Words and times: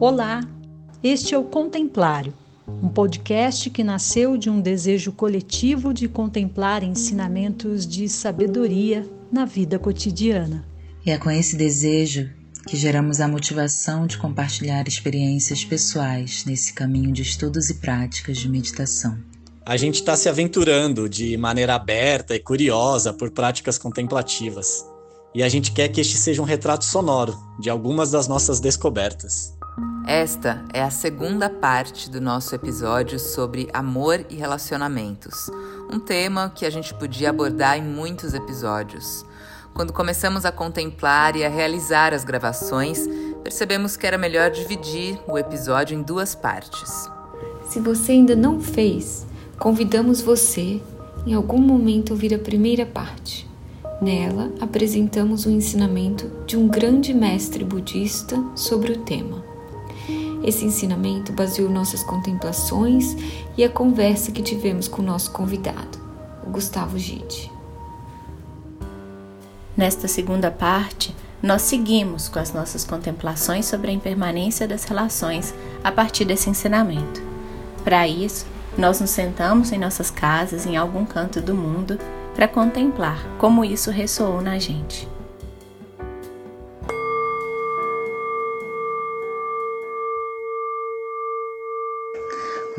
Olá, 0.00 0.40
este 1.02 1.34
é 1.34 1.38
o 1.38 1.44
Contemplário, 1.44 2.32
um 2.66 2.88
podcast 2.88 3.68
que 3.68 3.84
nasceu 3.84 4.38
de 4.38 4.48
um 4.48 4.58
desejo 4.58 5.12
coletivo 5.12 5.92
de 5.92 6.08
contemplar 6.08 6.82
ensinamentos 6.82 7.86
de 7.86 8.08
sabedoria 8.08 9.06
na 9.30 9.44
vida 9.44 9.78
cotidiana. 9.78 10.64
E 11.04 11.10
é 11.10 11.18
com 11.18 11.30
esse 11.30 11.54
desejo 11.54 12.30
que 12.66 12.78
geramos 12.78 13.20
a 13.20 13.28
motivação 13.28 14.06
de 14.06 14.16
compartilhar 14.16 14.88
experiências 14.88 15.66
pessoais 15.66 16.46
nesse 16.46 16.72
caminho 16.72 17.12
de 17.12 17.20
estudos 17.20 17.68
e 17.68 17.74
práticas 17.74 18.38
de 18.38 18.48
meditação. 18.48 19.18
A 19.66 19.76
gente 19.76 19.96
está 19.96 20.16
se 20.16 20.30
aventurando 20.30 21.10
de 21.10 21.36
maneira 21.36 21.74
aberta 21.74 22.34
e 22.34 22.40
curiosa 22.40 23.12
por 23.12 23.30
práticas 23.32 23.76
contemplativas. 23.76 24.82
E 25.34 25.42
a 25.42 25.48
gente 25.50 25.72
quer 25.72 25.88
que 25.88 26.00
este 26.00 26.16
seja 26.16 26.40
um 26.40 26.46
retrato 26.46 26.86
sonoro 26.86 27.38
de 27.60 27.68
algumas 27.68 28.10
das 28.10 28.26
nossas 28.26 28.60
descobertas. 28.60 29.59
Esta 30.06 30.64
é 30.72 30.82
a 30.82 30.90
segunda 30.90 31.48
parte 31.48 32.10
do 32.10 32.20
nosso 32.20 32.54
episódio 32.54 33.18
sobre 33.18 33.68
amor 33.72 34.26
e 34.28 34.34
relacionamentos, 34.34 35.48
um 35.92 36.00
tema 36.00 36.50
que 36.54 36.66
a 36.66 36.70
gente 36.70 36.92
podia 36.94 37.30
abordar 37.30 37.78
em 37.78 37.82
muitos 37.82 38.34
episódios. 38.34 39.24
Quando 39.72 39.92
começamos 39.92 40.44
a 40.44 40.50
contemplar 40.50 41.36
e 41.36 41.44
a 41.44 41.48
realizar 41.48 42.12
as 42.12 42.24
gravações, 42.24 43.06
percebemos 43.42 43.96
que 43.96 44.06
era 44.06 44.18
melhor 44.18 44.50
dividir 44.50 45.18
o 45.28 45.38
episódio 45.38 45.96
em 45.96 46.02
duas 46.02 46.34
partes. 46.34 47.08
Se 47.68 47.78
você 47.78 48.12
ainda 48.12 48.34
não 48.34 48.60
fez, 48.60 49.26
convidamos 49.58 50.20
você, 50.20 50.82
em 51.24 51.34
algum 51.34 51.58
momento, 51.58 52.10
ouvir 52.10 52.34
a 52.34 52.38
primeira 52.38 52.84
parte. 52.84 53.48
Nela, 54.02 54.50
apresentamos 54.60 55.46
o 55.46 55.50
ensinamento 55.50 56.30
de 56.46 56.56
um 56.56 56.66
grande 56.66 57.14
mestre 57.14 57.62
budista 57.62 58.42
sobre 58.56 58.92
o 58.92 58.98
tema. 59.02 59.49
Esse 60.42 60.64
ensinamento 60.64 61.32
baseou 61.32 61.68
nossas 61.68 62.02
contemplações 62.02 63.16
e 63.56 63.64
a 63.64 63.68
conversa 63.68 64.32
que 64.32 64.42
tivemos 64.42 64.88
com 64.88 65.02
o 65.02 65.04
nosso 65.04 65.30
convidado, 65.32 65.98
o 66.46 66.50
Gustavo 66.50 66.98
Gide. 66.98 67.52
Nesta 69.76 70.08
segunda 70.08 70.50
parte, 70.50 71.14
nós 71.42 71.62
seguimos 71.62 72.28
com 72.28 72.38
as 72.38 72.52
nossas 72.52 72.84
contemplações 72.84 73.66
sobre 73.66 73.90
a 73.90 73.94
impermanência 73.94 74.68
das 74.68 74.84
relações 74.84 75.54
a 75.82 75.90
partir 75.90 76.24
desse 76.24 76.50
ensinamento. 76.50 77.22
Para 77.82 78.06
isso, 78.06 78.46
nós 78.76 79.00
nos 79.00 79.10
sentamos 79.10 79.72
em 79.72 79.78
nossas 79.78 80.10
casas, 80.10 80.66
em 80.66 80.76
algum 80.76 81.04
canto 81.04 81.40
do 81.40 81.54
mundo, 81.54 81.98
para 82.34 82.46
contemplar 82.46 83.18
como 83.38 83.64
isso 83.64 83.90
ressoou 83.90 84.40
na 84.40 84.58
gente. 84.58 85.08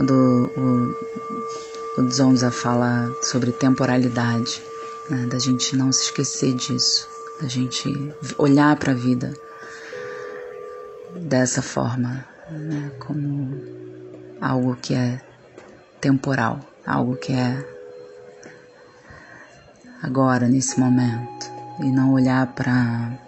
Quando 0.02 0.52
o, 0.58 2.02
o 2.02 2.10
Zonza 2.10 2.50
fala 2.50 3.16
sobre 3.22 3.52
temporalidade, 3.52 4.60
né, 5.08 5.28
da 5.28 5.38
gente 5.38 5.78
não 5.78 5.92
se 5.92 6.06
esquecer 6.06 6.56
disso, 6.56 7.08
da 7.40 7.48
gente 7.48 7.88
olhar 8.36 8.76
para 8.78 8.94
a 8.94 8.96
vida 8.96 9.32
dessa 11.16 11.62
forma, 11.62 12.26
né, 12.50 12.92
como 12.98 13.62
algo 14.42 14.76
que 14.76 14.96
é 14.96 15.22
temporal, 16.00 16.60
algo 16.84 17.16
que 17.16 17.34
é 17.34 17.64
agora, 20.02 20.48
nesse 20.48 20.80
momento, 20.80 21.46
e 21.80 21.92
não 21.92 22.14
olhar 22.14 22.48
para 22.56 23.20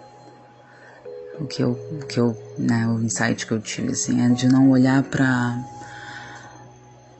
o 1.38 1.46
que 1.46 1.62
eu, 1.62 1.70
o 1.70 2.04
que 2.04 2.18
eu, 2.18 2.36
né, 2.58 2.84
o 2.88 3.00
insight 3.00 3.46
que 3.46 3.52
eu 3.52 3.60
tive 3.60 3.92
assim, 3.92 4.26
é 4.26 4.28
de 4.28 4.48
não 4.48 4.70
olhar 4.70 5.04
para 5.04 5.72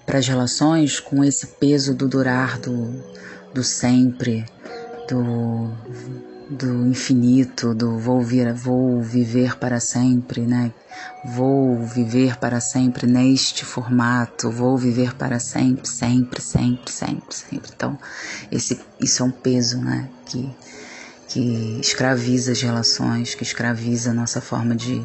para 0.06 0.18
as 0.18 0.28
relações 0.28 1.00
com 1.00 1.24
esse 1.24 1.46
peso 1.46 1.94
do 1.94 2.08
durar, 2.08 2.58
do, 2.58 3.02
do 3.52 3.64
sempre, 3.64 4.44
do, 5.08 5.70
do 6.50 6.86
infinito, 6.86 7.74
do 7.74 7.98
vou, 7.98 8.22
vir, 8.22 8.52
vou 8.52 9.02
viver 9.02 9.56
para 9.56 9.80
sempre, 9.80 10.42
né? 10.42 10.72
Vou 11.24 11.82
viver 11.84 12.36
para 12.36 12.60
sempre 12.60 13.06
neste 13.06 13.64
formato, 13.64 14.50
vou 14.50 14.76
viver 14.76 15.14
para 15.14 15.38
sempre, 15.38 15.88
sempre, 15.88 16.40
sempre, 16.40 16.92
sempre, 16.92 17.34
sempre. 17.34 17.70
Então, 17.74 17.98
esse, 18.52 18.80
isso 19.00 19.22
é 19.22 19.26
um 19.26 19.30
peso, 19.30 19.78
né? 19.78 20.08
Que, 20.26 20.54
que 21.28 21.78
escraviza 21.80 22.52
as 22.52 22.60
relações, 22.60 23.34
que 23.34 23.42
escraviza 23.42 24.10
a 24.10 24.14
nossa 24.14 24.40
forma 24.40 24.76
de, 24.76 25.02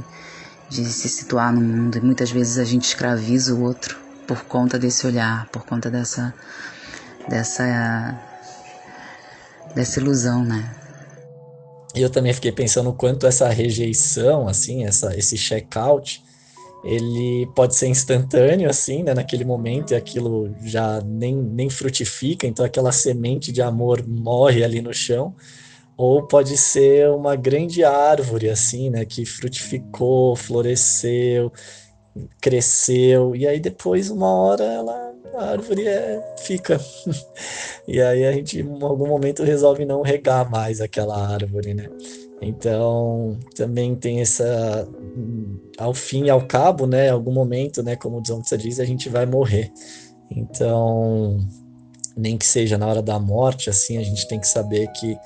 de 0.70 0.86
se 0.86 1.08
situar 1.08 1.54
no 1.54 1.62
mundo. 1.62 1.98
E 1.98 2.02
muitas 2.02 2.30
vezes 2.30 2.58
a 2.58 2.66
gente 2.66 2.84
escraviza 2.84 3.56
o 3.56 3.64
outro 3.64 4.09
por 4.30 4.46
conta 4.46 4.78
desse 4.78 5.08
olhar, 5.08 5.50
por 5.50 5.66
conta 5.66 5.90
dessa, 5.90 6.32
dessa, 7.28 8.16
dessa 9.74 10.00
ilusão, 10.00 10.46
né? 10.46 10.72
E 11.96 12.02
eu 12.04 12.12
também 12.12 12.32
fiquei 12.32 12.52
pensando 12.52 12.92
o 12.92 12.94
quanto 12.94 13.26
essa 13.26 13.50
rejeição, 13.50 14.48
assim, 14.48 14.86
essa, 14.86 15.18
esse 15.18 15.36
check-out, 15.36 16.24
ele 16.84 17.50
pode 17.56 17.76
ser 17.76 17.88
instantâneo, 17.88 18.70
assim, 18.70 19.02
né, 19.02 19.16
naquele 19.16 19.44
momento, 19.44 19.94
e 19.94 19.96
aquilo 19.96 20.56
já 20.62 21.02
nem, 21.02 21.36
nem 21.36 21.68
frutifica, 21.68 22.46
então 22.46 22.64
aquela 22.64 22.92
semente 22.92 23.52
de 23.52 23.64
amor 23.64 24.08
morre 24.08 24.64
ali 24.64 24.80
no 24.80 24.94
chão, 24.94 25.34
ou 25.98 26.28
pode 26.28 26.56
ser 26.56 27.10
uma 27.10 27.36
grande 27.36 27.84
árvore, 27.84 28.48
assim, 28.48 28.92
né, 28.92 29.06
que 29.06 29.26
frutificou, 29.26 30.36
floresceu, 30.36 31.52
cresceu, 32.42 33.36
e 33.36 33.48
aí 33.48 33.60
depois, 33.60 34.10
uma 34.10 34.34
hora, 34.34 34.64
ela, 34.64 35.14
a 35.36 35.52
árvore 35.52 35.88
é, 35.88 36.36
fica. 36.40 36.80
e 37.88 38.02
aí 38.02 38.26
a 38.26 38.32
gente, 38.32 38.60
em 38.60 38.84
algum 38.84 39.08
momento, 39.08 39.44
resolve 39.44 39.86
não 39.86 40.02
regar 40.02 40.50
mais 40.50 40.82
aquela 40.82 41.16
árvore, 41.34 41.74
né? 41.74 41.90
Então, 42.42 43.38
também 43.56 43.96
tem 43.96 44.22
essa. 44.22 44.88
Ao 45.78 45.94
fim 45.94 46.26
e 46.26 46.30
ao 46.30 46.46
cabo, 46.46 46.88
né? 46.88 47.10
Algum 47.10 47.34
momento, 47.34 47.84
né? 47.84 47.96
Como 47.96 48.18
o 48.18 48.22
Dzongtsa 48.22 48.58
diz, 48.58 48.80
a 48.80 48.86
gente 48.86 49.10
vai 49.10 49.26
morrer. 49.26 49.72
Então, 50.32 51.38
nem 52.16 52.38
que 52.38 52.46
seja 52.46 52.78
na 52.78 52.88
hora 52.88 53.02
da 53.02 53.20
morte, 53.20 53.70
assim, 53.70 53.98
a 53.98 54.04
gente 54.04 54.28
tem 54.28 54.40
que 54.40 54.48
saber 54.48 54.88
que 54.94 55.18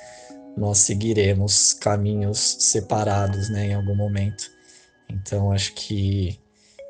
nós 0.57 0.79
seguiremos 0.79 1.73
caminhos 1.73 2.57
separados, 2.59 3.49
né? 3.49 3.67
Em 3.67 3.73
algum 3.73 3.95
momento. 3.95 4.51
Então, 5.09 5.51
acho 5.51 5.73
que 5.75 6.39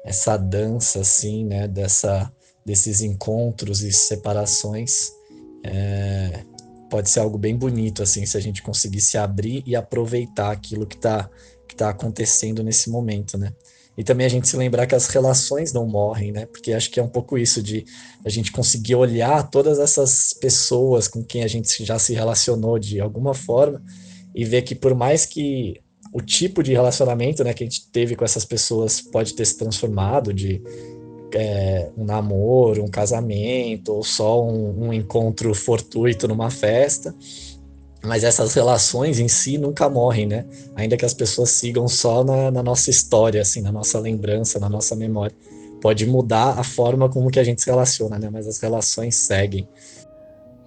essa 0.04 0.38
dança 0.38 1.00
assim, 1.00 1.46
né, 1.46 1.68
dessa, 1.68 2.32
desses 2.66 3.02
encontros 3.02 3.82
e 3.82 3.92
separações, 3.92 5.12
é, 5.64 6.44
pode 6.90 7.10
ser 7.10 7.22
algo 7.22 7.38
bem 7.38 7.56
bonito 7.56 8.04
assim, 8.04 8.26
se 8.26 8.38
a 8.38 8.40
gente 8.40 8.62
conseguir 8.62 9.02
se 9.02 9.18
abrir 9.18 9.64
e 9.66 9.76
aproveitar 9.76 10.52
aquilo 10.52 10.86
que 10.86 10.96
está 10.96 11.30
que 11.68 11.76
tá 11.76 11.90
acontecendo 11.90 12.62
nesse 12.62 12.90
momento, 12.90 13.38
né? 13.38 13.52
E 13.98 14.04
também 14.04 14.26
a 14.26 14.30
gente 14.30 14.48
se 14.48 14.58
lembrar 14.58 14.88
que 14.88 14.96
as 14.96 15.08
relações 15.08 15.72
não 15.72 15.86
morrem, 15.86 16.32
né? 16.32 16.46
Porque 16.46 16.74
acho 16.74 16.90
que 16.90 17.00
é 17.00 17.04
um 17.04 17.08
pouco 17.08 17.38
isso 17.38 17.62
de 17.62 17.86
a 18.26 18.30
gente 18.30 18.52
conseguir 18.52 18.96
olhar 18.96 19.50
todas 19.50 19.80
essas 19.80 20.34
pessoas 20.34 21.08
com 21.08 21.24
quem 21.24 21.44
a 21.44 21.48
gente 21.48 21.84
já 21.86 22.00
se 22.00 22.14
relacionou 22.14 22.80
de 22.80 23.00
alguma 23.00 23.34
forma 23.34 23.82
e 24.34 24.44
ver 24.44 24.64
que 24.64 24.74
por 24.74 24.96
mais 24.96 25.26
que 25.26 25.80
o 26.14 26.22
tipo 26.22 26.62
de 26.62 26.72
relacionamento 26.72 27.44
né, 27.44 27.54
que 27.54 27.64
a 27.64 27.66
gente 27.66 27.90
teve 27.90 28.16
com 28.16 28.24
essas 28.24 28.46
pessoas 28.46 29.02
pode 29.02 29.34
ter 29.34 29.46
se 29.46 29.58
transformado 29.58 30.32
de 30.32 30.62
é, 31.34 31.90
um 31.98 32.06
namoro, 32.06 32.84
um 32.84 32.88
casamento, 32.88 33.92
ou 33.92 34.04
só 34.04 34.46
um, 34.46 34.86
um, 34.86 34.94
encontro 34.94 35.54
fortuito 35.56 36.28
numa 36.28 36.52
festa. 36.52 37.16
Mas 38.04 38.24
essas 38.24 38.54
relações 38.54 39.20
em 39.20 39.28
si 39.28 39.58
nunca 39.58 39.90
morrem, 39.90 40.28
né? 40.28 40.46
Ainda 40.76 40.96
que 40.96 41.06
as 41.06 41.14
pessoas 41.14 41.50
sigam 41.50 41.88
só 41.88 42.24
na, 42.24 42.52
na 42.52 42.62
nossa 42.62 42.92
história, 42.92 43.42
assim, 43.42 43.62
na 43.62 43.72
nossa 43.72 43.98
lembrança, 43.98 44.60
na 44.60 44.70
nossa 44.70 44.96
memória. 44.96 45.36
Pode 45.82 46.06
mudar 46.06 46.60
a 46.60 46.64
forma 46.64 47.10
como 47.10 47.32
que 47.32 47.40
a 47.40 47.44
gente 47.44 47.62
se 47.62 47.70
relaciona, 47.70 48.20
né? 48.20 48.30
Mas 48.32 48.46
as 48.46 48.60
relações 48.60 49.16
seguem. 49.16 49.68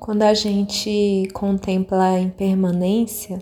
Quando 0.00 0.22
a 0.22 0.34
gente 0.34 1.28
contempla 1.32 2.14
a 2.14 2.20
impermanência, 2.20 3.38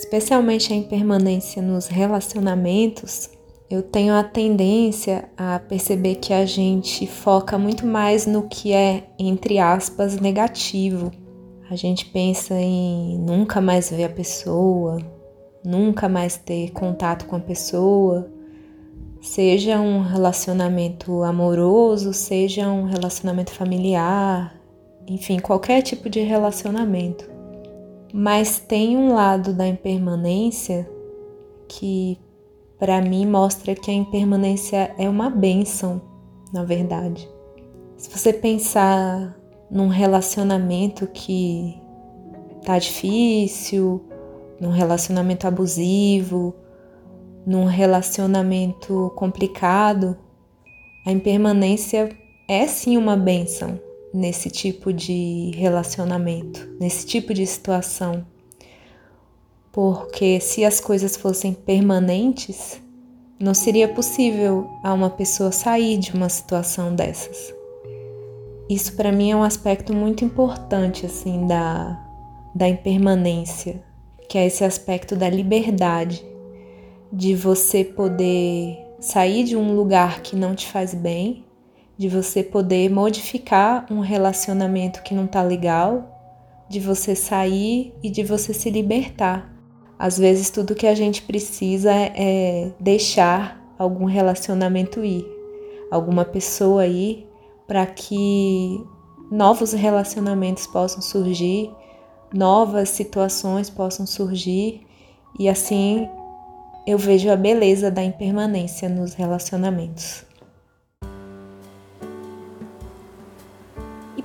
especialmente 0.00 0.72
a 0.72 0.76
impermanência 0.76 1.60
nos 1.60 1.86
relacionamentos, 1.86 3.28
eu 3.68 3.82
tenho 3.82 4.14
a 4.14 4.24
tendência 4.24 5.28
a 5.36 5.58
perceber 5.58 6.14
que 6.14 6.32
a 6.32 6.46
gente 6.46 7.06
foca 7.06 7.58
muito 7.58 7.86
mais 7.86 8.26
no 8.26 8.48
que 8.48 8.72
é, 8.72 9.10
entre 9.18 9.58
aspas, 9.58 10.18
negativo. 10.18 11.12
A 11.68 11.76
gente 11.76 12.06
pensa 12.06 12.54
em 12.54 13.18
nunca 13.18 13.60
mais 13.60 13.90
ver 13.90 14.04
a 14.04 14.08
pessoa, 14.08 14.98
nunca 15.62 16.08
mais 16.08 16.38
ter 16.38 16.70
contato 16.70 17.26
com 17.26 17.36
a 17.36 17.40
pessoa, 17.40 18.26
seja 19.20 19.78
um 19.78 20.00
relacionamento 20.00 21.22
amoroso, 21.22 22.14
seja 22.14 22.70
um 22.70 22.84
relacionamento 22.84 23.52
familiar, 23.52 24.58
enfim, 25.06 25.38
qualquer 25.38 25.82
tipo 25.82 26.08
de 26.08 26.20
relacionamento. 26.20 27.39
Mas 28.12 28.58
tem 28.58 28.96
um 28.96 29.14
lado 29.14 29.52
da 29.52 29.66
impermanência 29.66 30.90
que 31.68 32.18
para 32.78 33.00
mim 33.00 33.26
mostra 33.26 33.74
que 33.74 33.90
a 33.90 33.94
impermanência 33.94 34.94
é 34.98 35.08
uma 35.08 35.30
benção, 35.30 36.00
na 36.52 36.64
verdade. 36.64 37.28
Se 37.96 38.10
você 38.10 38.32
pensar 38.32 39.36
num 39.70 39.88
relacionamento 39.88 41.06
que 41.06 41.80
tá 42.64 42.78
difícil, 42.78 44.02
num 44.60 44.70
relacionamento 44.70 45.46
abusivo, 45.46 46.54
num 47.46 47.64
relacionamento 47.64 49.12
complicado, 49.14 50.16
a 51.06 51.12
impermanência 51.12 52.08
é 52.48 52.66
sim 52.66 52.96
uma 52.96 53.16
benção 53.16 53.78
nesse 54.12 54.50
tipo 54.50 54.92
de 54.92 55.52
relacionamento, 55.54 56.68
nesse 56.80 57.06
tipo 57.06 57.32
de 57.32 57.46
situação. 57.46 58.26
Porque 59.72 60.40
se 60.40 60.64
as 60.64 60.80
coisas 60.80 61.16
fossem 61.16 61.52
permanentes, 61.52 62.80
não 63.38 63.54
seria 63.54 63.88
possível 63.88 64.68
a 64.82 64.92
uma 64.92 65.10
pessoa 65.10 65.52
sair 65.52 65.98
de 65.98 66.12
uma 66.12 66.28
situação 66.28 66.94
dessas. 66.94 67.54
Isso 68.68 68.94
para 68.94 69.12
mim 69.12 69.30
é 69.30 69.36
um 69.36 69.42
aspecto 69.42 69.94
muito 69.94 70.24
importante 70.24 71.06
assim 71.06 71.46
da 71.46 72.06
da 72.54 72.68
impermanência, 72.68 73.82
que 74.28 74.36
é 74.36 74.46
esse 74.46 74.64
aspecto 74.64 75.16
da 75.16 75.28
liberdade, 75.28 76.24
de 77.12 77.34
você 77.34 77.84
poder 77.84 78.78
sair 78.98 79.44
de 79.44 79.56
um 79.56 79.74
lugar 79.74 80.20
que 80.20 80.36
não 80.36 80.54
te 80.54 80.66
faz 80.66 80.94
bem, 80.94 81.44
de 82.00 82.08
você 82.08 82.42
poder 82.42 82.90
modificar 82.90 83.86
um 83.92 84.00
relacionamento 84.00 85.02
que 85.02 85.14
não 85.14 85.26
tá 85.26 85.42
legal, 85.42 86.64
de 86.68 86.80
você 86.80 87.14
sair 87.14 87.94
e 88.02 88.10
de 88.10 88.24
você 88.24 88.52
se 88.52 88.70
libertar 88.70 89.60
às 90.00 90.16
vezes, 90.16 90.48
tudo 90.48 90.74
que 90.74 90.86
a 90.86 90.94
gente 90.94 91.20
precisa 91.20 91.92
é 91.92 92.72
deixar 92.80 93.62
algum 93.78 94.06
relacionamento 94.06 95.04
ir, 95.04 95.26
alguma 95.90 96.24
pessoa 96.24 96.86
ir, 96.86 97.28
para 97.68 97.84
que 97.84 98.82
novos 99.30 99.74
relacionamentos 99.74 100.66
possam 100.66 101.02
surgir, 101.02 101.70
novas 102.32 102.88
situações 102.88 103.68
possam 103.68 104.06
surgir, 104.06 104.86
e 105.38 105.50
assim 105.50 106.08
eu 106.86 106.96
vejo 106.96 107.28
a 107.28 107.36
beleza 107.36 107.90
da 107.90 108.02
impermanência 108.02 108.88
nos 108.88 109.12
relacionamentos. 109.12 110.24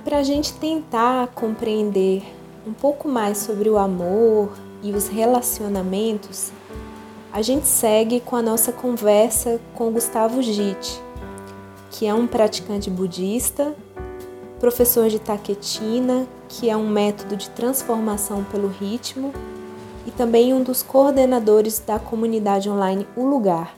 Para 0.06 0.18
a 0.18 0.22
gente 0.22 0.52
tentar 0.52 1.26
compreender 1.34 2.22
um 2.64 2.72
pouco 2.72 3.08
mais 3.08 3.38
sobre 3.38 3.68
o 3.68 3.76
amor 3.76 4.56
e 4.80 4.92
os 4.92 5.08
relacionamentos, 5.08 6.52
a 7.32 7.42
gente 7.42 7.66
segue 7.66 8.20
com 8.20 8.36
a 8.36 8.40
nossa 8.40 8.70
conversa 8.70 9.60
com 9.74 9.90
Gustavo 9.90 10.40
Gitt, 10.40 11.02
que 11.90 12.06
é 12.06 12.14
um 12.14 12.24
praticante 12.24 12.88
budista, 12.88 13.74
professor 14.60 15.08
de 15.08 15.18
taquetina, 15.18 16.24
que 16.48 16.70
é 16.70 16.76
um 16.76 16.88
método 16.88 17.36
de 17.36 17.50
transformação 17.50 18.44
pelo 18.44 18.68
ritmo, 18.68 19.32
e 20.06 20.12
também 20.12 20.54
um 20.54 20.62
dos 20.62 20.84
coordenadores 20.84 21.82
da 21.84 21.98
comunidade 21.98 22.70
online 22.70 23.08
O 23.16 23.24
Lugar. 23.24 23.75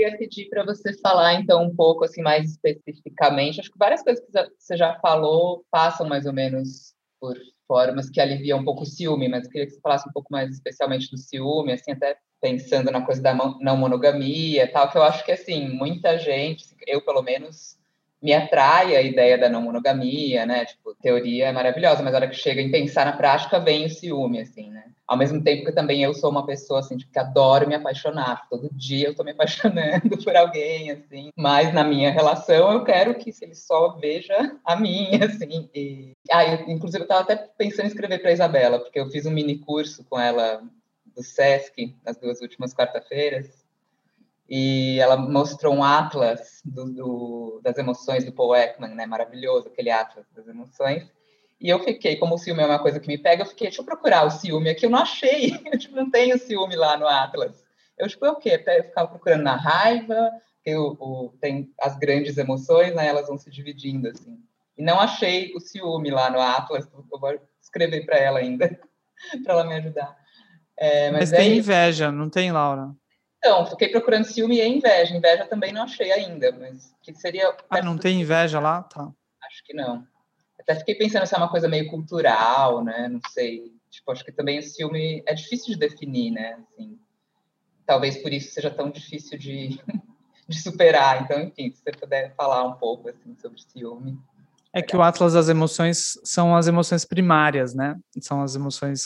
Queria 0.00 0.16
pedir 0.16 0.48
para 0.48 0.64
você 0.64 0.98
falar 0.98 1.34
então 1.34 1.62
um 1.62 1.76
pouco 1.76 2.04
assim 2.04 2.22
mais 2.22 2.52
especificamente. 2.52 3.60
Acho 3.60 3.70
que 3.70 3.78
várias 3.78 4.02
coisas 4.02 4.24
que 4.24 4.32
você 4.58 4.74
já 4.74 4.98
falou 4.98 5.62
passam 5.70 6.08
mais 6.08 6.24
ou 6.24 6.32
menos 6.32 6.94
por 7.20 7.36
formas 7.68 8.08
que 8.08 8.18
aliviam 8.18 8.60
um 8.60 8.64
pouco 8.64 8.84
o 8.84 8.86
ciúme, 8.86 9.28
mas 9.28 9.44
eu 9.44 9.50
queria 9.50 9.66
que 9.66 9.74
você 9.74 9.80
falasse 9.82 10.08
um 10.08 10.12
pouco 10.12 10.32
mais 10.32 10.54
especialmente 10.54 11.10
do 11.10 11.18
ciúme, 11.18 11.72
assim, 11.72 11.92
até 11.92 12.16
pensando 12.40 12.90
na 12.90 13.04
coisa 13.04 13.20
da 13.20 13.34
não 13.34 13.76
monogamia 13.76 14.72
tal, 14.72 14.90
que 14.90 14.96
eu 14.96 15.02
acho 15.02 15.22
que, 15.22 15.32
assim, 15.32 15.68
muita 15.68 16.18
gente, 16.18 16.64
eu 16.86 17.04
pelo 17.04 17.20
menos, 17.20 17.76
me 18.22 18.32
atrai 18.32 18.96
a 18.96 19.02
ideia 19.02 19.38
da 19.38 19.48
não 19.48 19.62
monogamia, 19.62 20.44
né? 20.44 20.64
Tipo, 20.64 20.94
teoria 20.94 21.46
é 21.46 21.52
maravilhosa, 21.52 22.02
mas 22.02 22.12
a 22.12 22.18
hora 22.18 22.28
que 22.28 22.36
chega 22.36 22.60
em 22.60 22.70
pensar 22.70 23.06
na 23.06 23.12
prática, 23.12 23.58
vem 23.58 23.86
o 23.86 23.90
ciúme, 23.90 24.40
assim, 24.40 24.70
né? 24.70 24.84
Ao 25.06 25.16
mesmo 25.16 25.42
tempo 25.42 25.64
que 25.64 25.72
também 25.72 26.02
eu 26.04 26.14
sou 26.14 26.30
uma 26.30 26.46
pessoa, 26.46 26.80
assim, 26.80 26.96
tipo, 26.96 27.10
que 27.10 27.18
adoro 27.18 27.66
me 27.66 27.74
apaixonar. 27.74 28.48
Todo 28.48 28.70
dia 28.72 29.08
eu 29.08 29.14
tô 29.14 29.24
me 29.24 29.32
apaixonando 29.32 30.16
por 30.22 30.36
alguém, 30.36 30.92
assim. 30.92 31.30
Mas 31.36 31.74
na 31.74 31.82
minha 31.82 32.12
relação, 32.12 32.72
eu 32.72 32.84
quero 32.84 33.14
que 33.16 33.32
ele 33.40 33.54
só 33.54 33.96
veja 33.98 34.56
a 34.64 34.76
minha, 34.76 35.24
assim. 35.26 35.68
E... 35.74 36.12
Ah, 36.30 36.44
eu, 36.44 36.68
inclusive, 36.68 37.02
eu 37.02 37.08
tava 37.08 37.22
até 37.22 37.36
pensando 37.36 37.86
em 37.86 37.88
escrever 37.88 38.20
para 38.20 38.32
Isabela, 38.32 38.78
porque 38.78 39.00
eu 39.00 39.10
fiz 39.10 39.26
um 39.26 39.32
mini 39.32 39.58
curso 39.58 40.04
com 40.08 40.20
ela 40.20 40.62
do 41.12 41.22
SESC, 41.24 41.96
nas 42.04 42.16
duas 42.16 42.40
últimas 42.40 42.72
quarta-feiras, 42.72 43.59
e 44.50 44.98
ela 44.98 45.16
mostrou 45.16 45.72
um 45.72 45.84
atlas 45.84 46.60
do, 46.64 46.92
do, 46.92 47.60
das 47.62 47.78
emoções 47.78 48.24
do 48.24 48.32
Paul 48.32 48.56
Ekman, 48.56 48.96
né? 48.96 49.06
Maravilhoso, 49.06 49.68
aquele 49.68 49.90
atlas 49.90 50.26
das 50.34 50.48
emoções. 50.48 51.08
E 51.60 51.68
eu 51.68 51.78
fiquei, 51.78 52.16
como 52.16 52.34
o 52.34 52.38
ciúme 52.38 52.60
é 52.60 52.66
uma 52.66 52.80
coisa 52.80 52.98
que 52.98 53.06
me 53.06 53.16
pega, 53.16 53.42
eu 53.42 53.46
fiquei, 53.46 53.68
deixa 53.68 53.80
eu 53.80 53.86
procurar 53.86 54.26
o 54.26 54.30
ciúme 54.30 54.70
aqui, 54.70 54.86
eu 54.86 54.90
não 54.90 54.98
achei, 54.98 55.52
eu 55.72 55.78
tipo, 55.78 55.94
não 55.94 56.10
tenho 56.10 56.36
ciúme 56.36 56.74
lá 56.74 56.96
no 56.96 57.06
atlas. 57.06 57.64
Eu, 57.96 58.08
tipo, 58.08 58.26
é 58.26 58.30
o 58.30 58.36
quê? 58.36 58.60
Eu 58.66 58.84
ficava 58.84 59.06
procurando 59.06 59.42
na 59.44 59.54
raiva, 59.54 60.32
que 60.64 60.74
o, 60.74 60.96
o, 60.98 61.34
tem 61.40 61.72
as 61.80 61.96
grandes 61.96 62.36
emoções, 62.36 62.92
né? 62.92 63.06
Elas 63.06 63.28
vão 63.28 63.38
se 63.38 63.50
dividindo, 63.50 64.08
assim. 64.08 64.36
E 64.76 64.82
não 64.82 64.98
achei 64.98 65.52
o 65.54 65.60
ciúme 65.60 66.10
lá 66.10 66.28
no 66.28 66.40
atlas, 66.40 66.88
eu 66.92 67.20
vou 67.20 67.40
escrever 67.62 68.04
para 68.04 68.18
ela 68.18 68.40
ainda, 68.40 68.68
para 69.44 69.52
ela 69.52 69.64
me 69.64 69.74
ajudar. 69.74 70.18
É, 70.76 71.10
mas, 71.12 71.30
mas 71.30 71.38
tem 71.38 71.52
é 71.52 71.56
inveja, 71.56 72.10
não 72.10 72.28
tem, 72.28 72.50
Laura? 72.50 72.90
Então, 73.42 73.64
fiquei 73.64 73.88
procurando 73.88 74.24
ciúme 74.24 74.58
e 74.58 74.68
inveja. 74.68 75.16
Inveja 75.16 75.46
também 75.46 75.72
não 75.72 75.82
achei 75.82 76.12
ainda, 76.12 76.52
mas 76.52 76.94
que 77.02 77.14
seria. 77.14 77.56
Ah, 77.70 77.82
não 77.82 77.96
tem 77.96 78.20
inveja 78.20 78.60
lá? 78.60 78.82
Tá. 78.82 79.10
Acho 79.42 79.64
que 79.64 79.72
não. 79.72 80.06
Até 80.58 80.74
fiquei 80.74 80.94
pensando 80.94 81.26
se 81.26 81.34
é 81.34 81.38
uma 81.38 81.48
coisa 81.48 81.66
meio 81.66 81.88
cultural, 81.88 82.84
né? 82.84 83.08
Não 83.08 83.20
sei. 83.30 83.72
Tipo, 83.88 84.12
acho 84.12 84.22
que 84.22 84.30
também 84.30 84.58
o 84.58 84.62
ciúme 84.62 85.22
é 85.26 85.32
difícil 85.32 85.72
de 85.72 85.80
definir, 85.80 86.30
né? 86.30 86.58
Assim, 86.60 87.00
talvez 87.86 88.18
por 88.18 88.30
isso 88.30 88.52
seja 88.52 88.70
tão 88.70 88.90
difícil 88.90 89.38
de, 89.38 89.80
de 90.46 90.62
superar. 90.62 91.22
Então, 91.22 91.40
enfim, 91.40 91.72
se 91.72 91.82
você 91.82 91.92
puder 91.92 92.34
falar 92.34 92.62
um 92.64 92.74
pouco 92.74 93.08
assim 93.08 93.34
sobre 93.40 93.58
ciúme. 93.58 94.18
É 94.72 94.80
que 94.80 94.96
o 94.96 95.02
Atlas 95.02 95.32
das 95.32 95.48
Emoções 95.48 96.12
são 96.22 96.54
as 96.54 96.68
emoções 96.68 97.04
primárias, 97.04 97.74
né? 97.74 97.96
São 98.20 98.40
as 98.40 98.54
emoções 98.54 99.04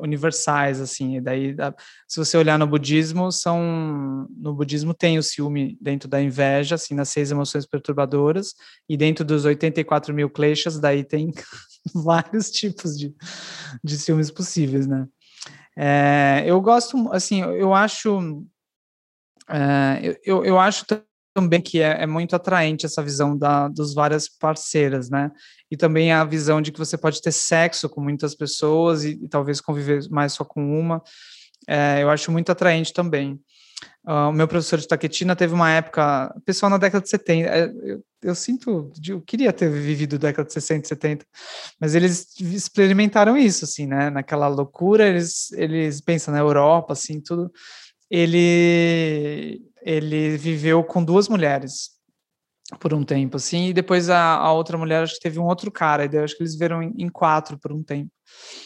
universais, 0.00 0.80
assim. 0.80 1.16
E 1.16 1.20
daí, 1.20 1.54
se 2.08 2.18
você 2.18 2.38
olhar 2.38 2.58
no 2.58 2.66
budismo, 2.66 3.30
são 3.30 4.26
no 4.34 4.54
budismo 4.54 4.94
tem 4.94 5.18
o 5.18 5.22
ciúme 5.22 5.76
dentro 5.82 6.08
da 6.08 6.22
inveja, 6.22 6.76
assim, 6.76 6.94
nas 6.94 7.10
seis 7.10 7.30
emoções 7.30 7.66
perturbadoras, 7.66 8.54
e 8.88 8.96
dentro 8.96 9.22
dos 9.22 9.44
84 9.44 10.14
mil 10.14 10.30
kleshas, 10.30 10.80
daí 10.80 11.04
tem 11.04 11.30
vários 11.94 12.50
tipos 12.50 12.98
de, 12.98 13.14
de 13.84 13.98
ciúmes 13.98 14.30
possíveis, 14.30 14.86
né? 14.86 15.06
É, 15.76 16.42
eu 16.46 16.58
gosto, 16.60 16.96
assim, 17.12 17.42
eu 17.42 17.74
acho, 17.74 18.44
é, 19.46 20.18
eu, 20.24 20.42
eu 20.42 20.58
acho 20.58 20.86
também 21.32 21.60
que 21.60 21.80
é, 21.80 22.02
é, 22.02 22.06
muito 22.06 22.34
atraente 22.34 22.86
essa 22.86 23.02
visão 23.02 23.36
da, 23.36 23.68
dos 23.68 23.94
várias 23.94 24.28
parceiras, 24.28 25.08
né? 25.08 25.30
E 25.70 25.76
também 25.76 26.12
a 26.12 26.24
visão 26.24 26.60
de 26.60 26.72
que 26.72 26.78
você 26.78 26.98
pode 26.98 27.22
ter 27.22 27.32
sexo 27.32 27.88
com 27.88 28.00
muitas 28.00 28.34
pessoas 28.34 29.04
e, 29.04 29.18
e 29.22 29.28
talvez 29.28 29.60
conviver 29.60 30.00
mais 30.10 30.32
só 30.32 30.44
com 30.44 30.60
uma. 30.78 31.02
É, 31.68 32.02
eu 32.02 32.10
acho 32.10 32.32
muito 32.32 32.50
atraente 32.50 32.92
também. 32.92 33.40
Uh, 34.04 34.30
o 34.30 34.32
meu 34.32 34.48
professor 34.48 34.78
de 34.78 34.88
taquetina 34.88 35.36
teve 35.36 35.54
uma 35.54 35.70
época, 35.70 36.34
pessoal 36.44 36.70
na 36.70 36.78
década 36.78 37.02
de 37.02 37.10
70, 37.10 37.48
é, 37.48 37.70
eu, 37.84 38.02
eu 38.22 38.34
sinto, 38.34 38.90
eu 39.06 39.20
queria 39.20 39.52
ter 39.52 39.70
vivido 39.70 40.18
década 40.18 40.46
de 40.46 40.54
60 40.54 40.86
e 40.86 40.88
70, 40.88 41.26
mas 41.78 41.94
eles 41.94 42.34
experimentaram 42.40 43.36
isso, 43.36 43.64
assim, 43.64 43.86
né? 43.86 44.10
Naquela 44.10 44.48
loucura, 44.48 45.06
eles, 45.06 45.52
eles 45.52 46.00
pensam 46.00 46.32
na 46.32 46.40
Europa, 46.40 46.94
assim, 46.94 47.20
tudo. 47.20 47.52
Ele 48.10 49.62
ele 49.82 50.36
viveu 50.36 50.82
com 50.84 51.04
duas 51.04 51.28
mulheres 51.28 51.90
por 52.78 52.94
um 52.94 53.02
tempo, 53.02 53.36
assim, 53.36 53.68
e 53.68 53.72
depois 53.72 54.08
a, 54.08 54.34
a 54.34 54.52
outra 54.52 54.78
mulher 54.78 55.02
acho 55.02 55.14
que 55.14 55.20
teve 55.20 55.40
um 55.40 55.46
outro 55.46 55.72
cara, 55.72 56.04
e 56.04 56.08
daí 56.08 56.22
acho 56.22 56.36
que 56.36 56.42
eles 56.42 56.56
viram 56.56 56.82
em, 56.82 56.94
em, 56.98 57.08
quatro 57.08 57.58
por 57.58 57.72
um 57.72 57.82
tempo. 57.82 58.10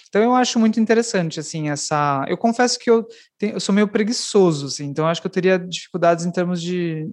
Então 0.08 0.22
eu 0.22 0.34
acho 0.34 0.58
muito 0.58 0.78
interessante, 0.78 1.40
assim, 1.40 1.70
essa... 1.70 2.22
Eu 2.28 2.36
confesso 2.36 2.78
que 2.78 2.90
eu, 2.90 3.06
tenho, 3.38 3.54
eu 3.54 3.60
sou 3.60 3.74
meio 3.74 3.88
preguiçoso, 3.88 4.66
assim, 4.66 4.84
então 4.84 5.06
acho 5.06 5.22
que 5.22 5.26
eu 5.26 5.32
teria 5.32 5.58
dificuldades 5.58 6.26
em 6.26 6.30
termos 6.30 6.60
de 6.60 7.08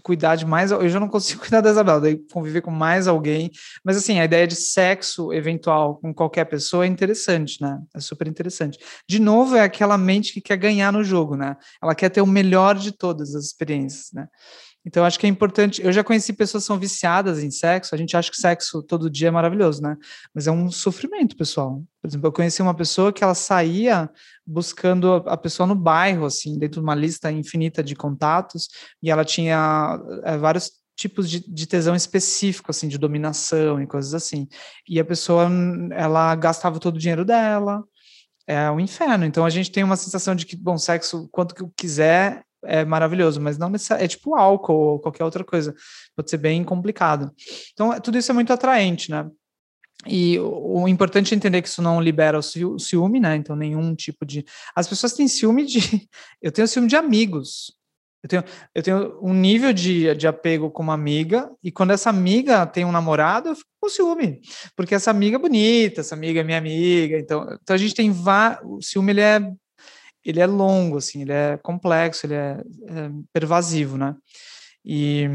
cuidar 0.00 0.36
de 0.36 0.46
mais... 0.46 0.70
Eu 0.70 0.88
já 0.88 1.00
não 1.00 1.08
consigo 1.08 1.40
cuidar 1.42 1.60
da 1.60 1.70
Isabela, 1.70 2.00
daí 2.00 2.16
conviver 2.32 2.60
com 2.60 2.70
mais 2.70 3.06
alguém, 3.06 3.50
mas 3.84 3.96
assim, 3.96 4.18
a 4.18 4.24
ideia 4.24 4.46
de 4.46 4.56
sexo 4.56 5.32
eventual 5.32 5.96
com 5.96 6.12
qualquer 6.12 6.44
pessoa 6.44 6.84
é 6.84 6.88
interessante, 6.88 7.60
né? 7.60 7.78
É 7.94 8.00
super 8.00 8.26
interessante. 8.26 8.78
De 9.08 9.18
novo, 9.18 9.56
é 9.56 9.60
aquela 9.60 9.98
mente 9.98 10.32
que 10.32 10.40
quer 10.40 10.56
ganhar 10.56 10.92
no 10.92 11.04
jogo, 11.04 11.36
né? 11.36 11.56
Ela 11.82 11.94
quer 11.94 12.08
ter 12.08 12.20
o 12.20 12.26
melhor 12.26 12.76
de 12.76 12.92
todas 12.92 13.34
as 13.34 13.44
experiências, 13.44 14.10
né? 14.12 14.28
Então, 14.86 15.04
acho 15.04 15.18
que 15.18 15.26
é 15.26 15.28
importante. 15.28 15.82
Eu 15.82 15.92
já 15.92 16.04
conheci 16.04 16.32
pessoas 16.32 16.64
que 16.64 16.66
são 16.66 16.78
viciadas 16.78 17.42
em 17.42 17.50
sexo. 17.50 17.94
A 17.94 17.98
gente 17.98 18.16
acha 18.16 18.30
que 18.30 18.36
sexo 18.36 18.82
todo 18.82 19.08
dia 19.08 19.28
é 19.28 19.30
maravilhoso, 19.30 19.80
né? 19.82 19.96
Mas 20.34 20.46
é 20.46 20.52
um 20.52 20.70
sofrimento, 20.70 21.36
pessoal. 21.36 21.82
Por 22.02 22.08
exemplo, 22.08 22.26
eu 22.26 22.32
conheci 22.32 22.60
uma 22.60 22.74
pessoa 22.74 23.12
que 23.12 23.24
ela 23.24 23.34
saía 23.34 24.10
buscando 24.46 25.14
a 25.26 25.36
pessoa 25.36 25.66
no 25.66 25.74
bairro, 25.74 26.26
assim, 26.26 26.58
dentro 26.58 26.80
de 26.80 26.84
uma 26.84 26.94
lista 26.94 27.32
infinita 27.32 27.82
de 27.82 27.96
contatos, 27.96 28.68
e 29.02 29.10
ela 29.10 29.24
tinha 29.24 29.98
é, 30.22 30.36
vários 30.36 30.72
tipos 30.96 31.28
de, 31.28 31.40
de 31.40 31.66
tesão 31.66 31.94
específico, 31.94 32.70
assim, 32.70 32.86
de 32.86 32.98
dominação 32.98 33.80
e 33.80 33.86
coisas 33.86 34.14
assim. 34.14 34.46
E 34.88 35.00
a 35.00 35.04
pessoa, 35.04 35.48
ela 35.92 36.34
gastava 36.34 36.78
todo 36.78 36.96
o 36.96 36.98
dinheiro 36.98 37.24
dela, 37.24 37.82
é 38.46 38.70
um 38.70 38.78
inferno. 38.78 39.24
Então 39.24 39.44
a 39.44 39.50
gente 39.50 39.70
tem 39.70 39.82
uma 39.82 39.96
sensação 39.96 40.34
de 40.34 40.46
que, 40.46 40.56
bom, 40.56 40.76
sexo, 40.76 41.28
quanto 41.32 41.54
que 41.54 41.64
quiser, 41.76 42.44
é 42.66 42.84
maravilhoso, 42.84 43.40
mas 43.40 43.58
não 43.58 43.68
necessariamente, 43.68 44.14
é 44.14 44.16
tipo 44.16 44.34
álcool 44.34 44.74
ou 44.74 44.98
qualquer 44.98 45.24
outra 45.24 45.44
coisa. 45.44 45.74
Pode 46.16 46.30
ser 46.30 46.38
bem 46.38 46.62
complicado. 46.64 47.30
Então, 47.72 47.98
tudo 48.00 48.18
isso 48.18 48.30
é 48.30 48.34
muito 48.34 48.52
atraente, 48.52 49.10
né? 49.10 49.28
E 50.06 50.38
o, 50.38 50.86
importante 50.88 51.32
é 51.32 51.36
entender 51.36 51.62
que 51.62 51.68
isso 51.68 51.80
não 51.80 52.00
libera 52.00 52.38
o 52.38 52.78
ciúme, 52.78 53.20
né? 53.20 53.36
Então, 53.36 53.56
nenhum 53.56 53.94
tipo 53.94 54.26
de. 54.26 54.44
As 54.74 54.86
pessoas 54.86 55.12
têm 55.14 55.28
ciúme 55.28 55.64
de. 55.64 55.78
Eu 56.42 56.52
tenho 56.52 56.68
ciúme 56.68 56.88
de 56.88 56.96
amigos. 56.96 57.72
Eu 58.22 58.28
tenho, 58.28 58.44
eu 58.74 58.82
tenho 58.82 59.18
um 59.20 59.34
nível 59.34 59.70
de, 59.70 60.14
de 60.14 60.26
apego 60.26 60.70
com 60.70 60.82
uma 60.82 60.94
amiga, 60.94 61.50
e 61.62 61.70
quando 61.70 61.90
essa 61.90 62.08
amiga 62.08 62.64
tem 62.64 62.82
um 62.82 62.90
namorado, 62.90 63.50
eu 63.50 63.54
fico 63.54 63.68
com 63.78 63.86
ciúme, 63.90 64.40
porque 64.74 64.94
essa 64.94 65.10
amiga 65.10 65.36
é 65.36 65.38
bonita, 65.38 66.00
essa 66.00 66.14
amiga 66.14 66.40
é 66.40 66.42
minha 66.42 66.56
amiga, 66.56 67.18
então, 67.18 67.46
então 67.62 67.74
a 67.74 67.76
gente 67.76 67.94
tem 67.94 68.10
vários. 68.10 68.62
O 68.64 68.80
ciúme 68.80 69.12
ele 69.12 69.20
é, 69.20 69.40
ele 70.24 70.40
é 70.40 70.46
longo, 70.46 70.98
assim, 70.98 71.22
ele 71.22 71.32
é 71.32 71.56
complexo, 71.58 72.26
ele 72.26 72.34
é, 72.34 72.62
é 72.88 73.10
pervasivo, 73.32 73.96
né? 73.96 74.14
E, 74.84 75.28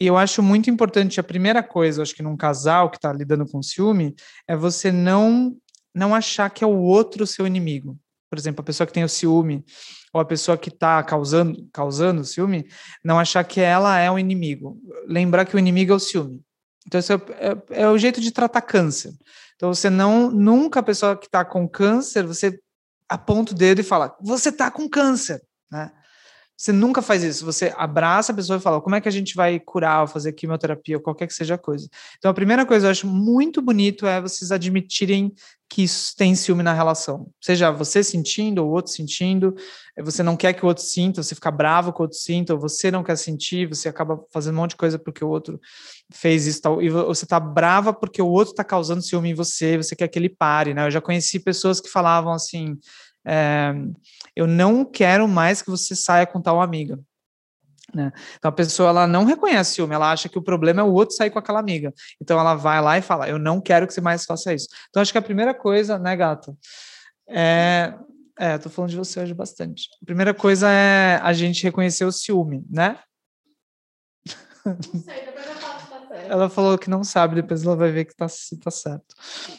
e 0.00 0.06
eu 0.06 0.16
acho 0.16 0.42
muito 0.42 0.70
importante, 0.70 1.20
a 1.20 1.24
primeira 1.24 1.62
coisa, 1.62 2.02
acho 2.02 2.14
que 2.14 2.22
num 2.22 2.36
casal 2.36 2.90
que 2.90 2.96
está 2.96 3.12
lidando 3.12 3.46
com 3.46 3.62
ciúme, 3.62 4.14
é 4.48 4.56
você 4.56 4.90
não, 4.90 5.56
não 5.94 6.14
achar 6.14 6.50
que 6.50 6.64
é 6.64 6.66
o 6.66 6.78
outro 6.78 7.26
seu 7.26 7.46
inimigo. 7.46 7.98
Por 8.30 8.38
exemplo, 8.38 8.62
a 8.62 8.64
pessoa 8.64 8.86
que 8.86 8.92
tem 8.92 9.04
o 9.04 9.08
ciúme, 9.08 9.64
ou 10.12 10.20
a 10.20 10.24
pessoa 10.24 10.56
que 10.56 10.68
está 10.68 11.02
causando, 11.02 11.68
causando 11.72 12.24
ciúme, 12.24 12.66
não 13.04 13.18
achar 13.18 13.44
que 13.44 13.60
ela 13.60 13.98
é 13.98 14.10
o 14.10 14.18
inimigo. 14.18 14.78
Lembrar 15.06 15.44
que 15.44 15.54
o 15.54 15.58
inimigo 15.58 15.92
é 15.92 15.96
o 15.96 16.00
ciúme. 16.00 16.40
Então, 16.86 16.98
isso 16.98 17.12
é, 17.12 17.16
é, 17.16 17.82
é 17.82 17.88
o 17.88 17.96
jeito 17.96 18.20
de 18.20 18.30
tratar 18.30 18.60
câncer. 18.62 19.12
Então, 19.56 19.72
você 19.72 19.88
não, 19.88 20.30
nunca 20.30 20.80
a 20.80 20.82
pessoa 20.82 21.16
que 21.16 21.26
está 21.26 21.44
com 21.44 21.68
câncer, 21.68 22.26
você 22.26 22.58
aponta 23.08 23.52
o 23.52 23.54
dedo 23.54 23.80
e 23.80 23.84
fala, 23.84 24.16
você 24.20 24.48
está 24.48 24.70
com 24.70 24.88
câncer, 24.88 25.42
né? 25.70 25.90
Você 26.64 26.72
nunca 26.72 27.02
faz 27.02 27.22
isso. 27.22 27.44
Você 27.44 27.74
abraça 27.76 28.32
a 28.32 28.34
pessoa 28.34 28.56
e 28.56 28.60
fala: 28.60 28.80
como 28.80 28.96
é 28.96 29.00
que 29.00 29.06
a 29.06 29.12
gente 29.12 29.34
vai 29.34 29.60
curar 29.60 30.00
ou 30.00 30.06
fazer 30.06 30.32
quimioterapia 30.32 30.96
ou 30.96 31.02
qualquer 31.02 31.26
que 31.26 31.34
seja 31.34 31.56
a 31.56 31.58
coisa. 31.58 31.86
Então, 32.16 32.30
a 32.30 32.34
primeira 32.34 32.64
coisa 32.64 32.84
que 32.84 32.86
eu 32.86 32.90
acho 32.90 33.06
muito 33.06 33.60
bonito 33.60 34.06
é 34.06 34.18
vocês 34.18 34.50
admitirem 34.50 35.30
que 35.68 35.84
tem 36.16 36.34
ciúme 36.34 36.62
na 36.62 36.72
relação. 36.72 37.28
Seja 37.38 37.70
você 37.70 38.02
sentindo 38.02 38.64
ou 38.64 38.70
o 38.70 38.72
outro 38.72 38.92
sentindo, 38.92 39.54
é, 39.94 40.02
você 40.02 40.22
não 40.22 40.36
quer 40.36 40.52
que 40.54 40.64
o 40.64 40.68
outro 40.68 40.84
sinta, 40.84 41.22
você 41.22 41.34
fica 41.34 41.50
bravo 41.50 41.92
com 41.92 42.02
o 42.02 42.04
outro 42.04 42.16
sinta, 42.16 42.54
ou 42.54 42.60
você 42.60 42.90
não 42.90 43.02
quer 43.02 43.16
sentir, 43.16 43.68
você 43.68 43.88
acaba 43.88 44.24
fazendo 44.32 44.54
um 44.54 44.60
monte 44.60 44.70
de 44.70 44.76
coisa 44.76 44.98
porque 44.98 45.24
o 45.24 45.28
outro 45.28 45.60
fez 46.12 46.46
isso 46.46 46.62
tal, 46.62 46.80
e 46.80 46.88
você 46.88 47.26
tá 47.26 47.40
brava 47.40 47.92
porque 47.92 48.22
o 48.22 48.28
outro 48.28 48.54
tá 48.54 48.62
causando 48.62 49.02
ciúme 49.02 49.30
em 49.30 49.34
você, 49.34 49.76
você 49.76 49.96
quer 49.96 50.08
que 50.08 50.18
ele 50.18 50.28
pare, 50.28 50.72
né? 50.72 50.86
Eu 50.86 50.90
já 50.90 51.00
conheci 51.00 51.40
pessoas 51.40 51.80
que 51.80 51.90
falavam 51.90 52.32
assim 52.32 52.78
é, 53.26 53.74
eu 54.36 54.46
não 54.46 54.84
quero 54.84 55.26
mais 55.26 55.62
que 55.62 55.70
você 55.70 55.94
saia 55.94 56.26
com 56.26 56.40
tal 56.40 56.60
amiga. 56.60 56.98
Né? 57.94 58.12
Então 58.36 58.48
a 58.48 58.52
pessoa 58.52 58.88
ela 58.88 59.06
não 59.06 59.24
reconhece 59.24 59.74
ciúme, 59.74 59.94
ela 59.94 60.10
acha 60.10 60.28
que 60.28 60.38
o 60.38 60.42
problema 60.42 60.80
é 60.80 60.84
o 60.84 60.92
outro 60.92 61.14
sair 61.14 61.30
com 61.30 61.38
aquela 61.38 61.60
amiga. 61.60 61.92
Então 62.20 62.38
ela 62.38 62.54
vai 62.54 62.80
lá 62.80 62.98
e 62.98 63.02
fala: 63.02 63.28
Eu 63.28 63.38
não 63.38 63.60
quero 63.60 63.86
que 63.86 63.94
você 63.94 64.00
mais 64.00 64.24
faça 64.24 64.52
isso. 64.52 64.68
Então 64.88 65.00
acho 65.00 65.12
que 65.12 65.18
a 65.18 65.22
primeira 65.22 65.54
coisa, 65.54 65.98
né, 65.98 66.16
gato? 66.16 66.56
É, 67.28 67.94
é, 68.38 68.58
tô 68.58 68.68
falando 68.68 68.90
de 68.90 68.96
você 68.96 69.20
hoje 69.20 69.32
bastante. 69.32 69.88
A 70.02 70.06
primeira 70.06 70.34
coisa 70.34 70.68
é 70.68 71.20
a 71.22 71.32
gente 71.32 71.62
reconhecer 71.62 72.04
o 72.04 72.12
ciúme, 72.12 72.64
né? 72.68 72.98
Não 74.64 75.00
sei, 75.00 75.26
depois 75.26 75.46
eu 75.46 75.54
falo 75.56 75.78
tá. 76.08 76.16
Ela 76.16 76.48
falou 76.48 76.78
que 76.78 76.88
não 76.88 77.04
sabe, 77.04 77.36
depois 77.36 77.64
ela 77.64 77.76
vai 77.76 77.92
ver 77.92 78.06
que 78.06 78.16
tá, 78.16 78.26
se 78.28 78.58
tá 78.58 78.70
certo. 78.70 79.14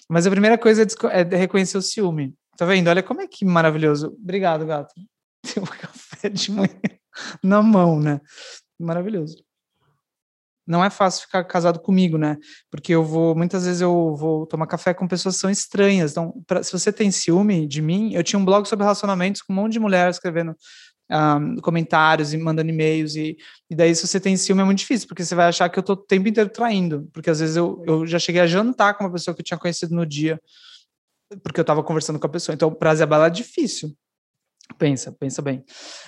Mas 0.10 0.26
a 0.26 0.32
primeira 0.32 0.58
coisa 0.58 0.82
é, 0.82 1.22
é 1.22 1.38
reconhecer 1.38 1.78
o 1.78 1.82
ciúme. 1.82 2.36
Tá 2.58 2.66
vendo? 2.66 2.88
Olha 2.88 3.04
como 3.04 3.22
é 3.22 3.28
que 3.28 3.44
maravilhoso. 3.44 4.16
Obrigado, 4.22 4.66
gato. 4.66 4.94
Tem 5.44 5.62
um 5.62 5.66
café 5.66 6.30
de 6.30 6.52
manhã 6.52 6.80
na 7.44 7.62
mão, 7.62 8.00
né? 8.00 8.22
Maravilhoso. 8.80 9.44
Não 10.68 10.84
é 10.84 10.90
fácil 10.90 11.28
ficar 11.28 11.44
casado 11.44 11.80
comigo, 11.80 12.18
né? 12.18 12.38
Porque 12.72 12.94
eu 12.94 13.04
vou, 13.04 13.36
muitas 13.36 13.66
vezes 13.66 13.82
eu 13.82 14.16
vou 14.16 14.48
tomar 14.48 14.66
café 14.66 14.94
com 14.96 15.08
pessoas 15.08 15.36
que 15.36 15.42
são 15.42 15.50
estranhas. 15.50 16.12
Então, 16.12 16.34
pra, 16.48 16.64
se 16.64 16.72
você 16.72 16.92
tem 16.92 17.12
ciúme 17.12 17.68
de 17.68 17.82
mim, 17.82 18.14
eu 18.14 18.24
tinha 18.24 18.40
um 18.40 18.46
blog 18.46 18.68
sobre 18.68 18.84
relacionamentos 18.84 19.44
com 19.44 19.54
um 19.54 19.56
monte 19.58 19.74
de 19.74 19.80
mulher 19.80 20.10
escrevendo 20.10 20.52
um, 20.52 20.56
ah, 21.12 21.40
comentários 21.62 22.34
e 22.34 22.38
mandando 22.38 22.72
e-mails. 22.72 23.16
E, 23.16 23.38
e 23.70 23.76
daí, 23.76 23.94
se 23.94 24.08
você 24.08 24.20
tem 24.20 24.36
ciúme, 24.36 24.64
é 24.64 24.66
muito 24.66 24.80
difícil, 24.80 25.08
porque 25.08 25.24
você 25.24 25.36
vai 25.36 25.48
achar 25.48 25.70
que 25.70 25.78
eu 25.78 25.84
tô 25.84 25.94
o 25.94 25.98
tempo 25.98 26.28
inteiro 26.28 26.50
traindo. 26.50 27.08
Porque 27.14 27.30
às 27.30 27.40
vezes 27.40 27.56
eu, 27.56 27.84
eu 27.86 28.08
já 28.08 28.18
cheguei 28.18 28.42
a 28.42 28.48
jantar 28.48 28.96
com 28.96 29.04
uma 29.04 29.12
pessoa 29.12 29.36
que 29.36 29.42
eu 29.42 29.46
tinha 29.46 29.60
conhecido 29.60 29.94
no 29.94 30.06
dia 30.06 30.42
porque 31.44 31.60
eu 31.60 31.64
estava 31.64 31.84
conversando 31.84 32.20
com 32.20 32.28
a 32.28 32.30
pessoa. 32.30 32.54
Então, 32.54 32.74
para 32.74 32.94
Isabela 32.94 33.28
é 33.28 33.30
difícil. 33.30 33.96
Pensa, 34.78 35.12
pensa 35.12 35.42
bem. 35.42 35.64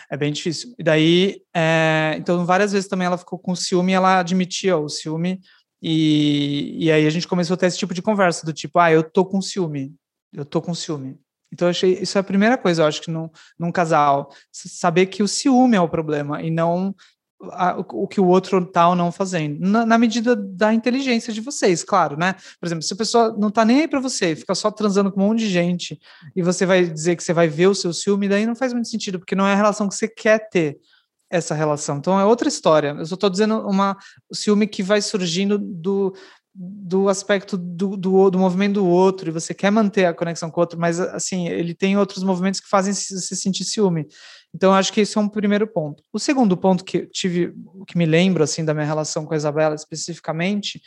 É 0.09 0.17
bem 0.17 0.31
difícil. 0.31 0.73
E 0.77 0.83
daí, 0.83 1.41
é, 1.55 2.15
então, 2.17 2.45
várias 2.45 2.71
vezes 2.71 2.89
também 2.89 3.05
ela 3.05 3.17
ficou 3.17 3.37
com 3.37 3.55
ciúme 3.55 3.91
e 3.91 3.95
ela 3.95 4.19
admitia 4.19 4.77
o 4.77 4.89
ciúme. 4.89 5.39
E, 5.81 6.85
e 6.85 6.91
aí 6.91 7.05
a 7.05 7.09
gente 7.09 7.27
começou 7.27 7.53
a 7.53 7.57
ter 7.57 7.67
esse 7.67 7.77
tipo 7.77 7.93
de 7.93 8.01
conversa, 8.01 8.45
do 8.45 8.53
tipo, 8.53 8.79
ah, 8.79 8.91
eu 8.91 9.03
tô 9.03 9.23
com 9.23 9.41
ciúme, 9.41 9.93
eu 10.33 10.43
tô 10.43 10.61
com 10.61 10.73
ciúme. 10.73 11.19
Então, 11.53 11.67
eu 11.67 11.69
achei 11.69 11.93
isso 12.01 12.17
é 12.17 12.21
a 12.21 12.23
primeira 12.23 12.57
coisa, 12.57 12.81
eu 12.81 12.87
acho 12.87 13.01
que 13.01 13.11
no, 13.11 13.31
num 13.57 13.71
casal, 13.71 14.29
saber 14.51 15.05
que 15.05 15.23
o 15.23 15.27
ciúme 15.27 15.77
é 15.77 15.81
o 15.81 15.87
problema 15.87 16.41
e 16.41 16.49
não 16.49 16.93
a, 17.51 17.77
o 17.77 18.07
que 18.07 18.19
o 18.19 18.25
outro 18.25 18.65
tá 18.65 18.89
ou 18.89 18.95
não 18.95 19.11
fazendo, 19.11 19.59
na, 19.59 19.85
na, 19.85 19.97
medida 19.97 20.35
da 20.35 20.73
inteligência 20.73 21.31
de 21.31 21.41
vocês, 21.41 21.83
claro, 21.83 22.17
né? 22.17 22.33
Por 22.59 22.65
exemplo, 22.65 22.83
se 22.83 22.93
a 22.93 22.97
pessoa 22.97 23.35
não 23.37 23.51
tá 23.51 23.63
nem 23.63 23.81
aí 23.81 23.87
para 23.87 23.99
você, 23.99 24.35
fica 24.35 24.55
só 24.55 24.71
transando 24.71 25.11
com 25.11 25.21
um 25.21 25.27
monte 25.27 25.39
de 25.39 25.49
gente 25.49 25.99
e 26.35 26.41
você 26.41 26.65
vai 26.65 26.85
dizer 26.85 27.15
que 27.15 27.23
você 27.23 27.33
vai 27.33 27.47
ver 27.47 27.67
o 27.67 27.75
seu 27.75 27.93
ciúme, 27.93 28.27
daí 28.27 28.45
não 28.45 28.55
faz 28.55 28.73
muito 28.73 28.87
sentido, 28.89 29.19
porque 29.19 29.35
não 29.35 29.47
é 29.47 29.53
a 29.53 29.55
relação 29.55 29.87
que 29.87 29.95
você 29.95 30.07
quer 30.07 30.49
ter 30.49 30.79
essa 31.29 31.53
relação. 31.53 31.97
Então 31.97 32.19
é 32.19 32.25
outra 32.25 32.47
história. 32.47 32.95
Eu 32.97 33.05
só 33.05 33.15
estou 33.15 33.29
dizendo 33.29 33.59
uma 33.67 33.97
o 34.29 34.35
ciúme 34.35 34.65
que 34.65 34.81
vai 34.81 35.01
surgindo 35.01 35.57
do 35.57 36.13
do 36.59 37.07
aspecto 37.07 37.55
do, 37.55 37.95
do, 37.95 38.31
do, 38.31 38.39
movimento 38.39 38.75
do 38.75 38.87
outro, 38.87 39.29
e 39.29 39.31
você 39.31 39.53
quer 39.53 39.69
manter 39.69 40.05
a 40.05 40.13
conexão 40.13 40.49
com 40.49 40.59
o 40.59 40.63
outro, 40.63 40.79
mas 40.79 40.99
assim, 40.99 41.47
ele 41.47 41.75
tem 41.75 41.95
outros 41.95 42.23
movimentos 42.23 42.59
que 42.59 42.67
fazem 42.67 42.93
você 42.93 43.35
sentir 43.35 43.63
ciúme. 43.63 44.07
Então, 44.55 44.73
acho 44.73 44.91
que 44.91 45.01
esse 45.01 45.15
é 45.15 45.21
um 45.21 45.29
primeiro 45.29 45.67
ponto. 45.67 46.01
O 46.11 46.17
segundo 46.17 46.57
ponto 46.57 46.83
que 46.83 47.05
tive, 47.05 47.53
que 47.85 47.95
me 47.95 48.07
lembro, 48.07 48.43
assim, 48.43 48.65
da 48.65 48.73
minha 48.73 48.87
relação 48.87 49.23
com 49.23 49.35
a 49.35 49.37
Isabela 49.37 49.75
especificamente, 49.75 50.81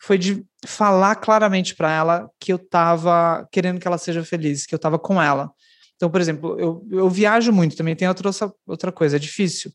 foi 0.00 0.16
de 0.16 0.44
falar 0.64 1.16
claramente 1.16 1.74
para 1.74 1.90
ela 1.90 2.30
que 2.38 2.52
eu 2.52 2.56
estava 2.56 3.48
querendo 3.50 3.80
que 3.80 3.88
ela 3.88 3.98
seja 3.98 4.22
feliz, 4.22 4.64
que 4.64 4.74
eu 4.74 4.78
estava 4.78 4.96
com 4.96 5.20
ela. 5.20 5.50
Então, 5.96 6.08
por 6.08 6.20
exemplo, 6.20 6.56
eu, 6.60 6.86
eu 6.88 7.10
viajo 7.10 7.50
muito, 7.50 7.74
também 7.74 7.96
tem 7.96 8.06
outra, 8.06 8.30
outra 8.64 8.92
coisa, 8.92 9.16
é 9.16 9.18
difícil 9.18 9.72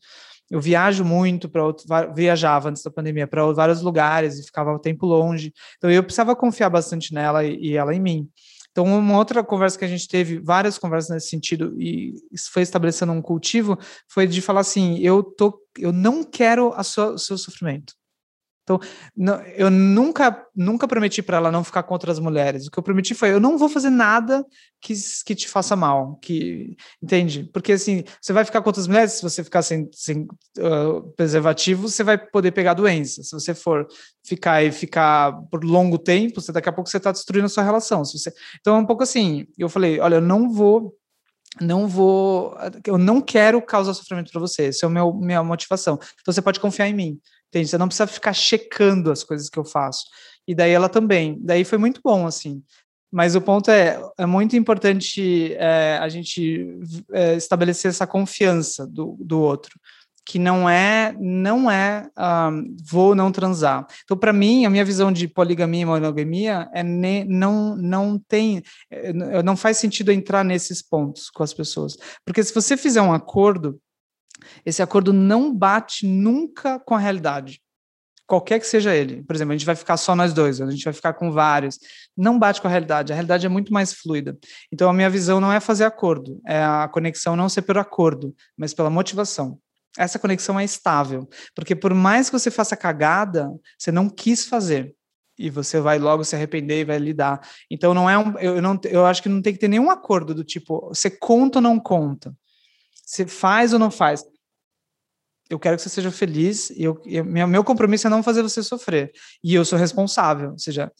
eu 0.50 0.60
viajo 0.60 1.04
muito 1.04 1.48
para 1.48 1.62
viajava 2.14 2.68
antes 2.68 2.82
da 2.82 2.90
pandemia 2.90 3.26
para 3.26 3.44
vários 3.52 3.80
lugares 3.82 4.38
e 4.38 4.44
ficava 4.44 4.72
o 4.72 4.78
tempo 4.78 5.06
longe. 5.06 5.52
Então 5.78 5.90
eu 5.90 6.02
precisava 6.02 6.36
confiar 6.36 6.70
bastante 6.70 7.14
nela 7.14 7.44
e, 7.44 7.56
e, 7.56 7.76
ela 7.76 7.94
em 7.94 8.00
mim. 8.00 8.28
Então 8.70 8.84
uma 8.84 9.18
outra 9.18 9.44
conversa 9.44 9.78
que 9.78 9.84
a 9.84 9.88
gente 9.88 10.08
teve, 10.08 10.38
várias 10.38 10.78
conversas 10.78 11.10
nesse 11.10 11.28
sentido 11.28 11.74
e 11.78 12.14
foi 12.52 12.62
estabelecendo 12.62 13.12
um 13.12 13.22
cultivo, 13.22 13.78
foi 14.08 14.26
de 14.26 14.40
falar 14.40 14.60
assim, 14.60 14.98
eu 14.98 15.22
tô 15.22 15.60
eu 15.78 15.92
não 15.92 16.22
quero 16.22 16.68
o 16.68 16.82
seu 17.18 17.38
sofrimento. 17.38 17.94
Então, 18.62 18.78
não, 19.16 19.40
eu 19.42 19.70
nunca, 19.70 20.46
nunca 20.54 20.86
prometi 20.86 21.20
para 21.20 21.36
ela 21.36 21.50
não 21.50 21.64
ficar 21.64 21.82
com 21.82 21.94
outras 21.94 22.18
mulheres. 22.20 22.66
O 22.66 22.70
que 22.70 22.78
eu 22.78 22.82
prometi 22.82 23.14
foi: 23.14 23.32
eu 23.32 23.40
não 23.40 23.58
vou 23.58 23.68
fazer 23.68 23.90
nada 23.90 24.44
que, 24.80 24.94
que 25.24 25.34
te 25.34 25.48
faça 25.48 25.74
mal, 25.74 26.16
que 26.22 26.76
entende? 27.02 27.48
Porque 27.52 27.72
assim, 27.72 28.04
você 28.20 28.32
vai 28.32 28.44
ficar 28.44 28.62
com 28.62 28.68
outras 28.68 28.86
mulheres, 28.86 29.12
se 29.12 29.22
você 29.22 29.42
ficar 29.42 29.62
sem, 29.62 29.88
sem 29.92 30.28
uh, 30.58 31.02
preservativo, 31.16 31.88
você 31.88 32.04
vai 32.04 32.16
poder 32.16 32.52
pegar 32.52 32.74
doença. 32.74 33.22
Se 33.22 33.32
você 33.32 33.54
for 33.54 33.86
ficar 34.24 34.62
e 34.62 34.70
ficar 34.70 35.32
por 35.50 35.64
longo 35.64 35.98
tempo, 35.98 36.40
você 36.40 36.52
daqui 36.52 36.68
a 36.68 36.72
pouco 36.72 36.88
você 36.88 36.98
está 36.98 37.10
destruindo 37.10 37.46
a 37.46 37.48
sua 37.48 37.64
relação. 37.64 38.04
Você, 38.04 38.32
então 38.60 38.76
é 38.76 38.78
um 38.78 38.86
pouco 38.86 39.02
assim. 39.02 39.46
Eu 39.58 39.68
falei: 39.68 39.98
olha, 39.98 40.16
eu 40.16 40.20
não 40.20 40.52
vou 40.52 40.96
não 41.60 41.86
vou, 41.86 42.56
eu 42.86 42.96
não 42.96 43.20
quero 43.20 43.60
causar 43.60 43.94
sofrimento 43.94 44.32
para 44.32 44.40
você. 44.40 44.66
Essa 44.66 44.86
é 44.86 44.88
a 44.88 45.12
minha 45.12 45.42
motivação. 45.42 45.98
Então 46.20 46.32
você 46.32 46.42
pode 46.42 46.60
confiar 46.60 46.88
em 46.88 46.94
mim. 46.94 47.20
Entende? 47.48 47.68
Você 47.68 47.78
não 47.78 47.88
precisa 47.88 48.06
ficar 48.06 48.32
checando 48.32 49.12
as 49.12 49.22
coisas 49.22 49.50
que 49.50 49.58
eu 49.58 49.64
faço. 49.64 50.06
E 50.48 50.54
daí 50.54 50.70
ela 50.70 50.88
também. 50.88 51.38
Daí 51.40 51.64
foi 51.64 51.78
muito 51.78 52.00
bom, 52.02 52.26
assim. 52.26 52.62
Mas 53.12 53.36
o 53.36 53.42
ponto 53.42 53.70
é, 53.70 54.00
é 54.16 54.24
muito 54.24 54.56
importante 54.56 55.52
é, 55.54 55.98
a 56.00 56.08
gente 56.08 56.78
é, 57.12 57.34
estabelecer 57.34 57.90
essa 57.90 58.06
confiança 58.06 58.86
do, 58.86 59.18
do 59.20 59.38
outro. 59.38 59.78
Que 60.24 60.38
não 60.38 60.68
é 60.68 61.14
não 61.18 61.70
é 61.70 62.08
um, 62.18 62.76
vou 62.88 63.14
não 63.14 63.32
transar. 63.32 63.86
Então, 64.04 64.16
para 64.16 64.32
mim, 64.32 64.64
a 64.64 64.70
minha 64.70 64.84
visão 64.84 65.12
de 65.12 65.26
poligamia 65.26 65.82
e 65.82 65.84
monogamia 65.84 66.68
é 66.72 66.82
ne, 66.82 67.24
não 67.24 67.76
não 67.76 68.18
tem 68.18 68.62
eh, 68.90 69.42
não 69.42 69.56
faz 69.56 69.78
sentido 69.78 70.12
entrar 70.12 70.44
nesses 70.44 70.80
pontos 70.80 71.28
com 71.30 71.42
as 71.42 71.52
pessoas, 71.52 71.96
porque 72.24 72.42
se 72.42 72.54
você 72.54 72.76
fizer 72.76 73.02
um 73.02 73.12
acordo, 73.12 73.80
esse 74.64 74.82
acordo 74.82 75.12
não 75.12 75.54
bate 75.54 76.06
nunca 76.06 76.78
com 76.80 76.94
a 76.94 76.98
realidade. 76.98 77.60
Qualquer 78.26 78.60
que 78.60 78.66
seja 78.66 78.94
ele. 78.94 79.22
Por 79.24 79.36
exemplo, 79.36 79.52
a 79.52 79.56
gente 79.56 79.66
vai 79.66 79.76
ficar 79.76 79.96
só 79.96 80.16
nós 80.16 80.32
dois, 80.32 80.60
a 80.60 80.70
gente 80.70 80.84
vai 80.84 80.92
ficar 80.92 81.12
com 81.12 81.30
vários. 81.30 81.78
Não 82.16 82.38
bate 82.38 82.62
com 82.62 82.68
a 82.68 82.70
realidade. 82.70 83.12
A 83.12 83.16
realidade 83.16 83.44
é 83.44 83.48
muito 83.48 83.72
mais 83.72 83.92
fluida. 83.92 84.38
Então, 84.72 84.88
a 84.88 84.92
minha 84.92 85.10
visão 85.10 85.38
não 85.38 85.52
é 85.52 85.60
fazer 85.60 85.84
acordo, 85.84 86.40
é 86.46 86.62
a 86.62 86.88
conexão 86.88 87.36
não 87.36 87.48
ser 87.48 87.62
pelo 87.62 87.80
acordo, 87.80 88.34
mas 88.56 88.72
pela 88.72 88.88
motivação 88.88 89.58
essa 89.98 90.18
conexão 90.18 90.58
é 90.58 90.64
estável. 90.64 91.28
Porque 91.54 91.74
por 91.74 91.94
mais 91.94 92.28
que 92.28 92.38
você 92.38 92.50
faça 92.50 92.76
cagada, 92.76 93.50
você 93.78 93.92
não 93.92 94.08
quis 94.08 94.44
fazer. 94.46 94.94
E 95.38 95.50
você 95.50 95.80
vai 95.80 95.98
logo 95.98 96.24
se 96.24 96.36
arrepender 96.36 96.80
e 96.80 96.84
vai 96.84 96.98
lidar. 96.98 97.40
Então 97.70 97.94
não 97.94 98.08
é 98.08 98.16
um. 98.18 98.38
Eu, 98.38 98.62
não, 98.62 98.78
eu 98.84 99.06
acho 99.06 99.22
que 99.22 99.28
não 99.28 99.42
tem 99.42 99.52
que 99.52 99.58
ter 99.58 99.68
nenhum 99.68 99.90
acordo 99.90 100.34
do 100.34 100.44
tipo, 100.44 100.88
você 100.88 101.10
conta 101.10 101.58
ou 101.58 101.62
não 101.62 101.80
conta. 101.80 102.34
Você 103.04 103.26
faz 103.26 103.72
ou 103.72 103.78
não 103.78 103.90
faz. 103.90 104.24
Eu 105.50 105.58
quero 105.58 105.76
que 105.76 105.82
você 105.82 105.88
seja 105.88 106.10
feliz 106.10 106.70
e 106.70 106.82
eu, 106.82 107.00
eu, 107.04 107.24
meu, 107.24 107.46
meu 107.46 107.64
compromisso 107.64 108.06
é 108.06 108.10
não 108.10 108.22
fazer 108.22 108.42
você 108.42 108.62
sofrer. 108.62 109.12
E 109.42 109.54
eu 109.54 109.64
sou 109.64 109.78
responsável. 109.78 110.52
Ou 110.52 110.58
seja, 110.58 110.90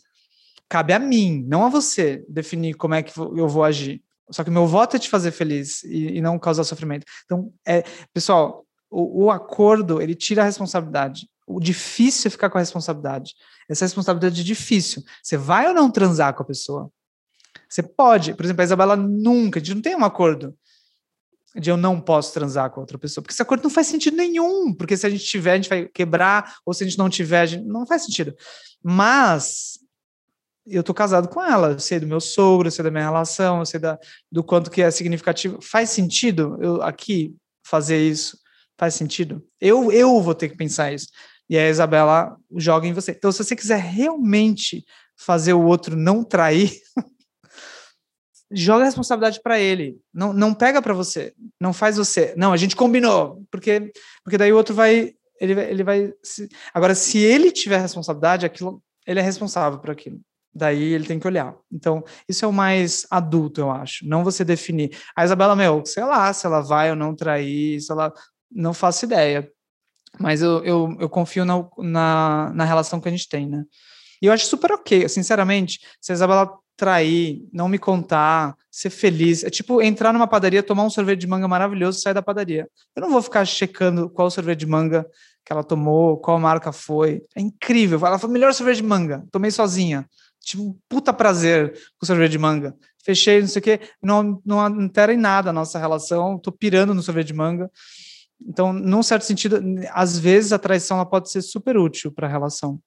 cabe 0.68 0.92
a 0.92 0.98
mim, 0.98 1.44
não 1.46 1.64
a 1.64 1.68
você, 1.68 2.24
definir 2.28 2.74
como 2.74 2.94
é 2.94 3.02
que 3.02 3.18
eu 3.18 3.48
vou 3.48 3.64
agir. 3.64 4.02
Só 4.30 4.42
que 4.42 4.50
meu 4.50 4.66
voto 4.66 4.96
é 4.96 4.98
te 4.98 5.08
fazer 5.08 5.30
feliz 5.30 5.82
e, 5.84 6.16
e 6.16 6.20
não 6.20 6.38
causar 6.38 6.64
sofrimento. 6.64 7.04
Então, 7.24 7.52
é, 7.66 7.82
pessoal, 8.12 8.66
o, 8.92 9.24
o 9.24 9.30
acordo, 9.30 10.00
ele 10.00 10.14
tira 10.14 10.42
a 10.42 10.44
responsabilidade. 10.44 11.28
O 11.46 11.58
difícil 11.58 12.28
é 12.28 12.30
ficar 12.30 12.50
com 12.50 12.58
a 12.58 12.60
responsabilidade. 12.60 13.34
Essa 13.68 13.86
responsabilidade 13.86 14.42
é 14.42 14.44
difícil. 14.44 15.02
Você 15.22 15.36
vai 15.36 15.66
ou 15.66 15.74
não 15.74 15.90
transar 15.90 16.34
com 16.34 16.42
a 16.42 16.46
pessoa? 16.46 16.90
Você 17.68 17.82
pode. 17.82 18.34
Por 18.34 18.44
exemplo, 18.44 18.60
a 18.60 18.64
Isabela 18.64 18.96
nunca, 18.96 19.58
a 19.58 19.62
gente 19.62 19.74
não 19.74 19.82
tem 19.82 19.96
um 19.96 20.04
acordo 20.04 20.54
de 21.54 21.70
eu 21.70 21.76
não 21.76 22.00
posso 22.00 22.32
transar 22.32 22.70
com 22.70 22.80
outra 22.80 22.96
pessoa, 22.98 23.22
porque 23.22 23.34
esse 23.34 23.42
acordo 23.42 23.64
não 23.64 23.70
faz 23.70 23.86
sentido 23.86 24.16
nenhum, 24.16 24.72
porque 24.72 24.96
se 24.96 25.06
a 25.06 25.10
gente 25.10 25.24
tiver, 25.24 25.52
a 25.52 25.56
gente 25.56 25.68
vai 25.68 25.86
quebrar, 25.86 26.56
ou 26.64 26.72
se 26.72 26.82
a 26.82 26.86
gente 26.86 26.98
não 26.98 27.10
tiver, 27.10 27.46
gente... 27.46 27.64
não 27.64 27.86
faz 27.86 28.04
sentido. 28.04 28.34
Mas 28.82 29.78
eu 30.66 30.82
tô 30.82 30.94
casado 30.94 31.28
com 31.28 31.42
ela, 31.42 31.72
eu 31.72 31.78
sei 31.78 32.00
do 32.00 32.06
meu 32.06 32.20
sogro, 32.20 32.68
eu 32.68 32.72
sei 32.72 32.82
da 32.82 32.90
minha 32.90 33.04
relação, 33.04 33.58
eu 33.58 33.66
sei 33.66 33.78
da, 33.78 33.98
do 34.30 34.42
quanto 34.42 34.70
que 34.70 34.80
é 34.80 34.90
significativo. 34.90 35.58
Faz 35.60 35.90
sentido 35.90 36.56
eu 36.60 36.80
aqui 36.82 37.34
fazer 37.64 37.98
isso? 37.98 38.41
Faz 38.82 38.94
sentido? 38.94 39.46
Eu, 39.60 39.92
eu 39.92 40.20
vou 40.20 40.34
ter 40.34 40.48
que 40.48 40.56
pensar 40.56 40.92
isso. 40.92 41.06
E 41.48 41.56
a 41.56 41.68
Isabela 41.68 42.36
joga 42.56 42.84
em 42.84 42.92
você. 42.92 43.12
Então, 43.12 43.30
se 43.30 43.38
você 43.38 43.54
quiser 43.54 43.78
realmente 43.78 44.84
fazer 45.16 45.52
o 45.52 45.64
outro 45.64 45.96
não 45.96 46.24
trair, 46.24 46.72
joga 48.50 48.82
a 48.82 48.86
responsabilidade 48.86 49.40
para 49.40 49.60
ele. 49.60 50.00
Não, 50.12 50.32
não 50.32 50.52
pega 50.52 50.82
para 50.82 50.92
você. 50.92 51.32
Não 51.60 51.72
faz 51.72 51.96
você. 51.96 52.34
Não, 52.36 52.52
a 52.52 52.56
gente 52.56 52.74
combinou. 52.74 53.46
Porque, 53.52 53.92
porque 54.24 54.36
daí 54.36 54.52
o 54.52 54.56
outro 54.56 54.74
vai. 54.74 55.12
Ele, 55.40 55.52
ele 55.60 55.84
vai. 55.84 56.12
Se... 56.20 56.48
Agora, 56.74 56.96
se 56.96 57.18
ele 57.18 57.52
tiver 57.52 57.78
responsabilidade, 57.78 58.44
aquilo, 58.44 58.82
ele 59.06 59.20
é 59.20 59.22
responsável 59.22 59.78
por 59.78 59.92
aquilo. 59.92 60.20
Daí 60.52 60.92
ele 60.92 61.06
tem 61.06 61.20
que 61.20 61.26
olhar. 61.28 61.54
Então, 61.70 62.02
isso 62.28 62.44
é 62.44 62.48
o 62.48 62.52
mais 62.52 63.06
adulto, 63.08 63.60
eu 63.60 63.70
acho. 63.70 64.06
Não 64.08 64.24
você 64.24 64.44
definir. 64.44 64.90
A 65.16 65.24
Isabela, 65.24 65.54
meu, 65.54 65.86
sei 65.86 66.04
lá, 66.04 66.32
se 66.32 66.46
ela 66.46 66.60
vai 66.60 66.90
ou 66.90 66.96
não 66.96 67.14
trair, 67.14 67.80
se 67.80 67.92
ela 67.92 68.12
não 68.54 68.74
faço 68.74 69.04
ideia. 69.04 69.50
Mas 70.18 70.42
eu, 70.42 70.62
eu, 70.64 70.96
eu 71.00 71.08
confio 71.08 71.44
na, 71.44 71.64
na, 71.78 72.52
na, 72.54 72.64
relação 72.64 73.00
que 73.00 73.08
a 73.08 73.10
gente 73.10 73.28
tem, 73.28 73.48
né? 73.48 73.64
E 74.20 74.26
eu 74.26 74.32
acho 74.32 74.46
super 74.46 74.70
ok, 74.72 75.08
sinceramente, 75.08 75.80
se 76.00 76.12
a 76.12 76.14
Isabela 76.14 76.50
trair, 76.76 77.46
não 77.52 77.68
me 77.68 77.78
contar, 77.78 78.56
ser 78.70 78.90
feliz. 78.90 79.44
É 79.44 79.50
tipo 79.50 79.80
entrar 79.80 80.12
numa 80.12 80.26
padaria, 80.26 80.62
tomar 80.62 80.84
um 80.84 80.90
sorvete 80.90 81.20
de 81.20 81.26
manga 81.26 81.46
maravilhoso 81.46 81.98
e 81.98 82.02
sair 82.02 82.14
da 82.14 82.22
padaria. 82.22 82.68
Eu 82.94 83.02
não 83.02 83.10
vou 83.10 83.22
ficar 83.22 83.44
checando 83.44 84.10
qual 84.10 84.30
sorvete 84.30 84.60
de 84.60 84.66
manga 84.66 85.06
que 85.44 85.52
ela 85.52 85.64
tomou, 85.64 86.16
qual 86.18 86.38
marca 86.38 86.72
foi. 86.72 87.22
É 87.36 87.40
incrível. 87.40 88.04
Ela 88.04 88.18
falou, 88.18 88.32
melhor 88.32 88.52
sorvete 88.54 88.76
de 88.76 88.82
manga. 88.82 89.24
Tomei 89.30 89.50
sozinha. 89.50 90.06
Tipo, 90.40 90.62
um 90.62 90.78
puta 90.88 91.12
prazer 91.12 91.72
com 91.98 92.06
sorvete 92.06 92.32
de 92.32 92.38
manga. 92.38 92.74
Fechei, 93.04 93.40
não 93.40 93.48
sei 93.48 93.60
o 93.60 93.62
quê. 93.62 93.80
Não, 94.02 94.40
não 94.44 94.60
altera 94.60 95.12
em 95.12 95.16
nada 95.16 95.50
a 95.50 95.52
nossa 95.52 95.78
relação. 95.78 96.38
Tô 96.38 96.50
pirando 96.50 96.94
no 96.94 97.02
sorvete 97.02 97.28
de 97.28 97.34
manga. 97.34 97.70
Então, 98.46 98.72
num 98.72 99.02
certo 99.02 99.22
sentido, 99.22 99.60
às 99.90 100.18
vezes 100.18 100.52
a 100.52 100.58
traição 100.58 100.96
ela 100.96 101.06
pode 101.06 101.30
ser 101.30 101.42
super 101.42 101.76
útil 101.76 102.12
para 102.12 102.26
a 102.26 102.30
relação. 102.30 102.80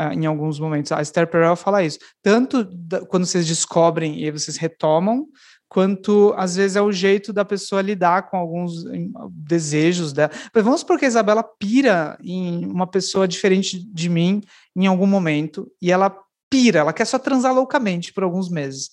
Uh, 0.00 0.12
em 0.14 0.24
alguns 0.24 0.58
momentos. 0.58 0.90
A 0.90 1.02
Esther 1.02 1.26
Perel 1.26 1.54
fala 1.54 1.82
isso. 1.82 1.98
Tanto 2.22 2.64
da, 2.64 3.04
quando 3.04 3.26
vocês 3.26 3.46
descobrem 3.46 4.24
e 4.24 4.30
vocês 4.30 4.56
retomam, 4.56 5.26
quanto 5.68 6.34
às 6.36 6.56
vezes 6.56 6.76
é 6.76 6.82
o 6.82 6.90
jeito 6.90 7.32
da 7.32 7.44
pessoa 7.44 7.82
lidar 7.82 8.30
com 8.30 8.36
alguns 8.36 8.84
desejos 9.30 10.12
dela. 10.12 10.30
Mas 10.54 10.64
vamos 10.64 10.82
porque 10.82 11.04
a 11.04 11.08
Isabela 11.08 11.42
pira 11.42 12.18
em 12.22 12.66
uma 12.66 12.86
pessoa 12.86 13.28
diferente 13.28 13.78
de 13.78 14.08
mim 14.08 14.42
em 14.74 14.86
algum 14.86 15.06
momento 15.06 15.70
e 15.80 15.90
ela 15.90 16.14
pira, 16.50 16.80
ela 16.80 16.92
quer 16.92 17.06
só 17.06 17.18
transar 17.18 17.54
loucamente 17.54 18.12
por 18.12 18.22
alguns 18.22 18.50
meses 18.50 18.90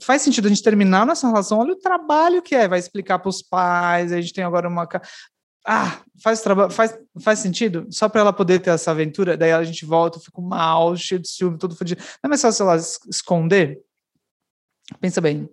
faz 0.00 0.22
sentido 0.22 0.46
a 0.46 0.48
gente 0.48 0.62
terminar 0.62 1.06
nossa 1.06 1.26
relação. 1.26 1.58
Olha 1.58 1.72
o 1.72 1.78
trabalho 1.78 2.42
que 2.42 2.54
é, 2.54 2.68
vai 2.68 2.78
explicar 2.78 3.18
para 3.18 3.28
os 3.28 3.42
pais. 3.42 4.12
A 4.12 4.20
gente 4.20 4.32
tem 4.32 4.44
agora 4.44 4.68
uma. 4.68 4.88
Ah, 5.66 6.00
faz 6.22 6.42
trabalho, 6.42 6.70
faz, 6.70 6.98
faz 7.20 7.38
sentido? 7.38 7.86
Só 7.90 8.08
para 8.08 8.20
ela 8.20 8.32
poder 8.32 8.60
ter 8.60 8.70
essa 8.70 8.90
aventura, 8.90 9.36
daí 9.36 9.52
a 9.52 9.64
gente 9.64 9.86
volta, 9.86 10.18
eu 10.18 10.22
fico 10.22 10.42
mal, 10.42 10.94
cheio 10.94 11.20
de 11.20 11.28
ciúme, 11.28 11.58
todo 11.58 11.74
fodido. 11.74 12.02
Não 12.22 12.28
é 12.28 12.28
mais 12.28 12.42
fácil 12.42 12.64
ela 12.64 12.76
esconder? 12.76 13.80
Pensa 15.00 15.20
bem. 15.20 15.48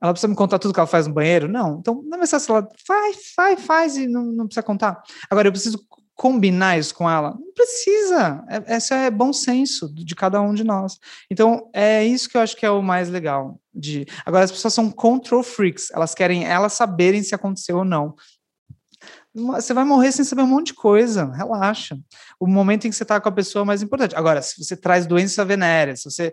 Ela 0.00 0.12
precisa 0.12 0.28
me 0.28 0.36
contar 0.36 0.58
tudo 0.58 0.72
que 0.72 0.80
ela 0.80 0.86
faz 0.86 1.06
no 1.06 1.14
banheiro? 1.14 1.48
Não. 1.48 1.78
Então, 1.78 2.02
não 2.02 2.14
é 2.14 2.18
mais 2.18 2.30
fácil 2.30 2.56
ela 2.56 2.68
faz, 2.86 3.32
faz, 3.34 3.60
faz 3.62 3.96
e 3.96 4.06
não, 4.06 4.24
não 4.24 4.46
precisa 4.46 4.62
contar. 4.62 5.02
Agora, 5.28 5.48
eu 5.48 5.52
preciso 5.52 5.78
combinar 6.16 6.78
isso 6.78 6.94
com 6.94 7.08
ela? 7.08 7.36
Não 7.38 7.52
precisa. 7.52 8.42
É, 8.48 8.76
esse 8.76 8.92
é 8.94 9.10
bom 9.10 9.32
senso 9.32 9.92
de 9.94 10.14
cada 10.14 10.40
um 10.40 10.54
de 10.54 10.64
nós. 10.64 10.98
Então, 11.30 11.68
é 11.72 12.04
isso 12.04 12.28
que 12.28 12.36
eu 12.36 12.40
acho 12.40 12.56
que 12.56 12.64
é 12.64 12.70
o 12.70 12.82
mais 12.82 13.08
legal. 13.08 13.60
De 13.72 14.06
Agora, 14.24 14.42
as 14.42 14.50
pessoas 14.50 14.72
são 14.72 14.90
control 14.90 15.42
freaks. 15.42 15.90
Elas 15.92 16.14
querem 16.14 16.44
elas 16.44 16.72
saberem 16.72 17.22
se 17.22 17.34
aconteceu 17.34 17.78
ou 17.78 17.84
não. 17.84 18.16
Você 19.34 19.74
vai 19.74 19.84
morrer 19.84 20.12
sem 20.12 20.24
saber 20.24 20.40
um 20.40 20.46
monte 20.46 20.68
de 20.68 20.74
coisa. 20.74 21.30
Relaxa. 21.30 21.98
O 22.40 22.46
momento 22.46 22.86
em 22.86 22.90
que 22.90 22.96
você 22.96 23.02
está 23.02 23.20
com 23.20 23.28
a 23.28 23.32
pessoa 23.32 23.64
é 23.64 23.66
mais 23.66 23.82
importante. 23.82 24.16
Agora, 24.16 24.40
se 24.40 24.64
você 24.64 24.74
traz 24.74 25.06
doença 25.06 25.44
venérea, 25.44 25.94
se 25.94 26.04
você 26.04 26.32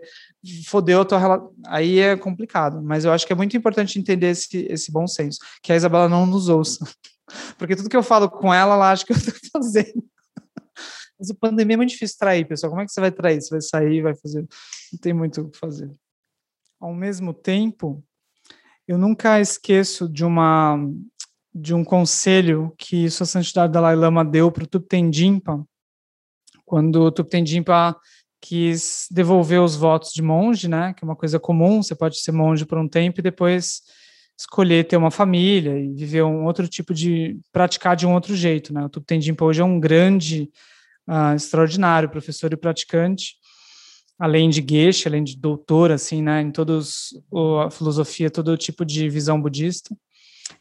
fodeu 0.66 1.02
a 1.02 1.04
tua 1.04 1.18
relação, 1.18 1.52
aí 1.66 1.98
é 1.98 2.16
complicado. 2.16 2.82
Mas 2.82 3.04
eu 3.04 3.12
acho 3.12 3.26
que 3.26 3.32
é 3.34 3.36
muito 3.36 3.54
importante 3.54 3.98
entender 3.98 4.28
esse, 4.28 4.66
esse 4.70 4.90
bom 4.90 5.06
senso. 5.06 5.38
Que 5.62 5.70
a 5.70 5.76
Isabela 5.76 6.08
não 6.08 6.24
nos 6.24 6.48
ouça. 6.48 6.82
Porque 7.58 7.76
tudo 7.76 7.88
que 7.88 7.96
eu 7.96 8.02
falo 8.02 8.28
com 8.30 8.52
ela, 8.52 8.74
ela 8.74 8.92
acha 8.92 9.04
que 9.04 9.12
eu 9.12 9.16
estou 9.16 9.34
fazendo. 9.52 10.04
Mas 11.18 11.30
a 11.30 11.34
pandemia 11.34 11.74
é 11.74 11.76
muito 11.76 11.90
difícil 11.90 12.16
trair, 12.18 12.46
pessoal. 12.46 12.70
Como 12.70 12.82
é 12.82 12.84
que 12.84 12.92
você 12.92 13.00
vai 13.00 13.12
trair? 13.12 13.40
Você 13.40 13.50
vai 13.50 13.60
sair, 13.60 14.02
vai 14.02 14.14
fazer. 14.14 14.46
Não 14.92 14.98
tem 15.00 15.12
muito 15.12 15.40
o 15.40 15.50
que 15.50 15.58
fazer. 15.58 15.90
Ao 16.80 16.92
mesmo 16.92 17.32
tempo, 17.32 18.04
eu 18.86 18.98
nunca 18.98 19.40
esqueço 19.40 20.08
de 20.08 20.24
uma 20.24 20.78
de 21.54 21.72
um 21.72 21.84
conselho 21.84 22.74
que 22.76 23.08
Sua 23.08 23.24
Santidade 23.24 23.72
Dalai 23.72 23.94
Lama 23.94 24.24
deu 24.24 24.50
para 24.50 24.64
o 24.64 24.66
Thupten 24.66 25.12
Jinpa, 25.12 25.64
quando 26.64 27.02
o 27.02 27.12
Thupten 27.12 27.46
Jinpa 27.46 27.96
quis 28.40 29.06
devolver 29.10 29.60
os 29.62 29.76
votos 29.76 30.10
de 30.12 30.20
monge, 30.20 30.68
né, 30.68 30.92
que 30.92 31.04
é 31.04 31.06
uma 31.06 31.14
coisa 31.14 31.38
comum, 31.38 31.80
você 31.80 31.94
pode 31.94 32.20
ser 32.20 32.32
monge 32.32 32.66
por 32.66 32.76
um 32.76 32.88
tempo 32.88 33.20
e 33.20 33.22
depois 33.22 33.82
escolher 34.36 34.84
ter 34.84 34.96
uma 34.96 35.10
família 35.10 35.78
e 35.78 35.92
viver 35.92 36.22
um 36.22 36.44
outro 36.44 36.66
tipo 36.66 36.92
de 36.92 37.38
praticar 37.52 37.96
de 37.96 38.06
um 38.06 38.14
outro 38.14 38.34
jeito, 38.34 38.72
né? 38.72 38.84
O 38.84 38.88
Thupten 38.88 39.20
Jinpa 39.20 39.44
hoje 39.44 39.60
é 39.60 39.64
um 39.64 39.78
grande, 39.78 40.50
uh, 41.08 41.34
extraordinário 41.34 42.08
professor 42.08 42.52
e 42.52 42.56
praticante, 42.56 43.36
além 44.18 44.48
de 44.48 44.64
Geshe, 44.66 45.08
além 45.08 45.22
de 45.22 45.36
doutor, 45.36 45.90
assim, 45.92 46.22
né? 46.22 46.40
Em 46.40 46.50
todos 46.50 47.14
a 47.64 47.70
filosofia, 47.70 48.30
todo 48.30 48.56
tipo 48.56 48.84
de 48.84 49.08
visão 49.08 49.40
budista, 49.40 49.96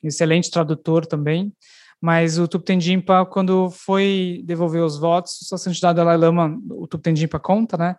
excelente 0.03 0.51
tradutor 0.51 1.05
também. 1.05 1.51
Mas 1.99 2.37
o 2.37 2.47
Thupten 2.47 2.81
Jinpa, 2.81 3.25
quando 3.25 3.69
foi 3.69 4.41
devolver 4.43 4.83
os 4.83 4.99
votos, 4.99 5.37
sua 5.43 5.57
santidade 5.57 5.95
Dalai 5.95 6.17
Lama, 6.17 6.59
o 6.69 6.85
Thupten 6.85 7.15
Jinpa 7.15 7.39
conta, 7.39 7.77
né? 7.77 7.95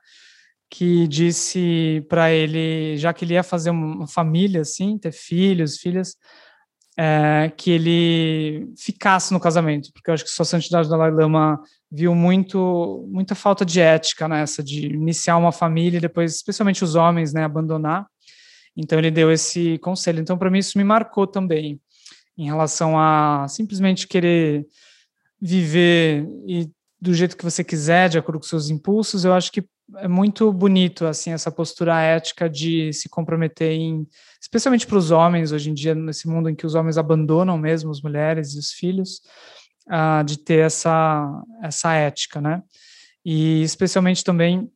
Que 0.76 1.06
disse 1.06 2.04
para 2.08 2.32
ele, 2.32 2.96
já 2.96 3.12
que 3.14 3.24
ele 3.24 3.34
ia 3.34 3.44
fazer 3.44 3.70
uma 3.70 4.08
família, 4.08 4.62
assim, 4.62 4.98
ter 4.98 5.12
filhos, 5.12 5.78
filhas, 5.78 6.16
é, 6.98 7.52
que 7.56 7.70
ele 7.70 8.72
ficasse 8.76 9.32
no 9.32 9.38
casamento, 9.38 9.92
porque 9.92 10.10
eu 10.10 10.14
acho 10.14 10.24
que 10.24 10.30
Sua 10.30 10.44
Santidade 10.44 10.88
Dalai 10.88 11.12
Lama 11.12 11.62
viu 11.92 12.12
muito, 12.12 13.08
muita 13.08 13.36
falta 13.36 13.64
de 13.64 13.80
ética 13.80 14.26
nessa, 14.26 14.64
de 14.64 14.86
iniciar 14.88 15.36
uma 15.36 15.52
família 15.52 15.98
e 15.98 16.00
depois, 16.00 16.34
especialmente 16.34 16.82
os 16.82 16.96
homens, 16.96 17.32
né, 17.32 17.44
abandonar. 17.44 18.08
Então 18.76 18.98
ele 18.98 19.12
deu 19.12 19.30
esse 19.30 19.78
conselho. 19.78 20.18
Então 20.18 20.36
para 20.36 20.50
mim 20.50 20.58
isso 20.58 20.76
me 20.76 20.82
marcou 20.82 21.24
também. 21.24 21.80
em 22.36 22.46
relação 22.46 22.98
a 22.98 23.46
simplesmente 23.48 24.08
querer 24.08 24.66
viver 25.40 26.26
e 26.48 26.68
do 27.04 27.12
jeito 27.12 27.36
que 27.36 27.44
você 27.44 27.62
quiser, 27.62 28.08
de 28.08 28.18
acordo 28.18 28.40
com 28.40 28.46
seus 28.46 28.70
impulsos, 28.70 29.26
eu 29.26 29.34
acho 29.34 29.52
que 29.52 29.62
é 29.98 30.08
muito 30.08 30.50
bonito 30.50 31.04
assim 31.04 31.32
essa 31.32 31.52
postura 31.52 32.00
ética 32.00 32.48
de 32.48 32.90
se 32.94 33.10
comprometer 33.10 33.72
em, 33.72 34.08
especialmente 34.40 34.86
para 34.86 34.96
os 34.96 35.10
homens 35.10 35.52
hoje 35.52 35.70
em 35.70 35.74
dia 35.74 35.94
nesse 35.94 36.26
mundo 36.26 36.48
em 36.48 36.54
que 36.54 36.64
os 36.64 36.74
homens 36.74 36.96
abandonam 36.96 37.58
mesmo 37.58 37.90
as 37.90 38.00
mulheres 38.00 38.54
e 38.54 38.58
os 38.58 38.72
filhos, 38.72 39.20
uh, 39.88 40.24
de 40.24 40.38
ter 40.38 40.64
essa 40.64 41.30
essa 41.62 41.92
ética, 41.92 42.40
né? 42.40 42.62
E 43.22 43.62
especialmente 43.62 44.24
também 44.24 44.70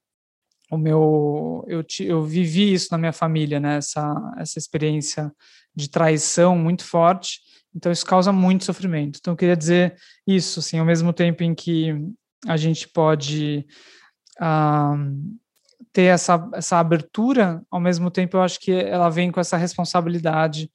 o 0.71 0.77
meu 0.77 1.65
eu, 1.67 1.83
eu 2.01 2.23
vivi 2.23 2.75
isso 2.75 2.89
na 2.93 2.99
minha 2.99 3.13
família, 3.13 3.59
né? 3.59 3.79
Essa 3.79 4.15
essa 4.37 4.59
experiência 4.59 5.33
de 5.75 5.89
traição 5.89 6.59
muito 6.59 6.85
forte 6.85 7.41
então 7.75 7.93
isso 7.93 8.05
causa 8.05 8.33
muito 8.33 8.65
sofrimento. 8.65 9.19
Então 9.21 9.33
eu 9.33 9.37
queria 9.37 9.57
dizer 9.57 9.95
isso, 10.27 10.59
assim, 10.59 10.79
ao 10.79 10.85
mesmo 10.85 11.13
tempo 11.13 11.43
em 11.43 11.55
que 11.55 11.95
a 12.47 12.57
gente 12.57 12.89
pode 12.89 13.67
uh, 14.41 15.39
ter 15.93 16.05
essa, 16.05 16.49
essa 16.55 16.79
abertura, 16.79 17.63
ao 17.71 17.81
mesmo 17.81 18.11
tempo 18.11 18.37
eu 18.37 18.43
acho 18.43 18.61
que 18.61 18.73
ela 18.73 19.09
vem 19.09 19.31
com 19.31 19.41
essa 19.41 19.57
responsabilidade 19.57 20.71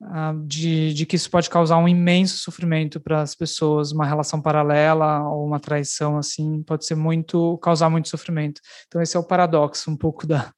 uh, 0.00 0.46
de, 0.46 0.94
de 0.94 1.06
que 1.06 1.16
isso 1.16 1.30
pode 1.30 1.50
causar 1.50 1.78
um 1.78 1.88
imenso 1.88 2.38
sofrimento 2.38 3.00
para 3.00 3.22
as 3.22 3.34
pessoas, 3.34 3.92
uma 3.92 4.06
relação 4.06 4.40
paralela 4.40 5.28
ou 5.28 5.44
uma 5.46 5.58
traição 5.58 6.16
assim 6.16 6.62
pode 6.62 6.86
ser 6.86 6.94
muito 6.94 7.58
causar 7.58 7.88
muito 7.88 8.08
sofrimento. 8.08 8.60
Então 8.86 9.02
esse 9.02 9.16
é 9.16 9.20
o 9.20 9.26
paradoxo 9.26 9.90
um 9.90 9.96
pouco 9.96 10.26
da 10.26 10.52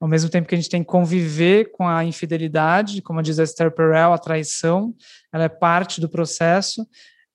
ao 0.00 0.06
mesmo 0.06 0.30
tempo 0.30 0.46
que 0.46 0.54
a 0.54 0.58
gente 0.58 0.70
tem 0.70 0.82
que 0.82 0.88
conviver 0.88 1.72
com 1.72 1.86
a 1.86 2.04
infidelidade, 2.04 3.02
como 3.02 3.22
diz 3.22 3.38
a 3.38 3.42
Esther 3.42 3.70
Perel, 3.74 4.12
a 4.12 4.18
traição, 4.18 4.94
ela 5.32 5.44
é 5.44 5.48
parte 5.48 6.00
do 6.00 6.08
processo. 6.08 6.86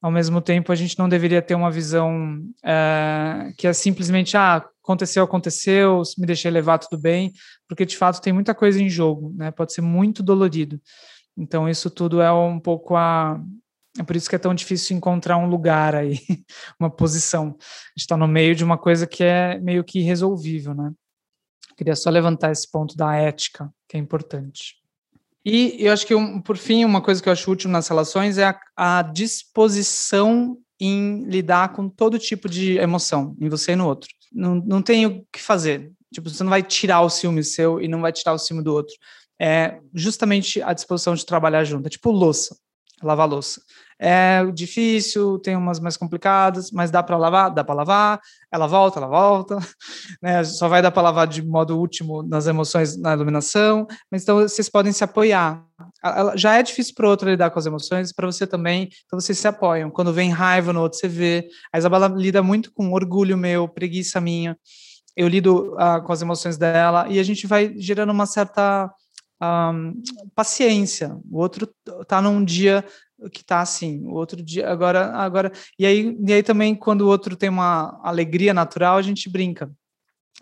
Ao 0.04 0.12
mesmo 0.12 0.42
tempo, 0.42 0.70
a 0.70 0.76
gente 0.76 1.00
não 1.00 1.08
deveria 1.08 1.42
ter 1.42 1.56
uma 1.56 1.72
visão 1.72 2.38
é, 2.62 3.54
que 3.58 3.66
é 3.66 3.72
simplesmente, 3.72 4.36
ah, 4.36 4.58
aconteceu, 4.84 5.24
aconteceu, 5.24 6.02
me 6.18 6.26
deixei 6.28 6.52
levar, 6.52 6.78
tudo 6.78 7.02
bem, 7.02 7.32
porque 7.70 7.86
de 7.86 7.96
fato 7.96 8.22
tem 8.22 8.34
muita 8.34 8.54
coisa 8.54 8.84
em 8.84 8.90
jogo, 8.90 9.34
né? 9.34 9.50
Pode 9.50 9.72
ser 9.72 9.80
muito 9.80 10.22
dolorido. 10.22 10.78
Então, 11.38 11.70
isso 11.70 11.90
tudo 11.90 12.22
é 12.22 12.30
um 12.34 12.60
pouco 12.60 12.98
a. 12.98 13.42
É 13.98 14.04
por 14.04 14.18
isso 14.18 14.30
que 14.30 14.36
é 14.36 14.40
tão 14.40 14.54
difícil 14.54 14.98
encontrar 14.98 15.38
um 15.38 15.48
lugar 15.48 15.96
aí, 15.96 16.20
uma 16.78 16.90
posição. 16.90 17.58
Está 17.96 18.18
no 18.18 18.28
meio 18.28 18.54
de 18.54 18.64
uma 18.66 18.78
coisa 18.78 19.08
que 19.08 19.24
é 19.24 19.58
meio 19.60 19.86
que 19.86 20.00
irresolvível, 20.00 20.74
né? 20.74 20.92
Queria 21.78 21.96
só 21.96 22.10
levantar 22.10 22.52
esse 22.52 22.70
ponto 22.70 22.94
da 22.98 23.16
ética, 23.16 23.74
que 23.88 23.96
é 23.96 24.00
importante. 24.02 24.83
E 25.46 25.76
eu 25.80 25.92
acho 25.92 26.08
que, 26.08 26.16
um, 26.16 26.40
por 26.40 26.58
fim, 26.58 26.86
uma 26.86 27.02
coisa 27.02 27.22
que 27.22 27.28
eu 27.28 27.34
acho 27.34 27.52
útil 27.52 27.70
nas 27.70 27.88
relações 27.88 28.38
é 28.38 28.46
a, 28.46 29.00
a 29.00 29.02
disposição 29.02 30.58
em 30.80 31.24
lidar 31.26 31.74
com 31.74 31.90
todo 31.90 32.20
tipo 32.20 32.50
de 32.50 32.78
emoção, 32.78 33.36
em 33.40 33.50
você 33.50 33.74
e 33.74 33.76
no 33.76 33.88
outro. 33.88 34.10
Não, 34.32 34.56
não 34.56 34.82
tem 34.82 35.06
o 35.06 35.26
que 35.32 35.42
fazer. 35.42 35.92
Tipo, 36.14 36.30
você 36.30 36.44
não 36.44 36.50
vai 36.50 36.64
tirar 36.64 37.02
o 37.02 37.10
ciúme 37.10 37.44
seu 37.44 37.82
e 37.82 37.88
não 37.88 38.02
vai 38.02 38.12
tirar 38.12 38.34
o 38.34 38.38
ciúme 38.38 38.64
do 38.64 38.74
outro. 38.74 38.94
É 39.40 39.80
justamente 39.94 40.62
a 40.62 40.74
disposição 40.74 41.16
de 41.16 41.26
trabalhar 41.26 41.64
junto. 41.64 41.88
É 41.88 41.90
tipo 41.90 42.12
louça, 42.12 42.56
lavar 43.08 43.28
louça 43.28 43.62
é 44.06 44.46
difícil, 44.54 45.40
tem 45.40 45.56
umas 45.56 45.80
mais 45.80 45.96
complicadas, 45.96 46.72
mas 46.72 46.92
dá 46.92 47.02
para 47.02 47.16
lavar, 47.16 47.50
dá 47.50 47.64
para 47.64 47.74
lavar, 47.74 48.20
ela 48.52 48.68
volta, 48.68 49.00
ela 49.00 49.08
volta, 49.08 49.58
né? 50.22 50.44
Só 50.44 50.68
vai 50.68 50.82
dar 50.82 50.92
para 50.92 51.04
lavar 51.04 51.26
de 51.26 51.42
modo 51.42 51.80
último 51.80 52.22
nas 52.22 52.46
emoções, 52.46 52.98
na 52.98 53.14
iluminação, 53.14 53.88
mas 54.12 54.24
então 54.24 54.42
vocês 54.42 54.68
podem 54.70 54.92
se 54.92 55.06
apoiar. 55.06 55.64
Já 56.36 56.56
é 56.56 56.64
difícil 56.64 56.94
para 56.96 57.08
o 57.08 57.10
outro 57.10 57.30
lidar 57.30 57.50
com 57.50 57.60
as 57.60 57.66
emoções, 57.66 58.12
para 58.12 58.28
você 58.28 58.46
também, 58.46 58.90
então 59.06 59.18
vocês 59.18 59.40
se 59.40 59.48
apoiam. 59.48 59.90
Quando 59.90 60.12
vem 60.12 60.30
raiva 60.32 60.74
no 60.74 60.82
outro, 60.82 61.00
você 61.00 61.08
vê. 61.08 61.48
A 61.72 61.78
Isabela 61.78 62.08
lida 62.08 62.44
muito 62.44 62.74
com 62.74 62.92
orgulho 62.92 63.38
meu, 63.38 63.70
preguiça 63.70 64.20
minha. 64.20 64.58
Eu 65.16 65.30
lido 65.30 65.76
uh, 65.76 66.04
com 66.04 66.12
as 66.12 66.22
emoções 66.22 66.58
dela 66.58 67.08
e 67.08 67.20
a 67.20 67.24
gente 67.24 67.48
vai 67.48 67.74
gerando 67.78 68.12
uma 68.12 68.26
certa 68.26 68.92
um, 69.44 70.02
paciência. 70.36 71.18
O 71.30 71.40
outro 71.40 71.68
tá 72.08 72.22
num 72.22 72.44
dia 72.44 72.84
que 73.32 73.44
tá 73.44 73.62
assim, 73.62 74.06
o 74.06 74.14
outro 74.14 74.42
dia, 74.42 74.70
agora, 74.70 75.14
agora, 75.16 75.52
e 75.80 75.86
aí, 75.86 76.18
e 76.26 76.34
aí 76.34 76.44
também 76.44 76.76
quando 76.76 77.02
o 77.02 77.08
outro 77.08 77.36
tem 77.36 77.50
uma 77.50 78.00
alegria 78.04 78.54
natural, 78.54 78.98
a 78.98 79.02
gente 79.02 79.30
brinca. 79.30 79.72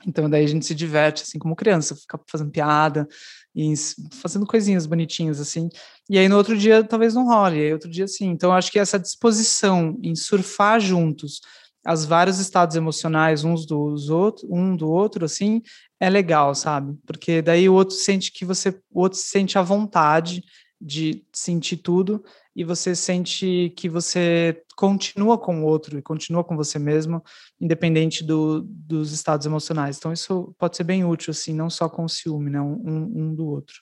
Então 0.05 0.29
daí 0.29 0.43
a 0.43 0.47
gente 0.47 0.65
se 0.65 0.73
diverte, 0.73 1.23
assim, 1.23 1.37
como 1.37 1.55
criança, 1.55 1.95
fica 1.95 2.19
fazendo 2.27 2.49
piada 2.49 3.07
e 3.55 3.73
fazendo 4.13 4.47
coisinhas 4.47 4.85
bonitinhas, 4.85 5.39
assim. 5.39 5.69
E 6.09 6.17
aí 6.17 6.27
no 6.27 6.37
outro 6.37 6.57
dia 6.57 6.83
talvez 6.83 7.13
não 7.13 7.27
role, 7.27 7.59
aí 7.59 7.73
outro 7.73 7.89
dia 7.89 8.07
sim. 8.07 8.29
Então 8.29 8.51
acho 8.51 8.71
que 8.71 8.79
essa 8.79 8.97
disposição 8.97 9.97
em 10.01 10.15
surfar 10.15 10.79
juntos 10.79 11.41
as 11.83 12.05
vários 12.05 12.39
estados 12.39 12.75
emocionais 12.75 13.43
uns 13.43 13.65
dos 13.65 14.09
outros, 14.09 14.47
um 14.49 14.75
do 14.75 14.89
outro, 14.89 15.25
assim, 15.25 15.61
é 16.01 16.09
legal, 16.09 16.55
sabe? 16.55 16.97
Porque 17.05 17.43
daí 17.43 17.69
o 17.69 17.75
outro 17.75 17.95
sente 17.95 18.31
que 18.31 18.43
você, 18.43 18.69
o 18.91 19.01
outro 19.01 19.19
sente 19.19 19.59
a 19.59 19.61
vontade 19.61 20.43
de 20.81 21.23
sentir 21.31 21.77
tudo 21.77 22.23
e 22.55 22.63
você 22.63 22.95
sente 22.95 23.71
que 23.77 23.87
você 23.87 24.63
continua 24.75 25.37
com 25.37 25.61
o 25.61 25.65
outro 25.65 25.99
e 25.99 26.01
continua 26.01 26.43
com 26.43 26.57
você 26.57 26.79
mesmo, 26.79 27.23
independente 27.59 28.23
do, 28.23 28.63
dos 28.63 29.11
estados 29.11 29.45
emocionais. 29.45 29.97
Então, 29.97 30.11
isso 30.11 30.55
pode 30.57 30.75
ser 30.75 30.83
bem 30.83 31.05
útil, 31.05 31.29
assim, 31.29 31.53
não 31.53 31.69
só 31.69 31.87
com 31.87 32.03
o 32.03 32.09
ciúme, 32.09 32.49
né, 32.49 32.59
um, 32.59 32.81
um 32.83 33.35
do 33.35 33.45
outro. 33.45 33.75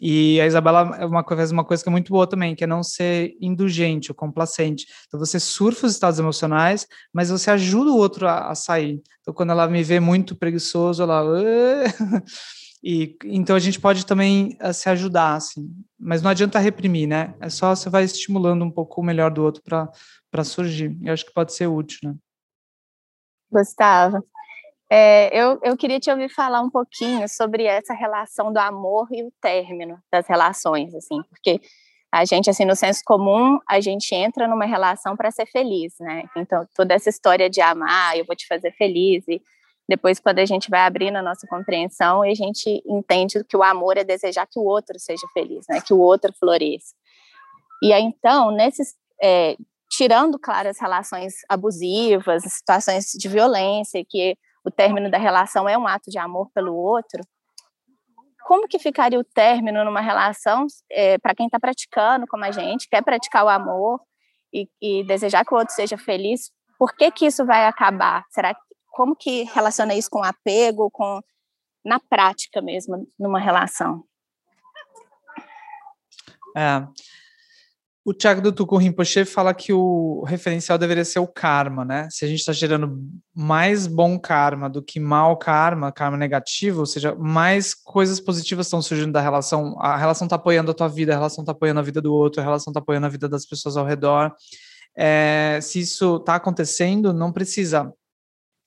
E 0.00 0.40
a 0.40 0.46
Isabela 0.46 0.96
é 0.98 1.06
uma 1.06 1.24
uma 1.52 1.64
coisa 1.64 1.82
que 1.82 1.88
é 1.88 1.92
muito 1.92 2.12
boa 2.12 2.26
também, 2.26 2.54
que 2.54 2.64
é 2.64 2.66
não 2.66 2.82
ser 2.82 3.36
indulgente 3.40 4.10
ou 4.10 4.14
complacente. 4.14 4.86
Então 5.06 5.18
você 5.18 5.40
surfa 5.40 5.86
os 5.86 5.92
estados 5.92 6.18
emocionais, 6.18 6.86
mas 7.12 7.30
você 7.30 7.50
ajuda 7.50 7.90
o 7.90 7.96
outro 7.96 8.26
a, 8.28 8.50
a 8.50 8.54
sair. 8.54 9.02
Então 9.20 9.34
quando 9.34 9.50
ela 9.50 9.66
me 9.66 9.82
vê 9.82 9.98
muito 10.00 10.36
preguiçoso, 10.36 11.02
ela 11.02 11.22
E 12.82 13.16
então 13.24 13.56
a 13.56 13.58
gente 13.58 13.80
pode 13.80 14.06
também 14.06 14.56
uh, 14.62 14.72
se 14.72 14.88
ajudar, 14.88 15.34
assim, 15.34 15.68
mas 15.98 16.22
não 16.22 16.30
adianta 16.30 16.58
reprimir, 16.58 17.08
né? 17.08 17.34
É 17.40 17.50
só 17.50 17.74
você 17.74 17.90
vai 17.90 18.04
estimulando 18.04 18.64
um 18.64 18.70
pouco 18.70 19.00
o 19.00 19.04
melhor 19.04 19.30
do 19.30 19.42
outro 19.42 19.62
para 19.64 20.44
surgir. 20.44 20.96
Eu 21.02 21.12
acho 21.12 21.26
que 21.26 21.32
pode 21.32 21.52
ser 21.52 21.66
útil, 21.66 21.98
né? 22.04 22.14
Gustavo, 23.50 24.24
é, 24.90 25.28
eu, 25.38 25.58
eu 25.62 25.76
queria 25.76 26.00
te 26.00 26.10
ouvir 26.10 26.28
falar 26.28 26.60
um 26.62 26.70
pouquinho 26.70 27.28
sobre 27.28 27.64
essa 27.64 27.92
relação 27.92 28.52
do 28.52 28.58
amor 28.58 29.06
e 29.10 29.22
o 29.22 29.32
término 29.40 29.98
das 30.10 30.26
relações, 30.26 30.94
assim, 30.94 31.22
porque 31.28 31.60
a 32.10 32.24
gente, 32.24 32.48
assim, 32.48 32.64
no 32.64 32.74
senso 32.74 33.02
comum, 33.04 33.58
a 33.68 33.80
gente 33.80 34.14
entra 34.14 34.48
numa 34.48 34.64
relação 34.64 35.14
para 35.14 35.30
ser 35.30 35.44
feliz, 35.46 35.92
né? 36.00 36.24
Então, 36.36 36.66
toda 36.74 36.94
essa 36.94 37.10
história 37.10 37.50
de 37.50 37.60
amar, 37.60 38.16
eu 38.16 38.24
vou 38.24 38.34
te 38.34 38.46
fazer 38.46 38.72
feliz, 38.72 39.28
e 39.28 39.42
depois, 39.86 40.18
quando 40.18 40.38
a 40.38 40.46
gente 40.46 40.70
vai 40.70 40.80
abrindo 40.80 41.16
a 41.16 41.22
nossa 41.22 41.46
compreensão, 41.46 42.22
a 42.22 42.34
gente 42.34 42.82
entende 42.86 43.44
que 43.44 43.56
o 43.56 43.62
amor 43.62 43.98
é 43.98 44.04
desejar 44.04 44.46
que 44.46 44.58
o 44.58 44.64
outro 44.64 44.98
seja 44.98 45.26
feliz, 45.34 45.66
né? 45.68 45.82
Que 45.82 45.92
o 45.92 45.98
outro 45.98 46.32
floresça. 46.38 46.94
E 47.82 47.92
aí, 47.92 48.02
então, 48.02 48.50
nesses, 48.50 48.94
é, 49.22 49.56
tirando, 49.90 50.38
claro, 50.38 50.68
as 50.68 50.80
relações 50.80 51.34
abusivas, 51.48 52.44
as 52.44 52.52
situações 52.54 53.12
de 53.12 53.28
violência, 53.28 54.02
que 54.08 54.36
o 54.68 54.70
término 54.70 55.10
da 55.10 55.18
relação 55.18 55.68
é 55.68 55.76
um 55.76 55.86
ato 55.86 56.10
de 56.10 56.18
amor 56.18 56.50
pelo 56.54 56.74
outro, 56.74 57.20
como 58.48 58.66
que 58.66 58.78
ficaria 58.78 59.18
o 59.18 59.24
término 59.24 59.84
numa 59.84 60.00
relação 60.00 60.66
é, 60.90 61.18
para 61.18 61.34
quem 61.34 61.46
está 61.46 61.60
praticando, 61.60 62.26
como 62.26 62.44
a 62.44 62.50
gente, 62.50 62.88
quer 62.88 63.02
praticar 63.02 63.44
o 63.44 63.48
amor 63.48 64.00
e, 64.52 64.66
e, 64.80 65.04
desejar 65.04 65.44
que 65.44 65.52
o 65.52 65.58
outro 65.58 65.74
seja 65.74 65.98
feliz? 65.98 66.50
Por 66.78 66.94
que 66.94 67.10
que 67.10 67.26
isso 67.26 67.44
vai 67.44 67.66
acabar? 67.66 68.24
Será 68.30 68.56
como 68.92 69.14
que 69.14 69.42
relaciona 69.54 69.94
isso 69.94 70.08
com 70.08 70.22
apego, 70.22 70.90
com 70.90 71.20
na 71.84 72.00
prática 72.00 72.62
mesmo, 72.62 73.06
numa 73.18 73.38
relação? 73.38 74.02
É. 76.56 76.86
O 78.08 78.14
Tiago 78.14 78.40
do 78.40 78.50
Tuku 78.50 78.78
Rinpoche 78.78 79.26
fala 79.26 79.52
que 79.52 79.70
o 79.70 80.24
referencial 80.26 80.78
deveria 80.78 81.04
ser 81.04 81.18
o 81.18 81.26
karma, 81.26 81.84
né? 81.84 82.08
Se 82.10 82.24
a 82.24 82.28
gente 82.28 82.38
está 82.38 82.54
gerando 82.54 82.98
mais 83.34 83.86
bom 83.86 84.18
karma 84.18 84.66
do 84.70 84.82
que 84.82 84.98
mal 84.98 85.36
karma, 85.36 85.92
karma 85.92 86.16
negativo, 86.16 86.80
ou 86.80 86.86
seja, 86.86 87.14
mais 87.16 87.74
coisas 87.74 88.18
positivas 88.18 88.64
estão 88.64 88.80
surgindo 88.80 89.12
da 89.12 89.20
relação, 89.20 89.78
a 89.78 89.94
relação 89.98 90.24
está 90.24 90.36
apoiando 90.36 90.70
a 90.70 90.74
tua 90.74 90.88
vida, 90.88 91.12
a 91.12 91.16
relação 91.16 91.42
está 91.42 91.52
apoiando 91.52 91.80
a 91.80 91.82
vida 91.82 92.00
do 92.00 92.14
outro, 92.14 92.40
a 92.40 92.44
relação 92.44 92.70
está 92.70 92.80
apoiando 92.80 93.04
a 93.04 93.10
vida 93.10 93.28
das 93.28 93.44
pessoas 93.44 93.76
ao 93.76 93.84
redor. 93.84 94.34
É, 94.96 95.58
se 95.60 95.80
isso 95.80 96.16
está 96.16 96.36
acontecendo, 96.36 97.12
não 97.12 97.30
precisa 97.30 97.92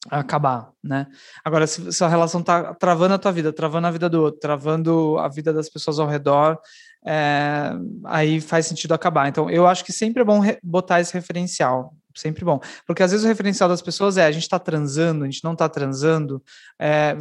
acabar, 0.08 0.72
né? 0.84 1.08
Agora, 1.44 1.66
se, 1.66 1.92
se 1.92 2.04
a 2.04 2.08
relação 2.08 2.44
tá 2.44 2.76
travando 2.76 3.16
a 3.16 3.18
tua 3.18 3.32
vida, 3.32 3.52
travando 3.52 3.88
a 3.88 3.92
vida 3.92 4.08
do 4.08 4.22
outro, 4.22 4.40
travando 4.40 5.18
a 5.18 5.28
vida 5.28 5.52
das 5.52 5.68
pessoas 5.68 5.98
ao 5.98 6.08
redor, 6.08 6.60
é, 7.06 7.72
aí 8.06 8.40
faz 8.40 8.68
sentido 8.68 8.94
acabar. 8.94 9.28
Então, 9.28 9.50
eu 9.50 9.68
acho 9.68 9.84
que 9.84 9.92
sempre 9.92 10.22
é 10.22 10.26
bom 10.26 10.42
botar 10.64 11.02
esse 11.02 11.14
referencial, 11.14 11.96
sempre 12.16 12.46
bom, 12.46 12.60
porque 12.86 13.02
às 13.04 13.12
vezes 13.12 13.26
o 13.26 13.30
referencial 13.30 13.70
das 13.70 13.82
pessoas 13.82 14.18
é 14.18 14.26
a 14.26 14.32
gente 14.32 14.44
está 14.44 14.60
transando, 14.60 15.24
a 15.24 15.28
gente 15.28 15.44
não 15.44 15.54
está 15.54 15.68
transando, 15.68 16.44
é, 16.80 17.16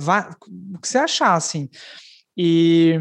o 0.75 0.79
que 0.79 0.89
você 0.89 0.99
achar, 0.99 1.35
assim. 1.35 1.69
e 2.37 2.95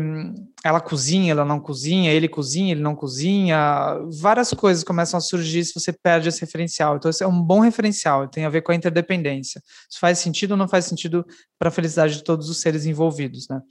ela 0.65 0.81
cozinha, 0.81 1.31
ela 1.31 1.45
não 1.45 1.59
cozinha, 1.59 2.11
ele 2.11 2.27
cozinha, 2.27 2.71
ele 2.71 2.81
não 2.81 2.95
cozinha, 2.95 3.97
várias 4.19 4.53
coisas 4.53 4.83
começam 4.83 5.17
a 5.17 5.21
surgir 5.21 5.63
se 5.63 5.73
você 5.73 5.93
perde 5.93 6.27
esse 6.27 6.41
referencial. 6.41 6.97
Então, 6.97 7.09
esse 7.09 7.23
é 7.23 7.27
um 7.27 7.41
bom 7.41 7.59
referencial, 7.61 8.27
tem 8.27 8.45
a 8.45 8.49
ver 8.49 8.61
com 8.61 8.71
a 8.71 8.75
interdependência. 8.75 9.61
Isso 9.89 9.99
faz 9.99 10.19
sentido 10.19 10.51
ou 10.51 10.57
não 10.57 10.67
faz 10.67 10.85
sentido 10.85 11.25
para 11.57 11.69
a 11.69 11.71
felicidade 11.71 12.17
de 12.17 12.23
todos 12.23 12.49
os 12.49 12.59
seres 12.59 12.85
envolvidos, 12.85 13.47
né? 13.49 13.61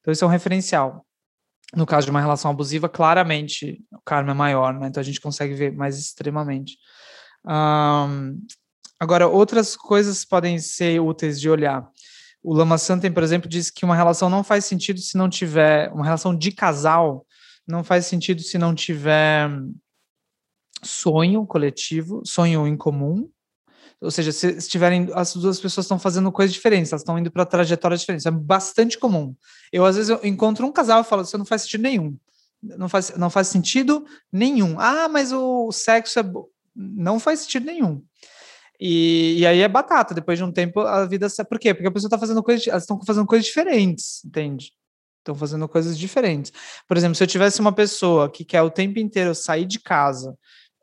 Então, 0.00 0.12
esse 0.12 0.24
é 0.24 0.26
um 0.26 0.30
referencial. 0.30 1.04
No 1.74 1.84
caso 1.84 2.06
de 2.06 2.10
uma 2.10 2.20
relação 2.20 2.50
abusiva, 2.50 2.88
claramente 2.88 3.84
o 3.92 4.00
karma 4.00 4.30
é 4.30 4.34
maior, 4.34 4.72
né? 4.72 4.88
Então, 4.88 5.00
a 5.00 5.04
gente 5.04 5.20
consegue 5.20 5.54
ver 5.54 5.72
mais 5.72 5.98
extremamente. 5.98 6.78
Um, 7.46 8.40
agora, 8.98 9.28
outras 9.28 9.76
coisas 9.76 10.24
podem 10.24 10.58
ser 10.58 11.00
úteis 11.00 11.38
de 11.38 11.48
olhar. 11.48 11.86
O 12.42 12.54
Lama 12.54 12.78
Santen, 12.78 13.12
por 13.12 13.22
exemplo, 13.22 13.48
diz 13.48 13.70
que 13.70 13.84
uma 13.84 13.96
relação 13.96 14.30
não 14.30 14.42
faz 14.42 14.64
sentido 14.64 15.00
se 15.00 15.16
não 15.16 15.28
tiver 15.28 15.90
uma 15.92 16.04
relação 16.04 16.34
de 16.34 16.52
casal, 16.52 17.26
não 17.66 17.84
faz 17.84 18.06
sentido 18.06 18.40
se 18.40 18.56
não 18.56 18.74
tiver 18.74 19.50
sonho 20.82 21.46
coletivo, 21.46 22.22
sonho 22.24 22.66
em 22.66 22.76
comum. 22.76 23.28
Ou 24.00 24.10
seja, 24.10 24.30
se 24.30 24.48
estiverem 24.56 25.08
as 25.12 25.34
duas 25.34 25.58
pessoas 25.58 25.84
estão 25.84 25.98
fazendo 25.98 26.30
coisas 26.30 26.54
diferentes, 26.54 26.92
elas 26.92 27.02
estão 27.02 27.18
indo 27.18 27.30
para 27.30 27.44
trajetórias 27.44 28.00
diferentes, 28.00 28.26
é 28.26 28.30
bastante 28.30 28.96
comum. 28.96 29.34
Eu 29.72 29.84
às 29.84 29.96
vezes 29.96 30.10
eu 30.10 30.20
encontro 30.22 30.66
um 30.66 30.72
casal 30.72 31.00
e 31.00 31.04
falo, 31.04 31.22
isso 31.22 31.36
não 31.36 31.44
faz 31.44 31.62
sentido 31.62 31.82
nenhum. 31.82 32.16
Não 32.62 32.88
faz, 32.88 33.16
não 33.16 33.30
faz 33.30 33.48
sentido 33.48 34.04
nenhum. 34.32 34.78
Ah, 34.78 35.08
mas 35.08 35.32
o 35.32 35.70
sexo 35.72 36.18
é 36.20 36.32
não 36.74 37.18
faz 37.18 37.40
sentido 37.40 37.66
nenhum. 37.66 38.02
E, 38.80 39.38
e, 39.38 39.46
aí 39.46 39.60
é 39.60 39.68
batata, 39.68 40.14
depois 40.14 40.38
de 40.38 40.44
um 40.44 40.52
tempo 40.52 40.80
a 40.80 41.04
vida. 41.04 41.26
Por 41.48 41.58
quê? 41.58 41.74
Porque 41.74 41.88
a 41.88 41.90
pessoa 41.90 42.06
está 42.06 42.18
fazendo 42.18 42.42
coisas, 42.42 42.66
elas 42.68 42.84
estão 42.84 43.00
fazendo 43.04 43.26
coisas 43.26 43.46
diferentes, 43.46 44.24
entende? 44.24 44.72
Estão 45.18 45.34
fazendo 45.34 45.68
coisas 45.68 45.98
diferentes. 45.98 46.52
Por 46.86 46.96
exemplo, 46.96 47.16
se 47.16 47.22
eu 47.22 47.26
tivesse 47.26 47.60
uma 47.60 47.72
pessoa 47.72 48.30
que 48.30 48.44
quer 48.44 48.62
o 48.62 48.70
tempo 48.70 49.00
inteiro 49.00 49.34
sair 49.34 49.66
de 49.66 49.80
casa, 49.80 50.38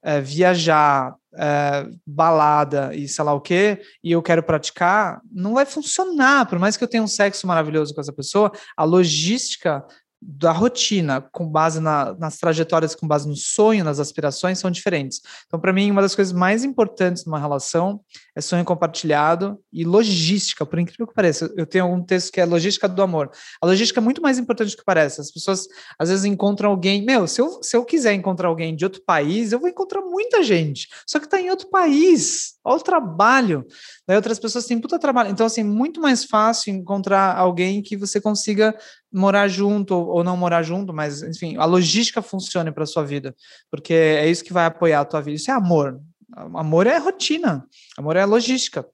é, 0.06 0.22
viajar, 0.22 1.15
é, 1.36 1.88
balada 2.06 2.94
e 2.94 3.08
sei 3.08 3.24
lá 3.26 3.34
o 3.34 3.41
quê, 3.41 3.82
e 4.04 4.12
eu 4.12 4.22
quero 4.22 4.44
praticar, 4.44 5.20
não 5.32 5.56
vai 5.56 5.65
funcionar. 5.65 6.46
Por 6.46 6.60
mais 6.60 6.78
que 6.78 6.84
eu 6.84 6.88
tenha 6.88 7.02
um 7.02 7.08
sexo 7.08 7.48
maravilhoso 7.48 7.94
com 7.94 8.02
essa 8.02 8.13
pessoa, 8.13 8.52
a 8.78 8.84
logística 8.84 9.84
da 10.28 10.52
rotina, 10.52 11.22
com 11.22 11.48
base 11.48 11.80
na, 11.80 12.16
nas 12.16 12.38
trajetórias, 12.38 12.96
com 12.96 13.08
base 13.08 13.28
no 13.28 13.36
sonho, 13.36 13.84
nas 13.84 14.00
aspirações, 14.00 14.58
são 14.58 14.72
diferentes. 14.72 15.22
Então, 15.46 15.60
para 15.60 15.72
mim, 15.72 15.92
uma 15.92 16.02
das 16.02 16.16
coisas 16.16 16.34
mais 16.34 16.64
importantes 16.64 17.26
numa 17.26 17.40
relação 17.40 18.02
é 18.36 18.42
sonho 18.42 18.66
compartilhado 18.66 19.60
e 19.72 19.84
logística, 19.84 20.66
por 20.66 20.80
incrível 20.80 21.06
que 21.06 21.14
pareça. 21.14 21.54
Eu 21.56 21.68
tenho 21.68 21.84
algum 21.86 22.02
texto 22.02 22.32
que 22.32 22.42
é 22.42 22.46
logística 22.46 22.90
do 22.90 23.02
amor. 23.04 23.30
A 23.62 23.68
logística 23.68 24.00
é 24.00 24.04
muito 24.04 24.22
mais 24.22 24.40
importante 24.40 24.72
do 24.72 24.78
que 24.78 24.84
parece. 24.84 25.22
As 25.22 25.32
pessoas, 25.32 25.68
às 26.00 26.10
vezes, 26.10 26.26
encontram 26.26 26.72
alguém. 26.72 27.06
Meu, 27.06 27.28
se 27.28 27.40
eu, 27.40 27.62
se 27.62 27.78
eu 27.78 27.86
quiser 27.86 28.14
encontrar 28.14 28.48
alguém 28.48 28.76
de 28.76 28.84
outro 28.84 29.04
país, 29.06 29.52
eu 29.52 29.60
vou 29.60 29.70
encontrar 29.70 30.02
muita 30.02 30.42
gente, 30.42 30.90
só 31.06 31.20
que 31.20 31.26
está 31.26 31.40
em 31.40 31.52
outro 31.52 31.70
país. 31.70 32.55
Olha 32.65 32.78
o 32.78 32.84
trabalho. 32.84 33.65
Daí 34.08 34.15
outras 34.15 34.39
pessoas 34.39 34.65
têm 34.65 34.80
puta 34.80 34.97
trabalho. 34.97 35.30
Então, 35.30 35.45
assim, 35.45 35.63
muito 35.63 36.01
mais 36.01 36.25
fácil 36.25 36.73
encontrar 36.73 37.38
alguém 37.38 37.84
que 37.84 37.95
você 37.95 38.19
consiga 38.19 38.75
morar 39.13 39.47
junto 39.47 39.93
ou 39.93 40.23
não 40.23 40.36
morar 40.36 40.63
junto, 40.63 40.91
mas 40.91 41.21
enfim, 41.21 41.56
a 41.58 41.65
logística 41.65 42.23
funcione 42.23 42.71
para 42.71 42.88
sua 42.88 43.04
vida, 43.04 43.36
porque 43.69 43.93
é 43.93 44.28
isso 44.28 44.43
que 44.43 44.51
vai 44.51 44.65
apoiar 44.65 45.01
a 45.01 45.06
tua 45.06 45.21
vida. 45.21 45.36
Isso 45.36 45.51
é 45.51 45.54
amor. 45.54 46.01
Amor 46.36 46.88
é 46.88 46.97
rotina, 46.97 47.65
amor 47.97 48.15
é 48.15 48.25
logística. 48.25 48.86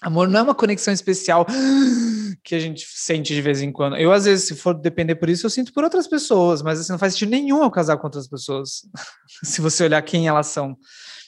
Amor 0.00 0.28
não 0.28 0.40
é 0.40 0.42
uma 0.42 0.54
conexão 0.54 0.94
especial 0.94 1.44
que 2.42 2.54
a 2.54 2.60
gente 2.60 2.86
sente 2.88 3.34
de 3.34 3.42
vez 3.42 3.60
em 3.60 3.70
quando. 3.70 3.96
Eu, 3.96 4.12
às 4.12 4.24
vezes, 4.24 4.46
se 4.46 4.54
for 4.54 4.72
depender 4.72 5.16
por 5.16 5.28
isso, 5.28 5.44
eu 5.44 5.50
sinto 5.50 5.74
por 5.74 5.84
outras 5.84 6.06
pessoas, 6.06 6.62
mas 6.62 6.80
assim, 6.80 6.92
não 6.92 6.98
faz 6.98 7.12
sentido 7.12 7.30
nenhum 7.30 7.62
eu 7.62 7.70
casar 7.70 7.98
com 7.98 8.06
outras 8.06 8.26
pessoas, 8.26 8.82
se 9.44 9.60
você 9.60 9.84
olhar 9.84 10.00
quem 10.00 10.26
elas 10.26 10.46
são. 10.46 10.74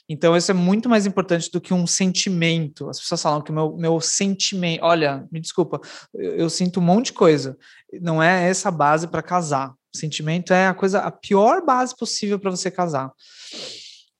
Então, 0.09 0.37
isso 0.37 0.51
é 0.51 0.55
muito 0.55 0.89
mais 0.89 1.07
importante 1.07 1.51
do 1.51 1.61
que 1.61 1.73
um 1.73 1.87
sentimento. 1.87 2.89
As 2.89 3.01
pessoas 3.01 3.23
falam 3.23 3.41
que 3.41 3.51
o 3.51 3.55
meu, 3.55 3.77
meu 3.77 4.01
sentimento. 4.01 4.83
Olha, 4.83 5.27
me 5.31 5.41
desculpa, 5.41 5.81
eu, 6.15 6.37
eu 6.37 6.51
sinto 6.51 6.81
um 6.81 6.83
monte 6.83 7.07
de 7.07 7.13
coisa. 7.13 7.57
Não 8.01 8.23
é 8.23 8.49
essa 8.49 8.71
base 8.71 9.07
para 9.07 9.23
casar. 9.23 9.73
Sentimento 9.95 10.53
é 10.53 10.67
a 10.67 10.75
coisa, 10.75 11.01
a 11.01 11.11
pior 11.11 11.65
base 11.65 11.95
possível 11.97 12.39
para 12.39 12.51
você 12.51 12.71
casar. 12.71 13.13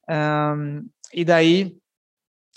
Um, 0.09 0.87
e 1.13 1.25
daí 1.25 1.77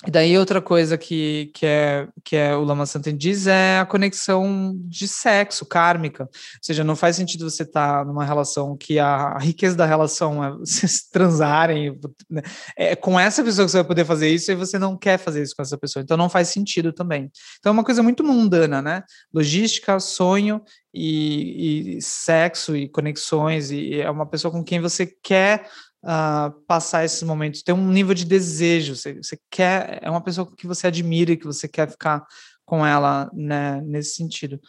e 0.06 0.12
daí 0.12 0.38
outra 0.38 0.62
coisa 0.62 0.98
que, 0.98 1.52
que, 1.54 1.66
é, 1.66 2.08
que 2.24 2.36
é 2.36 2.56
o 2.56 2.64
Lama 2.64 2.86
Santen 2.86 3.16
diz 3.16 3.48
é 3.48 3.80
a 3.80 3.86
conexão 3.86 4.76
de 4.78 5.08
sexo, 5.08 5.66
kármica. 5.66 6.24
Ou 6.24 6.30
seja, 6.62 6.84
não 6.84 6.96
faz 6.96 7.16
sentido 7.16 7.50
você 7.50 7.64
estar 7.64 8.00
tá 8.00 8.06
numa 8.06 8.24
relação 8.24 8.78
que 8.78 9.00
a, 9.00 9.30
a, 9.30 9.40
riqueza 9.40 9.76
da 9.76 9.86
relação 9.86 10.44
é 10.44 10.52
vocês 10.60 11.08
transarem. 11.12 11.98
Né? 12.30 12.42
É 12.78 12.96
com 12.96 13.20
essa 13.20 13.44
pessoa 13.44 13.66
que 13.66 13.72
você 13.72 13.78
vai 13.78 13.88
poder 13.88 14.06
fazer 14.06 14.30
isso 14.30 14.52
e 14.52 14.56
você 14.56 14.78
não 14.78 14.98
quer 14.98 15.18
fazer 15.18 15.42
isso 15.42 15.56
com 15.56 15.62
essa 15.62 15.78
pessoa. 15.78 16.04
Então 16.04 16.18
não 16.18 16.30
faz 16.30 16.50
sentido 16.50 16.94
também. 16.94 17.32
Então 17.60 17.72
é 17.72 17.74
uma 17.74 17.84
coisa 17.84 18.04
muito 18.04 18.24
mundana, 18.24 18.82
né? 18.82 19.04
Logística, 19.34 20.00
sonho 20.00 20.62
e, 20.94 21.98
e 21.98 22.02
sexo 22.02 22.76
e 22.76 22.88
conexões. 22.88 23.72
E 23.72 24.02
é 24.02 24.10
uma 24.10 24.26
pessoa 24.26 24.52
com 24.52 24.64
quem 24.64 24.80
você 24.80 25.06
quer 25.06 25.68
uh, 26.06 26.52
passar 26.68 27.04
esses 27.04 27.24
momentos, 27.24 27.64
ter 27.64 27.74
um 27.74 27.92
nível 27.92 28.14
de 28.14 28.26
desejo, 28.26 28.96
você, 28.96 29.14
você, 29.16 29.38
quer, 29.50 30.00
é 30.02 30.10
uma 30.10 30.22
pessoa 30.22 30.50
que 30.56 30.68
você 30.68 30.88
admira 30.88 31.32
e 31.32 31.38
que 31.38 31.46
você 31.46 31.68
quer 31.68 31.90
ficar 31.90 32.24
com 32.64 32.86
ela 32.86 33.30
né, 33.34 33.82
nesse 33.82 34.16
sentido. 34.16 34.60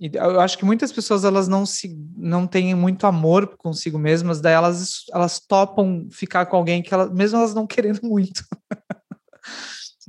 E 0.00 0.10
eu 0.14 0.40
acho 0.40 0.56
que 0.56 0.64
muitas 0.64 0.92
pessoas 0.92 1.24
elas 1.24 1.48
não 1.48 1.66
se 1.66 1.98
não 2.16 2.46
têm 2.46 2.72
muito 2.74 3.04
amor 3.04 3.56
consigo 3.56 3.98
mesmas, 3.98 4.40
daí 4.40 4.54
elas 4.54 5.04
elas 5.12 5.40
topam 5.40 6.06
ficar 6.10 6.46
com 6.46 6.56
alguém 6.56 6.82
que 6.82 6.94
elas 6.94 7.12
mesmo 7.12 7.38
elas 7.38 7.52
não 7.52 7.66
querendo 7.66 8.00
muito. 8.06 8.44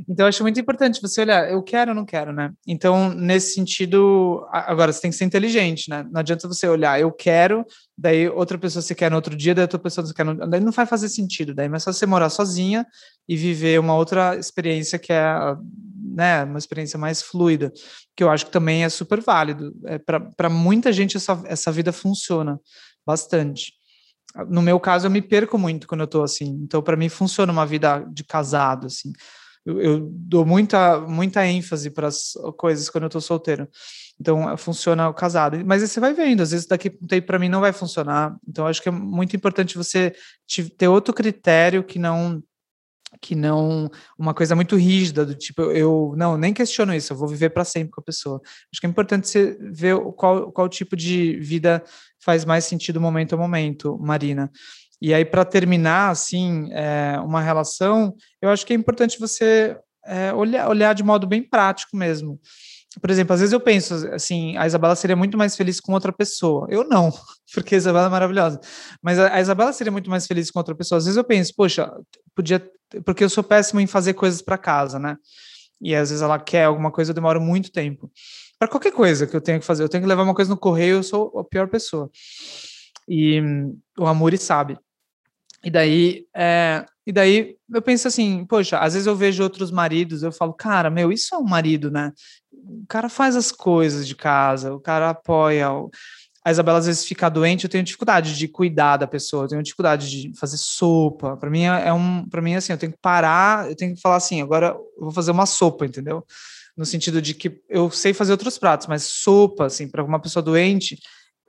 Então, 0.07 0.25
eu 0.25 0.29
acho 0.29 0.43
muito 0.43 0.59
importante 0.59 1.01
você 1.01 1.21
olhar, 1.21 1.51
eu 1.51 1.62
quero 1.62 1.91
ou 1.91 1.95
não 1.95 2.05
quero, 2.05 2.31
né? 2.31 2.51
Então, 2.65 3.13
nesse 3.13 3.53
sentido, 3.53 4.47
agora 4.51 4.93
você 4.93 5.01
tem 5.01 5.12
que 5.12 5.17
ser 5.17 5.25
inteligente, 5.25 5.89
né? 5.89 6.07
Não 6.09 6.21
adianta 6.21 6.47
você 6.47 6.67
olhar, 6.67 6.99
eu 6.99 7.12
quero, 7.12 7.65
daí 7.97 8.29
outra 8.29 8.57
pessoa 8.57 8.81
se 8.81 8.95
quer 8.95 9.09
no 9.09 9.17
outro 9.17 9.35
dia, 9.35 9.53
daí 9.53 9.63
outra 9.63 9.79
pessoa 9.79 10.05
se 10.07 10.13
quer 10.13 10.23
no... 10.23 10.35
Daí 10.47 10.62
não 10.62 10.71
vai 10.71 10.85
fazer 10.85 11.09
sentido, 11.09 11.53
daí 11.53 11.67
é 11.67 11.79
só 11.79 11.91
você 11.91 12.05
morar 12.05 12.29
sozinha 12.29 12.85
e 13.27 13.35
viver 13.35 13.79
uma 13.79 13.95
outra 13.95 14.38
experiência 14.38 14.97
que 14.97 15.12
é, 15.12 15.35
né, 16.15 16.45
uma 16.45 16.59
experiência 16.59 16.97
mais 16.97 17.21
fluida, 17.21 17.71
que 18.15 18.23
eu 18.23 18.29
acho 18.29 18.45
que 18.45 18.51
também 18.51 18.85
é 18.85 18.89
super 18.89 19.19
válido. 19.19 19.73
É, 19.85 19.97
Para 19.97 20.49
muita 20.49 20.93
gente, 20.93 21.17
essa, 21.17 21.41
essa 21.45 21.71
vida 21.71 21.91
funciona 21.91 22.59
bastante 23.05 23.73
no 24.47 24.62
meu 24.62 24.79
caso, 24.79 25.07
eu 25.07 25.12
me 25.12 25.23
perco 25.23 25.57
muito 25.57 25.88
quando 25.88 26.01
eu 26.01 26.07
tô 26.07 26.21
assim. 26.21 26.59
Então, 26.62 26.83
para 26.83 26.95
mim, 26.95 27.09
funciona 27.09 27.51
uma 27.51 27.65
vida 27.65 28.05
de 28.13 28.23
casado, 28.23 28.85
assim 28.85 29.12
eu, 29.65 29.82
eu 29.82 30.00
dou 30.12 30.45
muita, 30.45 31.00
muita 31.02 31.45
ênfase 31.45 31.89
para 31.89 32.08
as 32.08 32.34
coisas 32.58 32.89
quando 32.89 33.04
eu 33.04 33.08
estou 33.08 33.22
solteiro. 33.22 33.67
Então, 34.19 34.58
funciona 34.58 35.08
o 35.08 35.13
casado. 35.13 35.63
Mas 35.65 35.82
aí 35.82 35.88
você 35.88 36.00
vai 36.00 36.13
vendo, 36.13 36.41
às 36.41 36.52
vezes 36.52 36.67
daqui 36.67 36.89
tempo 36.89 37.28
para 37.28 37.39
mim 37.39 37.50
não 37.50 37.62
vai 37.62 37.72
funcionar. 37.72 38.36
Então, 38.48 38.67
acho 38.67 38.82
que 38.82 38.89
é 38.89 38.91
muito 38.91 39.36
importante 39.36 39.78
você 39.78 40.13
ter 40.78 40.88
outro 40.88 41.13
critério 41.13 41.84
que 41.84 41.98
não 41.98 42.43
que 43.22 43.34
não 43.34 43.89
uma 44.17 44.36
coisa 44.36 44.56
muito 44.56 44.76
rígida 44.76 45.26
do 45.26 45.34
tipo 45.34 45.63
eu 45.72 46.13
não 46.15 46.38
nem 46.38 46.54
questiono 46.54 46.93
isso 46.93 47.12
eu 47.12 47.17
vou 47.17 47.28
viver 47.28 47.50
para 47.50 47.65
sempre 47.65 47.91
com 47.91 48.02
a 48.02 48.04
pessoa 48.04 48.39
acho 48.72 48.80
que 48.80 48.86
é 48.86 48.89
importante 48.89 49.28
você 49.28 49.58
ver 49.60 50.00
qual, 50.15 50.52
qual 50.52 50.69
tipo 50.69 50.95
de 50.95 51.39
vida 51.39 51.84
faz 52.19 52.45
mais 52.45 52.65
sentido 52.65 53.02
momento 53.02 53.34
a 53.34 53.38
momento 53.38 53.98
Marina 53.98 54.52
e 55.01 55.13
aí, 55.13 55.23
para 55.23 55.45
terminar, 55.45 56.09
assim, 56.09 56.69
é, 56.73 57.19
uma 57.23 57.41
relação, 57.41 58.13
eu 58.41 58.49
acho 58.49 58.65
que 58.65 58.73
é 58.73 58.75
importante 58.75 59.19
você 59.19 59.77
é, 60.05 60.33
olhar, 60.33 60.67
olhar 60.67 60.93
de 60.93 61.03
modo 61.03 61.25
bem 61.25 61.41
prático 61.41 61.95
mesmo. 61.95 62.39
Por 62.99 63.09
exemplo, 63.09 63.33
às 63.33 63.39
vezes 63.39 63.53
eu 63.53 63.59
penso 63.59 63.93
assim, 64.13 64.57
a 64.57 64.65
Isabela 64.65 64.95
seria 64.95 65.15
muito 65.15 65.38
mais 65.38 65.55
feliz 65.55 65.79
com 65.79 65.93
outra 65.93 66.12
pessoa. 66.12 66.67
Eu 66.69 66.83
não, 66.83 67.13
porque 67.53 67.75
a 67.75 67.77
Isabela 67.77 68.07
é 68.07 68.09
maravilhosa. 68.09 68.59
Mas 69.01 69.19
a, 69.19 69.35
a 69.35 69.39
Isabela 69.39 69.71
seria 69.71 69.91
muito 69.91 70.09
mais 70.09 70.25
feliz 70.25 70.49
com 70.51 70.59
outra 70.59 70.75
pessoa. 70.75 70.97
Às 70.97 71.05
vezes 71.05 71.17
eu 71.17 71.23
penso, 71.23 71.53
poxa, 71.55 71.89
podia, 72.35 72.62
porque 73.05 73.23
eu 73.23 73.29
sou 73.29 73.43
péssimo 73.43 73.79
em 73.79 73.88
fazer 73.88 74.15
coisas 74.15 74.41
para 74.41 74.57
casa, 74.57 74.99
né? 74.99 75.15
E 75.81 75.95
às 75.95 76.09
vezes 76.09 76.21
ela 76.21 76.38
quer 76.39 76.65
alguma 76.65 76.91
coisa, 76.91 77.12
eu 77.12 77.15
demoro 77.15 77.39
muito 77.39 77.71
tempo. 77.71 78.12
Para 78.57 78.67
qualquer 78.67 78.91
coisa 78.91 79.25
que 79.25 79.35
eu 79.35 79.39
tenho 79.39 79.59
que 79.59 79.65
fazer, 79.65 79.83
eu 79.83 79.89
tenho 79.89 80.03
que 80.03 80.09
levar 80.09 80.23
uma 80.23 80.35
coisa 80.35 80.49
no 80.49 80.57
correio, 80.57 80.97
eu 80.97 81.03
sou 81.03 81.39
a 81.39 81.43
pior 81.45 81.69
pessoa. 81.69 82.09
E 83.07 83.41
o 83.97 84.05
Amuri 84.05 84.38
sabe. 84.38 84.77
E 85.63 85.69
daí, 85.69 86.26
é, 86.36 86.86
e 87.06 87.12
daí 87.12 87.56
eu 87.74 87.82
penso 87.82 88.08
assim, 88.08 88.45
poxa, 88.45 88.80
às 88.80 88.93
vezes 88.93 89.08
eu 89.08 89.15
vejo 89.15 89.43
outros 89.43 89.72
maridos, 89.72 90.24
eu 90.24 90.32
falo, 90.32 90.54
cara, 90.54 90.89
meu, 90.89 91.12
isso 91.12 91.36
é 91.36 91.38
um 91.38 91.43
marido, 91.43 91.91
né? 91.91 92.12
O 92.52 92.86
cara 92.88 93.10
faz 93.10 93.36
as 93.36 93.52
coisas 93.52 94.08
de 94.08 94.15
casa, 94.15 94.74
o 94.74 94.80
cara 94.80 95.10
apoia. 95.10 95.67
A 96.45 96.52
Isabela 96.52 96.80
às 96.80 96.86
vezes 96.86 97.06
fica 97.06 97.28
doente, 97.28 97.65
eu 97.65 97.69
tenho 97.69 97.84
dificuldade 97.84 98.38
de 98.38 98.48
cuidar 98.48 98.98
da 98.98 99.08
pessoa, 99.08 99.43
eu 99.43 99.48
tenho 99.50 99.63
dificuldade 99.63 100.10
de 100.10 100.39
fazer 100.39 100.58
sopa. 100.58 101.36
Para 101.36 101.50
mim 101.50 101.63
é, 101.63 101.88
é 101.88 101.93
um, 101.93 102.26
para 102.30 102.41
mim 102.41 102.56
assim, 102.56 102.72
eu 102.72 102.78
tenho 102.78 102.93
que 102.93 103.00
parar, 103.02 103.69
eu 103.69 103.76
tenho 103.76 103.93
que 103.95 104.02
falar 104.02 104.15
assim, 104.15 104.41
agora 104.41 104.67
eu 104.67 105.04
vou 105.04 105.12
fazer 105.12 105.32
uma 105.32 105.45
sopa, 105.45 105.86
entendeu? 105.86 106.26
No 106.78 106.86
sentido 106.86 107.22
de 107.22 107.34
que 107.34 107.60
eu 107.67 107.91
sei 107.91 108.13
fazer 108.13 108.32
outros 108.32 108.58
pratos, 108.58 108.88
mas 108.88 109.04
sopa, 109.04 109.65
assim, 109.65 109.89
para 109.89 110.04
uma 110.04 110.19
pessoa 110.19 110.41
doente, 110.41 110.98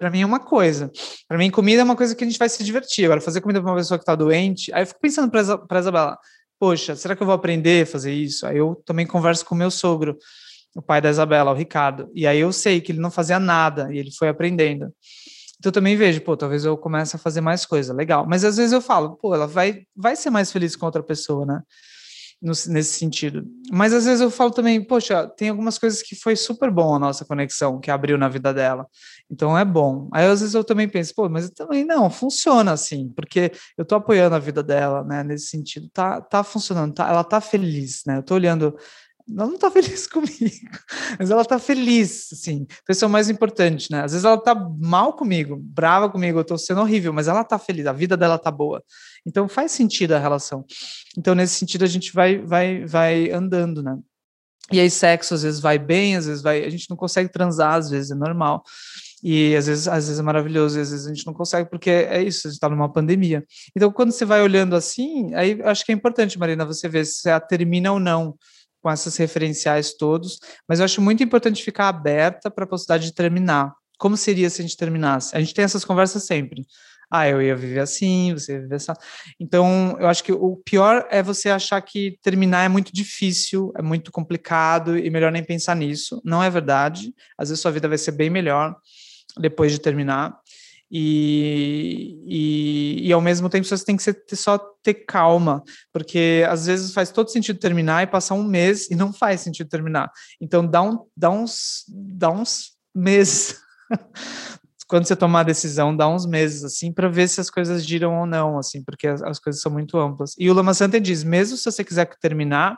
para 0.00 0.10
mim 0.10 0.22
é 0.22 0.26
uma 0.26 0.40
coisa. 0.40 0.90
Para 1.28 1.36
mim, 1.36 1.50
comida 1.50 1.82
é 1.82 1.84
uma 1.84 1.94
coisa 1.94 2.14
que 2.14 2.24
a 2.24 2.26
gente 2.26 2.38
vai 2.38 2.48
se 2.48 2.64
divertir. 2.64 3.04
Agora, 3.04 3.20
fazer 3.20 3.42
comida 3.42 3.60
para 3.60 3.70
uma 3.70 3.76
pessoa 3.76 3.98
que 3.98 4.02
está 4.02 4.14
doente, 4.14 4.72
aí 4.72 4.82
eu 4.82 4.86
fico 4.86 4.98
pensando 4.98 5.30
para 5.30 5.40
a 5.40 5.78
Isabela, 5.78 6.18
poxa, 6.58 6.96
será 6.96 7.14
que 7.14 7.22
eu 7.22 7.26
vou 7.26 7.34
aprender 7.34 7.82
a 7.82 7.86
fazer 7.86 8.10
isso? 8.10 8.46
Aí 8.46 8.56
eu 8.56 8.82
também 8.86 9.06
converso 9.06 9.44
com 9.44 9.54
o 9.54 9.58
meu 9.58 9.70
sogro, 9.70 10.16
o 10.74 10.80
pai 10.80 11.02
da 11.02 11.10
Isabela, 11.10 11.50
o 11.50 11.54
Ricardo. 11.54 12.10
E 12.14 12.26
aí 12.26 12.40
eu 12.40 12.50
sei 12.50 12.80
que 12.80 12.92
ele 12.92 12.98
não 12.98 13.10
fazia 13.10 13.38
nada 13.38 13.92
e 13.92 13.98
ele 13.98 14.10
foi 14.10 14.30
aprendendo. 14.30 14.86
Então 15.58 15.68
eu 15.68 15.72
também 15.72 15.94
vejo, 15.94 16.22
pô, 16.22 16.34
talvez 16.34 16.64
eu 16.64 16.78
comece 16.78 17.16
a 17.16 17.18
fazer 17.18 17.42
mais 17.42 17.66
coisa, 17.66 17.92
legal. 17.92 18.24
Mas 18.26 18.42
às 18.42 18.56
vezes 18.56 18.72
eu 18.72 18.80
falo, 18.80 19.16
pô, 19.16 19.34
ela 19.34 19.46
vai, 19.46 19.82
vai 19.94 20.16
ser 20.16 20.30
mais 20.30 20.50
feliz 20.50 20.74
com 20.74 20.86
outra 20.86 21.02
pessoa, 21.02 21.44
né? 21.44 21.60
No, 22.42 22.53
nesse 22.68 22.98
sentido. 22.98 23.46
Mas 23.70 23.92
às 23.92 24.07
vezes 24.07 24.22
eu 24.22 24.31
falo 24.31 24.50
também, 24.50 24.83
poxa, 24.83 25.29
tem 25.29 25.50
algumas 25.50 25.76
coisas 25.76 26.00
que 26.00 26.16
foi 26.16 26.35
super 26.35 26.70
bom 26.70 26.94
a 26.94 26.98
nossa 26.98 27.22
conexão, 27.22 27.79
que 27.79 27.90
abriu 27.90 28.16
na 28.16 28.31
vida 28.31 28.55
dela. 28.55 28.87
Então 29.31 29.59
é 29.59 29.64
bom. 29.64 30.09
Aí 30.12 30.24
às 30.24 30.40
vezes 30.40 30.55
eu 30.55 30.64
também 30.64 30.88
penso, 30.88 31.14
pô, 31.14 31.29
mas 31.29 31.50
também 31.50 31.85
não, 31.85 32.09
funciona 32.09 32.72
assim, 32.72 33.12
porque 33.14 33.53
eu 33.76 33.85
tô 33.85 33.94
apoiando 33.94 34.37
a 34.37 34.38
vida 34.38 34.62
dela, 34.62 35.05
né, 35.05 35.22
nesse 35.22 35.48
sentido. 35.48 35.90
Tá, 35.92 36.20
tá 36.20 36.42
funcionando, 36.42 36.94
tá, 36.94 37.09
ela 37.09 37.22
tá 37.22 37.42
feliz, 37.42 38.03
né? 38.07 38.16
Eu 38.16 38.22
tô 38.22 38.35
olhando 38.35 38.74
ela 39.36 39.46
não 39.48 39.58
tá 39.58 39.70
feliz 39.70 40.06
comigo, 40.08 40.70
mas 41.18 41.30
ela 41.30 41.44
tá 41.44 41.58
feliz, 41.58 42.32
assim. 42.32 42.62
Então, 42.62 42.90
isso 42.90 43.04
é 43.04 43.08
o 43.08 43.10
mais 43.10 43.28
importante, 43.28 43.90
né? 43.90 44.02
Às 44.02 44.12
vezes 44.12 44.24
ela 44.24 44.38
tá 44.38 44.54
mal 44.54 45.12
comigo, 45.14 45.56
brava 45.56 46.08
comigo, 46.10 46.38
eu 46.38 46.44
tô 46.44 46.58
sendo 46.58 46.80
horrível, 46.80 47.12
mas 47.12 47.28
ela 47.28 47.44
tá 47.44 47.58
feliz, 47.58 47.86
a 47.86 47.92
vida 47.92 48.16
dela 48.16 48.38
tá 48.38 48.50
boa. 48.50 48.82
Então, 49.26 49.48
faz 49.48 49.72
sentido 49.72 50.12
a 50.12 50.18
relação. 50.18 50.64
Então, 51.16 51.34
nesse 51.34 51.54
sentido, 51.54 51.84
a 51.84 51.88
gente 51.88 52.12
vai, 52.12 52.38
vai, 52.38 52.84
vai 52.84 53.30
andando, 53.30 53.82
né? 53.82 53.96
E 54.72 54.78
aí, 54.78 54.90
sexo 54.90 55.34
às 55.34 55.42
vezes 55.42 55.60
vai 55.60 55.78
bem, 55.78 56.16
às 56.16 56.26
vezes 56.26 56.42
vai. 56.42 56.64
A 56.64 56.70
gente 56.70 56.88
não 56.88 56.96
consegue 56.96 57.30
transar, 57.30 57.74
às 57.74 57.90
vezes 57.90 58.10
é 58.10 58.14
normal. 58.14 58.62
E 59.22 59.54
às 59.54 59.66
vezes, 59.66 59.86
às 59.86 60.06
vezes 60.06 60.18
é 60.18 60.22
maravilhoso, 60.22 60.78
e 60.78 60.80
às 60.80 60.90
vezes 60.90 61.06
a 61.06 61.12
gente 61.12 61.26
não 61.26 61.34
consegue, 61.34 61.68
porque 61.68 61.90
é 61.90 62.22
isso, 62.22 62.46
a 62.46 62.50
gente 62.50 62.56
está 62.56 62.68
numa 62.68 62.90
pandemia. 62.90 63.44
Então, 63.76 63.92
quando 63.92 64.12
você 64.12 64.24
vai 64.24 64.42
olhando 64.42 64.74
assim, 64.74 65.34
aí 65.34 65.60
acho 65.64 65.84
que 65.84 65.92
é 65.92 65.94
importante, 65.94 66.38
Marina, 66.38 66.64
você 66.64 66.88
ver 66.88 67.04
se 67.04 67.28
a 67.28 67.38
termina 67.38 67.92
ou 67.92 68.00
não 68.00 68.34
com 68.82 68.90
esses 68.90 69.16
referenciais 69.16 69.94
todos, 69.94 70.38
mas 70.68 70.78
eu 70.78 70.84
acho 70.84 71.00
muito 71.00 71.22
importante 71.22 71.62
ficar 71.62 71.88
aberta 71.88 72.50
para 72.50 72.64
a 72.64 72.66
possibilidade 72.66 73.06
de 73.06 73.14
terminar. 73.14 73.74
Como 73.98 74.16
seria 74.16 74.48
se 74.48 74.60
a 74.60 74.64
gente 74.64 74.76
terminasse? 74.76 75.36
A 75.36 75.40
gente 75.40 75.52
tem 75.52 75.64
essas 75.64 75.84
conversas 75.84 76.24
sempre. 76.24 76.64
Ah, 77.12 77.28
eu 77.28 77.42
ia 77.42 77.56
viver 77.56 77.80
assim, 77.80 78.32
você 78.32 78.52
ia 78.52 78.60
viver 78.60 78.76
assim. 78.76 78.92
Então, 79.38 79.96
eu 79.98 80.06
acho 80.06 80.22
que 80.22 80.32
o 80.32 80.56
pior 80.64 81.06
é 81.10 81.22
você 81.22 81.50
achar 81.50 81.80
que 81.82 82.16
terminar 82.22 82.64
é 82.64 82.68
muito 82.68 82.92
difícil, 82.94 83.72
é 83.76 83.82
muito 83.82 84.12
complicado 84.12 84.96
e 84.96 85.10
melhor 85.10 85.32
nem 85.32 85.42
pensar 85.42 85.74
nisso. 85.74 86.22
Não 86.24 86.42
é 86.42 86.48
verdade. 86.48 87.12
Às 87.36 87.48
vezes 87.48 87.60
sua 87.60 87.72
vida 87.72 87.88
vai 87.88 87.98
ser 87.98 88.12
bem 88.12 88.30
melhor 88.30 88.76
depois 89.38 89.72
de 89.72 89.80
terminar. 89.80 90.38
E, 90.90 92.18
e, 92.26 93.09
e, 93.09 93.12
ao 93.12 93.20
mesmo 93.20 93.48
tempo 93.48 93.64
você 93.64 93.85
tem 93.85 93.96
que 93.96 94.03
ser, 94.03 94.24
só 94.33 94.59
ter 94.83 94.94
calma, 94.94 95.62
porque 95.92 96.44
às 96.48 96.66
vezes 96.66 96.92
faz 96.92 97.12
todo 97.12 97.31
sentido 97.31 97.61
terminar 97.61 98.03
e 98.03 98.09
passar 98.09 98.35
um 98.35 98.42
mês 98.42 98.90
e 98.90 98.96
não 98.96 99.12
faz 99.12 99.40
sentido 99.40 99.68
terminar. 99.68 100.11
Então 100.40 100.66
dá, 100.66 100.83
um, 100.83 100.98
dá, 101.16 101.31
uns, 101.31 101.85
dá 101.88 102.31
uns 102.31 102.72
meses. 102.94 103.61
Quando 104.88 105.07
você 105.07 105.14
tomar 105.14 105.40
a 105.40 105.44
decisão, 105.44 105.96
dá 105.96 106.09
uns 106.09 106.26
meses, 106.26 106.64
assim, 106.64 106.92
para 106.92 107.09
ver 107.09 107.29
se 107.29 107.40
as 107.40 107.48
coisas 107.48 107.87
giram 107.87 108.18
ou 108.18 108.26
não, 108.26 108.59
assim, 108.59 108.83
porque 108.83 109.07
as, 109.07 109.22
as 109.22 109.38
coisas 109.38 109.62
são 109.62 109.70
muito 109.70 109.96
amplas. 109.96 110.35
E 110.37 110.50
o 110.50 110.55
Lama 110.55 110.74
Santa 110.74 111.00
diz: 111.00 111.22
mesmo 111.22 111.57
se 111.57 111.70
você 111.70 111.85
quiser 111.85 112.11
terminar, 112.20 112.76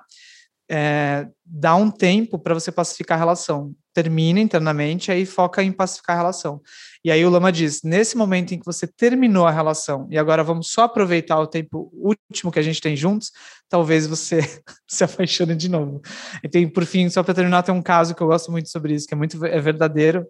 é, 0.71 1.27
dá 1.43 1.75
um 1.75 1.91
tempo 1.91 2.39
para 2.39 2.53
você 2.53 2.71
pacificar 2.71 3.17
a 3.17 3.19
relação. 3.19 3.75
Termina 3.95 4.41
internamente, 4.41 5.13
aí 5.13 5.27
foca 5.27 5.63
em 5.63 5.71
pacificar 5.71 6.17
a 6.17 6.21
relação. 6.21 6.61
E 7.05 7.11
aí 7.11 7.25
o 7.25 7.31
Lama 7.31 7.53
diz: 7.53 7.83
nesse 7.83 8.17
momento 8.17 8.53
em 8.53 8.59
que 8.59 8.65
você 8.65 8.87
terminou 8.87 9.47
a 9.47 9.51
relação 9.51 10.07
e 10.11 10.19
agora 10.19 10.43
vamos 10.43 10.71
só 10.71 10.85
aproveitar 10.85 11.39
o 11.39 11.47
tempo 11.47 11.91
último 11.93 12.51
que 12.51 12.59
a 12.59 12.63
gente 12.63 12.81
tem 12.81 12.97
juntos, 12.97 13.31
talvez 13.69 14.07
você 14.07 14.41
se 14.89 15.05
apaixone 15.05 15.55
de 15.55 15.69
novo. 15.69 16.01
Então, 16.43 16.67
por 16.71 16.85
fim, 16.85 17.09
só 17.11 17.23
para 17.23 17.35
terminar, 17.35 17.63
tem 17.63 17.75
um 17.75 17.83
caso 17.83 18.15
que 18.15 18.23
eu 18.23 18.27
gosto 18.27 18.51
muito 18.51 18.71
sobre 18.71 18.95
isso, 18.95 19.07
que 19.07 19.15
é 19.15 19.17
muito 19.17 19.45
é 19.45 19.61
verdadeiro. 19.61 20.27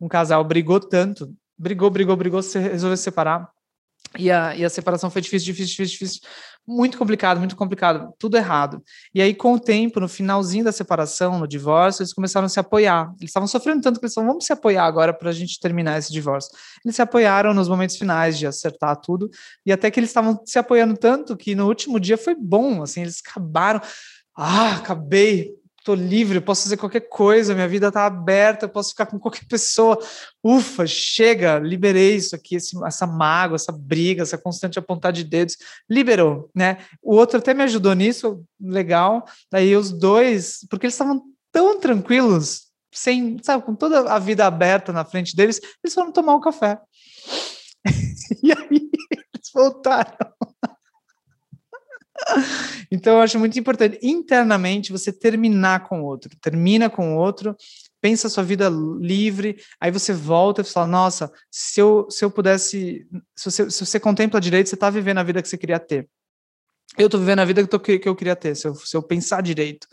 Um 0.00 0.08
casal 0.08 0.44
brigou 0.44 0.80
tanto, 0.80 1.32
brigou, 1.58 1.90
brigou, 1.90 2.16
brigou, 2.16 2.40
resolveu 2.40 2.96
se 2.96 3.02
separar. 3.02 3.48
E 4.18 4.30
a, 4.30 4.54
e 4.54 4.64
a 4.64 4.70
separação 4.70 5.10
foi 5.10 5.20
difícil, 5.20 5.46
difícil, 5.46 5.84
difícil, 5.84 5.98
difícil 5.98 6.20
muito 6.66 6.98
complicado, 6.98 7.38
muito 7.38 7.54
complicado, 7.54 8.12
tudo 8.18 8.36
errado. 8.36 8.82
E 9.14 9.22
aí, 9.22 9.34
com 9.34 9.54
o 9.54 9.60
tempo, 9.60 10.00
no 10.00 10.08
finalzinho 10.08 10.64
da 10.64 10.72
separação, 10.72 11.38
no 11.38 11.46
divórcio, 11.46 12.02
eles 12.02 12.12
começaram 12.12 12.46
a 12.46 12.48
se 12.48 12.58
apoiar. 12.58 13.12
Eles 13.20 13.30
estavam 13.30 13.46
sofrendo 13.46 13.82
tanto 13.82 14.00
que 14.00 14.06
eles 14.06 14.14
falaram, 14.14 14.32
vamos 14.32 14.46
se 14.46 14.52
apoiar 14.52 14.84
agora 14.84 15.14
para 15.14 15.30
a 15.30 15.32
gente 15.32 15.60
terminar 15.60 15.98
esse 15.98 16.12
divórcio. 16.12 16.50
Eles 16.84 16.96
se 16.96 17.02
apoiaram 17.02 17.54
nos 17.54 17.68
momentos 17.68 17.96
finais 17.96 18.36
de 18.36 18.46
acertar 18.46 18.96
tudo, 18.96 19.30
e 19.64 19.72
até 19.72 19.90
que 19.90 20.00
eles 20.00 20.10
estavam 20.10 20.40
se 20.44 20.58
apoiando 20.58 20.96
tanto 20.96 21.36
que 21.36 21.54
no 21.54 21.66
último 21.66 22.00
dia 22.00 22.18
foi 22.18 22.34
bom, 22.34 22.82
assim, 22.82 23.02
eles 23.02 23.22
acabaram. 23.24 23.80
Ah, 24.36 24.76
acabei, 24.76 25.54
tô 25.86 25.94
livre, 25.94 26.40
posso 26.40 26.64
fazer 26.64 26.76
qualquer 26.76 27.02
coisa, 27.02 27.54
minha 27.54 27.68
vida 27.68 27.92
tá 27.92 28.06
aberta, 28.06 28.64
eu 28.64 28.68
posso 28.68 28.90
ficar 28.90 29.06
com 29.06 29.20
qualquer 29.20 29.46
pessoa. 29.46 29.96
Ufa, 30.42 30.84
chega, 30.84 31.60
liberei 31.60 32.16
isso 32.16 32.34
aqui, 32.34 32.56
esse, 32.56 32.76
essa 32.84 33.06
mágoa, 33.06 33.54
essa 33.54 33.70
briga, 33.70 34.22
essa 34.22 34.36
constante 34.36 34.80
apontar 34.80 35.12
de 35.12 35.22
dedos, 35.22 35.56
liberou, 35.88 36.50
né? 36.52 36.78
O 37.00 37.14
outro 37.14 37.38
até 37.38 37.54
me 37.54 37.62
ajudou 37.62 37.94
nisso, 37.94 38.44
legal. 38.60 39.24
Daí 39.48 39.76
os 39.76 39.92
dois, 39.92 40.66
porque 40.68 40.86
eles 40.86 40.94
estavam 40.94 41.22
tão 41.52 41.78
tranquilos, 41.78 42.66
sem, 42.92 43.38
sabe, 43.40 43.64
com 43.64 43.76
toda 43.76 44.12
a 44.12 44.18
vida 44.18 44.44
aberta 44.44 44.92
na 44.92 45.04
frente 45.04 45.36
deles, 45.36 45.60
eles 45.84 45.94
foram 45.94 46.10
tomar 46.10 46.34
um 46.34 46.40
café. 46.40 46.80
e 48.42 48.50
aí 48.50 48.90
eles 49.12 49.50
voltaram. 49.54 50.16
Então, 52.90 53.14
eu 53.14 53.20
acho 53.20 53.38
muito 53.38 53.58
importante 53.58 53.98
internamente 54.02 54.92
você 54.92 55.12
terminar 55.12 55.88
com 55.88 56.02
o 56.02 56.04
outro, 56.04 56.30
termina 56.40 56.88
com 56.88 57.14
o 57.14 57.18
outro, 57.18 57.56
pensa 58.00 58.28
a 58.28 58.30
sua 58.30 58.44
vida 58.44 58.68
livre, 58.68 59.56
aí 59.80 59.90
você 59.90 60.12
volta 60.12 60.60
e 60.60 60.64
fala: 60.64 60.86
Nossa, 60.86 61.32
se 61.50 61.80
eu, 61.80 62.06
se 62.10 62.24
eu 62.24 62.30
pudesse, 62.30 63.06
se 63.34 63.50
você, 63.50 63.70
se 63.70 63.84
você 63.84 63.98
contempla 63.98 64.40
direito, 64.40 64.68
você 64.68 64.76
está 64.76 64.90
vivendo 64.90 65.18
a 65.18 65.22
vida 65.22 65.42
que 65.42 65.48
você 65.48 65.58
queria 65.58 65.80
ter. 65.80 66.08
Eu 66.96 67.06
estou 67.06 67.20
vivendo 67.20 67.40
a 67.40 67.44
vida 67.44 67.66
que 67.66 67.74
eu, 67.74 67.80
que 67.80 68.08
eu 68.08 68.16
queria 68.16 68.36
ter, 68.36 68.54
se 68.54 68.66
eu, 68.66 68.74
se 68.74 68.96
eu 68.96 69.02
pensar 69.02 69.42
direito. 69.42 69.86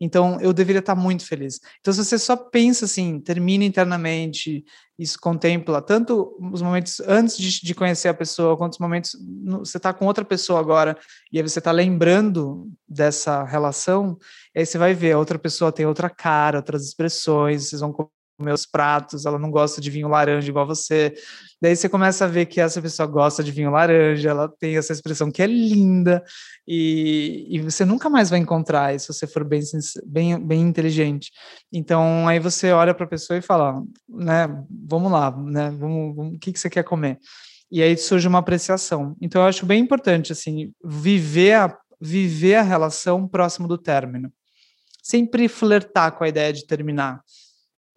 Então, 0.00 0.40
eu 0.40 0.52
deveria 0.52 0.80
estar 0.80 0.94
muito 0.94 1.26
feliz. 1.26 1.60
Então, 1.80 1.92
se 1.92 2.02
você 2.02 2.18
só 2.18 2.34
pensa 2.34 2.86
assim, 2.86 3.20
termina 3.20 3.64
internamente, 3.64 4.64
isso 4.98 5.18
contempla 5.20 5.82
tanto 5.82 6.36
os 6.52 6.62
momentos 6.62 7.00
antes 7.00 7.36
de, 7.36 7.60
de 7.62 7.74
conhecer 7.74 8.08
a 8.08 8.14
pessoa, 8.14 8.56
quanto 8.56 8.74
os 8.74 8.78
momentos 8.78 9.16
no, 9.20 9.58
você 9.58 9.76
está 9.76 9.92
com 9.92 10.06
outra 10.06 10.24
pessoa 10.24 10.58
agora, 10.58 10.96
e 11.30 11.38
aí 11.38 11.46
você 11.46 11.58
está 11.58 11.70
lembrando 11.70 12.70
dessa 12.88 13.44
relação, 13.44 14.16
aí 14.56 14.64
você 14.64 14.78
vai 14.78 14.94
ver, 14.94 15.12
a 15.12 15.18
outra 15.18 15.38
pessoa 15.38 15.70
tem 15.70 15.84
outra 15.84 16.08
cara, 16.08 16.58
outras 16.58 16.86
expressões, 16.86 17.68
vocês 17.68 17.80
vão 17.80 17.92
meus 18.42 18.66
pratos, 18.66 19.26
ela 19.26 19.38
não 19.38 19.50
gosta 19.50 19.80
de 19.80 19.90
vinho 19.90 20.08
laranja 20.08 20.48
igual 20.48 20.66
você. 20.66 21.14
Daí 21.60 21.76
você 21.76 21.88
começa 21.88 22.24
a 22.24 22.28
ver 22.28 22.46
que 22.46 22.60
essa 22.60 22.80
pessoa 22.80 23.06
gosta 23.06 23.44
de 23.44 23.52
vinho 23.52 23.70
laranja, 23.70 24.30
ela 24.30 24.48
tem 24.48 24.76
essa 24.76 24.92
expressão 24.92 25.30
que 25.30 25.42
é 25.42 25.46
linda, 25.46 26.22
e, 26.66 27.46
e 27.50 27.60
você 27.60 27.84
nunca 27.84 28.08
mais 28.08 28.30
vai 28.30 28.38
encontrar 28.38 28.94
isso 28.94 29.12
se 29.12 29.18
você 29.18 29.26
for 29.26 29.44
bem, 29.44 29.60
bem, 30.06 30.46
bem 30.46 30.60
inteligente. 30.62 31.30
Então, 31.72 32.26
aí 32.26 32.38
você 32.38 32.72
olha 32.72 32.94
para 32.94 33.04
a 33.04 33.08
pessoa 33.08 33.36
e 33.36 33.42
fala, 33.42 33.82
né, 34.08 34.48
vamos 34.88 35.12
lá, 35.12 35.30
né, 35.36 35.70
vamos, 35.70 36.16
vamos, 36.16 36.36
o 36.36 36.38
que, 36.38 36.52
que 36.52 36.58
você 36.58 36.70
quer 36.70 36.84
comer? 36.84 37.18
E 37.70 37.82
aí 37.82 37.96
surge 37.96 38.26
uma 38.26 38.38
apreciação. 38.38 39.16
Então, 39.20 39.42
eu 39.42 39.48
acho 39.48 39.66
bem 39.66 39.80
importante, 39.80 40.32
assim, 40.32 40.72
viver 40.84 41.54
a, 41.54 41.78
viver 42.00 42.56
a 42.56 42.62
relação 42.62 43.28
próximo 43.28 43.68
do 43.68 43.76
término. 43.76 44.32
Sempre 45.02 45.48
flertar 45.48 46.12
com 46.12 46.24
a 46.24 46.28
ideia 46.28 46.52
de 46.52 46.66
terminar 46.66 47.20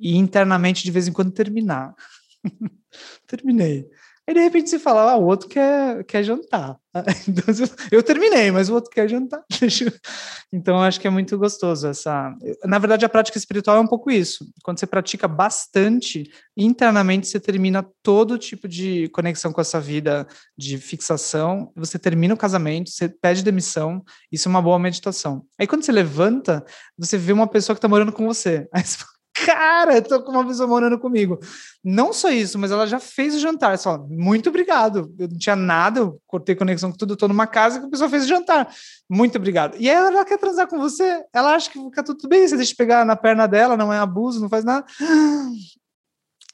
e 0.03 0.17
internamente 0.17 0.83
de 0.83 0.91
vez 0.91 1.07
em 1.07 1.13
quando 1.13 1.31
terminar. 1.31 1.95
Terminei. 3.25 3.89
Aí 4.25 4.33
de 4.33 4.39
repente 4.39 4.69
você 4.69 4.79
fala, 4.79 5.11
ah, 5.11 5.17
o 5.17 5.25
outro 5.25 5.49
quer, 5.49 6.03
quer 6.05 6.23
jantar. 6.23 6.77
Então, 7.27 7.45
eu 7.91 8.03
terminei, 8.03 8.51
mas 8.51 8.69
o 8.69 8.75
outro 8.75 8.91
quer 8.91 9.09
jantar. 9.09 9.43
Então 10.55 10.79
acho 10.79 10.99
que 11.01 11.07
é 11.07 11.09
muito 11.09 11.35
gostoso 11.35 11.87
essa. 11.87 12.31
Na 12.63 12.77
verdade, 12.77 13.03
a 13.03 13.09
prática 13.09 13.39
espiritual 13.39 13.77
é 13.77 13.79
um 13.79 13.87
pouco 13.87 14.11
isso. 14.11 14.45
Quando 14.63 14.79
você 14.79 14.85
pratica 14.85 15.27
bastante, 15.27 16.29
internamente 16.55 17.27
você 17.27 17.39
termina 17.39 17.83
todo 18.03 18.37
tipo 18.37 18.67
de 18.67 19.09
conexão 19.09 19.51
com 19.51 19.59
essa 19.59 19.81
vida 19.81 20.27
de 20.55 20.77
fixação. 20.77 21.71
Você 21.75 21.97
termina 21.97 22.35
o 22.35 22.37
casamento, 22.37 22.91
você 22.91 23.09
pede 23.09 23.43
demissão. 23.43 24.03
Isso 24.31 24.47
é 24.47 24.51
uma 24.51 24.61
boa 24.61 24.77
meditação. 24.77 25.43
Aí 25.59 25.65
quando 25.65 25.83
você 25.83 25.91
levanta, 25.91 26.63
você 26.95 27.17
vê 27.17 27.33
uma 27.33 27.47
pessoa 27.47 27.75
que 27.75 27.79
está 27.79 27.87
morando 27.87 28.13
com 28.13 28.27
você. 28.27 28.67
Aí 28.71 28.83
você 28.83 28.97
fala, 28.97 29.12
cara, 29.33 30.01
tô 30.01 30.21
com 30.21 30.31
uma 30.31 30.45
pessoa 30.45 30.67
morando 30.67 30.99
comigo. 30.99 31.39
Não 31.83 32.13
só 32.13 32.29
isso, 32.29 32.59
mas 32.59 32.71
ela 32.71 32.85
já 32.85 32.99
fez 32.99 33.35
o 33.35 33.39
jantar. 33.39 33.77
Só, 33.77 33.97
muito 34.07 34.49
obrigado. 34.49 35.13
Eu 35.17 35.27
não 35.27 35.37
tinha 35.37 35.55
nada, 35.55 36.01
eu 36.01 36.21
cortei 36.27 36.55
conexão 36.55 36.91
com 36.91 36.97
tudo, 36.97 37.17
tô 37.17 37.27
numa 37.27 37.47
casa 37.47 37.79
que 37.79 37.85
a 37.87 37.89
pessoa 37.89 38.09
fez 38.09 38.25
o 38.25 38.27
jantar. 38.27 38.71
Muito 39.09 39.37
obrigado. 39.37 39.75
E 39.79 39.89
aí 39.89 39.95
ela 39.95 40.23
quer 40.23 40.37
transar 40.37 40.67
com 40.67 40.77
você, 40.77 41.23
ela 41.33 41.55
acha 41.55 41.69
que 41.69 41.79
fica 41.79 42.03
tudo 42.03 42.27
bem, 42.29 42.47
você 42.47 42.55
deixa 42.55 42.75
pegar 42.77 43.05
na 43.05 43.15
perna 43.15 43.47
dela, 43.47 43.75
não 43.75 43.91
é 43.91 43.97
abuso, 43.97 44.39
não 44.39 44.49
faz 44.49 44.63
nada. 44.63 44.85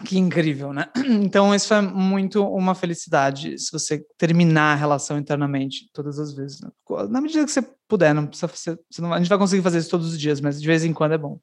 Que 0.06 0.18
incrível, 0.18 0.72
né? 0.72 0.88
Então, 1.10 1.54
isso 1.54 1.74
é 1.74 1.82
muito 1.82 2.42
uma 2.42 2.74
felicidade 2.74 3.60
se 3.60 3.70
você 3.70 4.02
terminar 4.18 4.72
a 4.72 4.76
relação 4.76 5.18
internamente 5.18 5.90
todas 5.92 6.18
as 6.18 6.34
vezes. 6.34 6.62
Né? 6.62 6.70
Na 7.10 7.20
medida 7.20 7.44
que 7.44 7.52
você 7.52 7.62
puder, 7.86 8.14
não 8.14 8.26
precisa 8.26 8.50
ser, 8.56 8.80
não, 9.00 9.14
a 9.14 9.18
gente 9.18 9.28
vai 9.28 9.38
conseguir 9.38 9.62
fazer 9.62 9.80
isso 9.80 9.90
todos 9.90 10.14
os 10.14 10.18
dias, 10.18 10.40
mas 10.40 10.62
de 10.62 10.66
vez 10.66 10.86
em 10.86 10.94
quando 10.94 11.16
é 11.16 11.18
bom. 11.18 11.38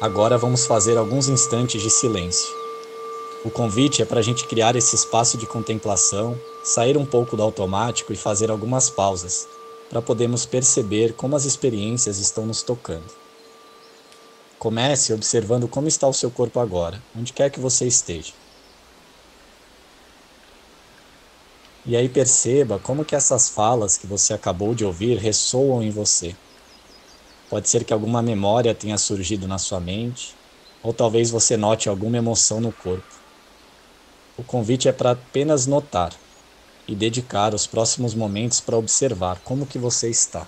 Agora 0.00 0.38
vamos 0.38 0.64
fazer 0.64 0.96
alguns 0.96 1.28
instantes 1.28 1.82
de 1.82 1.90
silêncio. 1.90 2.48
O 3.44 3.50
convite 3.50 4.00
é 4.00 4.06
para 4.06 4.20
a 4.20 4.22
gente 4.22 4.46
criar 4.46 4.74
esse 4.74 4.96
espaço 4.96 5.36
de 5.36 5.46
contemplação, 5.46 6.40
sair 6.64 6.96
um 6.96 7.04
pouco 7.04 7.36
do 7.36 7.42
automático 7.42 8.10
e 8.10 8.16
fazer 8.16 8.50
algumas 8.50 8.88
pausas, 8.88 9.46
para 9.90 10.00
podermos 10.00 10.46
perceber 10.46 11.12
como 11.12 11.36
as 11.36 11.44
experiências 11.44 12.16
estão 12.16 12.46
nos 12.46 12.62
tocando. 12.62 13.04
Comece 14.58 15.12
observando 15.12 15.68
como 15.68 15.86
está 15.86 16.08
o 16.08 16.14
seu 16.14 16.30
corpo 16.30 16.60
agora, 16.60 17.02
onde 17.14 17.34
quer 17.34 17.50
que 17.50 17.60
você 17.60 17.86
esteja. 17.86 18.32
E 21.84 21.94
aí 21.94 22.08
perceba 22.08 22.78
como 22.78 23.04
que 23.04 23.14
essas 23.14 23.50
falas 23.50 23.98
que 23.98 24.06
você 24.06 24.32
acabou 24.32 24.74
de 24.74 24.82
ouvir 24.82 25.18
ressoam 25.18 25.82
em 25.82 25.90
você. 25.90 26.34
Pode 27.50 27.68
ser 27.68 27.82
que 27.82 27.92
alguma 27.92 28.22
memória 28.22 28.72
tenha 28.72 28.96
surgido 28.96 29.48
na 29.48 29.58
sua 29.58 29.80
mente, 29.80 30.32
ou 30.84 30.94
talvez 30.94 31.30
você 31.30 31.56
note 31.56 31.88
alguma 31.88 32.16
emoção 32.16 32.60
no 32.60 32.70
corpo. 32.70 33.12
O 34.38 34.44
convite 34.44 34.88
é 34.88 34.92
para 34.92 35.10
apenas 35.10 35.66
notar 35.66 36.14
e 36.86 36.94
dedicar 36.94 37.52
os 37.52 37.66
próximos 37.66 38.14
momentos 38.14 38.60
para 38.60 38.78
observar 38.78 39.40
como 39.40 39.66
que 39.66 39.78
você 39.78 40.08
está. 40.08 40.46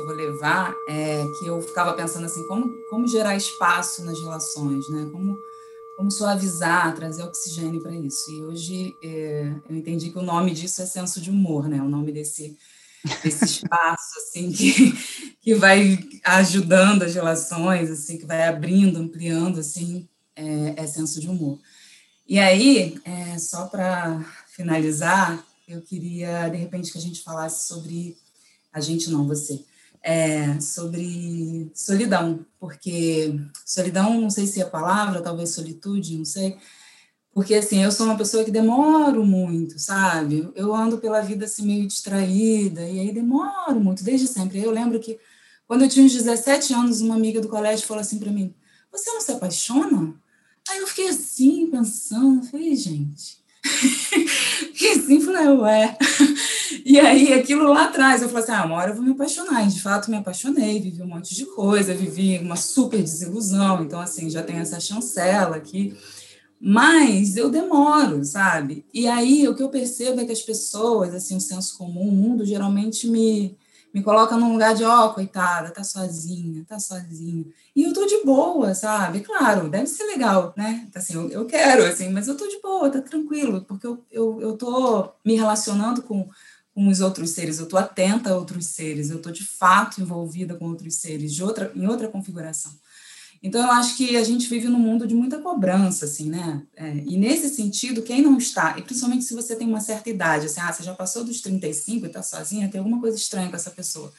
Eu 0.00 0.06
vou 0.06 0.14
levar, 0.14 0.74
é 0.88 1.24
que 1.38 1.46
eu 1.46 1.60
ficava 1.60 1.92
pensando 1.92 2.26
assim, 2.26 2.46
como, 2.46 2.70
como 2.88 3.06
gerar 3.06 3.36
espaço 3.36 4.04
nas 4.04 4.18
relações, 4.18 4.88
né? 4.90 5.08
Como, 5.12 5.36
como 5.96 6.10
suavizar, 6.10 6.94
trazer 6.94 7.22
oxigênio 7.22 7.82
para 7.82 7.94
isso. 7.94 8.30
E 8.30 8.42
hoje 8.42 8.94
é, 9.02 9.54
eu 9.68 9.76
entendi 9.76 10.10
que 10.10 10.18
o 10.18 10.22
nome 10.22 10.52
disso 10.52 10.82
é 10.82 10.86
senso 10.86 11.20
de 11.20 11.30
humor, 11.30 11.68
né? 11.68 11.80
O 11.82 11.88
nome 11.88 12.12
desse, 12.12 12.56
desse 13.22 13.44
espaço, 13.44 14.18
assim, 14.18 14.50
que, 14.50 14.92
que 15.40 15.54
vai 15.54 15.98
ajudando 16.24 17.02
as 17.02 17.14
relações, 17.14 17.90
assim, 17.90 18.18
que 18.18 18.26
vai 18.26 18.48
abrindo, 18.48 18.98
ampliando, 18.98 19.60
assim, 19.60 20.08
é, 20.34 20.74
é 20.76 20.86
senso 20.86 21.20
de 21.20 21.28
humor. 21.28 21.58
E 22.26 22.38
aí, 22.38 22.96
é, 23.04 23.36
só 23.38 23.66
para 23.66 24.24
finalizar, 24.54 25.44
eu 25.66 25.82
queria, 25.82 26.48
de 26.48 26.56
repente, 26.56 26.90
que 26.90 26.98
a 26.98 27.00
gente 27.00 27.22
falasse 27.22 27.66
sobre. 27.66 28.16
A 28.72 28.80
gente 28.80 29.10
não, 29.10 29.26
você. 29.26 29.64
É, 30.02 30.58
sobre 30.60 31.70
solidão, 31.74 32.46
porque 32.58 33.38
solidão, 33.66 34.18
não 34.18 34.30
sei 34.30 34.46
se 34.46 34.60
é 34.60 34.64
a 34.64 34.70
palavra, 34.70 35.20
talvez 35.20 35.50
solitude, 35.50 36.16
não 36.16 36.24
sei. 36.24 36.56
Porque, 37.32 37.54
assim, 37.54 37.82
eu 37.82 37.92
sou 37.92 38.06
uma 38.06 38.16
pessoa 38.16 38.44
que 38.44 38.50
demoro 38.50 39.24
muito, 39.24 39.78
sabe? 39.78 40.50
Eu 40.54 40.74
ando 40.74 40.98
pela 40.98 41.20
vida 41.20 41.44
assim 41.44 41.64
meio 41.66 41.86
distraída, 41.86 42.82
e 42.82 43.00
aí 43.00 43.12
demoro 43.12 43.78
muito, 43.78 44.02
desde 44.02 44.26
sempre. 44.26 44.58
Eu 44.60 44.70
lembro 44.70 44.98
que, 44.98 45.18
quando 45.66 45.82
eu 45.82 45.88
tinha 45.88 46.04
uns 46.04 46.12
17 46.12 46.74
anos, 46.74 47.00
uma 47.00 47.14
amiga 47.14 47.40
do 47.40 47.48
colégio 47.48 47.86
falou 47.86 48.00
assim 48.00 48.18
para 48.18 48.32
mim: 48.32 48.54
Você 48.90 49.10
não 49.12 49.20
se 49.20 49.32
apaixona? 49.32 50.14
Aí 50.68 50.78
eu 50.78 50.86
fiquei 50.86 51.08
assim, 51.08 51.66
pensando, 51.70 52.46
falei, 52.46 52.76
gente, 52.76 53.38
e 54.80 54.88
assim, 54.88 55.20
falei, 55.20 55.48
ué. 55.48 55.98
E 56.90 56.98
aí, 56.98 57.32
aquilo 57.32 57.72
lá 57.72 57.84
atrás, 57.84 58.20
eu 58.20 58.28
falei 58.28 58.42
assim, 58.42 58.50
ah, 58.50 58.66
uma 58.66 58.74
hora 58.74 58.90
eu 58.90 58.96
vou 58.96 59.04
me 59.04 59.12
apaixonar. 59.12 59.64
E, 59.64 59.68
de 59.68 59.80
fato, 59.80 60.10
me 60.10 60.16
apaixonei, 60.16 60.80
vivi 60.80 61.00
um 61.00 61.06
monte 61.06 61.36
de 61.36 61.46
coisa, 61.46 61.94
vivi 61.94 62.36
uma 62.38 62.56
super 62.56 63.00
desilusão. 63.00 63.84
Então, 63.84 64.00
assim, 64.00 64.28
já 64.28 64.42
tem 64.42 64.56
essa 64.56 64.80
chancela 64.80 65.54
aqui. 65.54 65.96
Mas 66.60 67.36
eu 67.36 67.48
demoro, 67.48 68.24
sabe? 68.24 68.84
E 68.92 69.06
aí, 69.06 69.46
o 69.46 69.54
que 69.54 69.62
eu 69.62 69.68
percebo 69.68 70.20
é 70.20 70.24
que 70.24 70.32
as 70.32 70.42
pessoas, 70.42 71.14
assim, 71.14 71.36
o 71.36 71.40
senso 71.40 71.78
comum, 71.78 72.08
o 72.08 72.12
mundo, 72.12 72.44
geralmente 72.44 73.06
me 73.06 73.56
me 73.92 74.02
coloca 74.02 74.36
num 74.36 74.52
lugar 74.52 74.74
de, 74.74 74.84
ó, 74.84 75.06
oh, 75.06 75.14
coitada, 75.14 75.70
tá 75.70 75.82
sozinha, 75.82 76.64
tá 76.66 76.78
sozinha. 76.78 77.44
E 77.74 77.82
eu 77.82 77.92
tô 77.92 78.06
de 78.06 78.24
boa, 78.24 78.74
sabe? 78.74 79.20
Claro, 79.20 79.68
deve 79.68 79.86
ser 79.86 80.04
legal, 80.04 80.54
né? 80.56 80.88
Assim, 80.94 81.14
eu, 81.14 81.28
eu 81.28 81.44
quero, 81.44 81.84
assim, 81.84 82.08
mas 82.10 82.28
eu 82.28 82.36
tô 82.36 82.46
de 82.46 82.60
boa, 82.60 82.88
tá 82.88 83.00
tranquilo, 83.00 83.64
porque 83.66 83.86
eu, 83.86 84.04
eu, 84.10 84.40
eu 84.40 84.56
tô 84.56 85.10
me 85.24 85.34
relacionando 85.34 86.02
com, 86.02 86.28
com 86.74 86.88
os 86.88 87.00
outros 87.00 87.30
seres, 87.30 87.58
eu 87.58 87.66
tô 87.66 87.76
atenta 87.76 88.30
a 88.30 88.36
outros 88.36 88.66
seres, 88.66 89.10
eu 89.10 89.20
tô 89.20 89.30
de 89.30 89.44
fato 89.44 90.00
envolvida 90.00 90.54
com 90.54 90.66
outros 90.66 90.96
seres, 90.96 91.34
de 91.34 91.42
outra, 91.42 91.72
em 91.74 91.86
outra 91.86 92.08
configuração. 92.08 92.72
Então, 93.42 93.62
eu 93.62 93.70
acho 93.72 93.96
que 93.96 94.16
a 94.16 94.22
gente 94.22 94.48
vive 94.48 94.68
num 94.68 94.78
mundo 94.78 95.06
de 95.06 95.14
muita 95.14 95.38
cobrança, 95.38 96.04
assim, 96.04 96.28
né? 96.28 96.62
É, 96.76 96.94
e 96.94 97.16
nesse 97.16 97.48
sentido, 97.48 98.02
quem 98.02 98.20
não 98.20 98.36
está, 98.36 98.78
e 98.78 98.82
principalmente 98.82 99.24
se 99.24 99.34
você 99.34 99.56
tem 99.56 99.66
uma 99.66 99.80
certa 99.80 100.10
idade, 100.10 100.46
assim, 100.46 100.60
ah, 100.60 100.70
você 100.70 100.82
já 100.82 100.94
passou 100.94 101.24
dos 101.24 101.40
35 101.40 102.04
e 102.04 102.08
está 102.08 102.22
sozinha, 102.22 102.68
tem 102.68 102.78
alguma 102.78 103.00
coisa 103.00 103.16
estranha 103.16 103.48
com 103.48 103.56
essa 103.56 103.70
pessoa. 103.70 104.12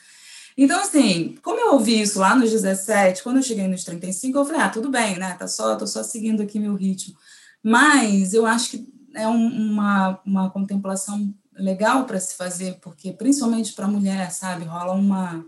Então, 0.58 0.82
assim, 0.82 1.36
como 1.44 1.60
eu 1.60 1.74
ouvi 1.74 2.02
isso 2.02 2.20
lá 2.20 2.36
nos 2.36 2.50
17, 2.50 3.22
quando 3.22 3.38
eu 3.38 3.44
cheguei 3.44 3.68
nos 3.68 3.84
35, 3.84 4.38
eu 4.38 4.46
falei, 4.46 4.62
ah, 4.62 4.70
tudo 4.70 4.90
bem, 4.90 5.18
né? 5.18 5.36
Tá 5.36 5.48
só, 5.48 5.76
tô 5.76 5.86
só 5.86 6.02
seguindo 6.02 6.42
aqui 6.42 6.60
meu 6.60 6.76
ritmo. 6.76 7.16
Mas 7.64 8.34
eu 8.34 8.46
acho 8.46 8.72
que 8.72 8.88
é 9.14 9.28
um, 9.28 9.72
uma, 9.72 10.20
uma 10.26 10.50
contemplação 10.50 11.32
legal 11.54 12.06
para 12.06 12.20
se 12.20 12.36
fazer, 12.36 12.80
porque 12.82 13.12
principalmente 13.12 13.74
para 13.74 13.88
mulher, 13.88 14.32
sabe, 14.32 14.66
rola 14.66 14.94
uma 14.94 15.46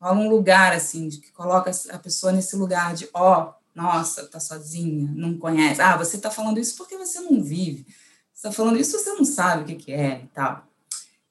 rola 0.00 0.20
um 0.20 0.28
lugar 0.28 0.72
assim, 0.72 1.08
que 1.08 1.32
coloca 1.32 1.70
a 1.90 1.98
pessoa 1.98 2.32
nesse 2.32 2.54
lugar 2.56 2.94
de, 2.94 3.08
ó, 3.14 3.50
oh, 3.50 3.54
nossa, 3.74 4.26
tá 4.26 4.40
sozinha, 4.40 5.10
não 5.14 5.36
conhece. 5.38 5.80
Ah, 5.80 5.96
você 5.96 6.18
tá 6.18 6.30
falando 6.30 6.58
isso 6.58 6.76
porque 6.76 6.96
você 6.96 7.20
não 7.20 7.42
vive. 7.42 7.86
Você 8.32 8.48
tá 8.48 8.52
falando 8.52 8.78
isso 8.78 8.98
você 8.98 9.10
não 9.10 9.24
sabe 9.24 9.62
o 9.62 9.66
que, 9.66 9.74
que 9.84 9.92
é 9.92 10.22
e 10.24 10.26
tal. 10.28 10.66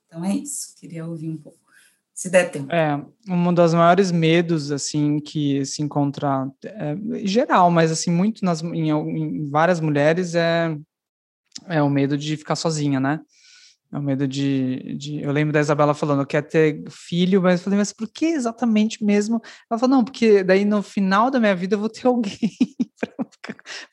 Então 0.06 0.24
é 0.24 0.36
isso, 0.36 0.76
queria 0.80 1.06
ouvir 1.06 1.30
um 1.30 1.38
pouco. 1.38 1.58
Se 2.14 2.30
der 2.30 2.50
tempo. 2.50 2.72
É, 2.72 3.04
um 3.28 3.54
dos 3.54 3.74
maiores 3.74 4.10
medos, 4.10 4.72
assim, 4.72 5.20
que 5.20 5.66
se 5.66 5.84
encontra, 5.84 6.50
é, 6.64 6.96
geral, 7.26 7.70
mas, 7.70 7.92
assim, 7.92 8.10
muito 8.10 8.46
nas, 8.46 8.64
em, 8.64 8.90
em 8.90 9.50
várias 9.50 9.82
mulheres 9.82 10.34
é, 10.34 10.78
é 11.68 11.84
o 11.84 11.90
medo 11.90 12.18
de 12.18 12.38
ficar 12.38 12.56
sozinha, 12.56 13.02
né? 13.02 13.20
É 13.96 13.98
o 13.98 14.02
medo 14.02 14.28
de, 14.28 14.94
de, 14.98 15.22
Eu 15.22 15.32
lembro 15.32 15.54
da 15.54 15.62
Isabela 15.62 15.94
falando, 15.94 16.26
quer 16.26 16.42
ter 16.42 16.84
filho, 16.90 17.42
mas 17.42 17.62
eu 17.62 17.64
falei, 17.64 17.80
mas 17.80 17.94
por 17.94 18.10
que 18.10 18.26
exatamente 18.26 19.02
mesmo? 19.02 19.42
Ela 19.72 19.80
falou, 19.80 19.96
não, 19.96 20.04
porque 20.04 20.44
daí 20.44 20.66
no 20.66 20.84
final 20.84 21.32
da 21.32 21.40
minha 21.40 21.56
vida 21.56 21.76
eu 21.76 21.80
vou 21.80 21.88
ter 21.88 22.04
alguém. 22.08 22.52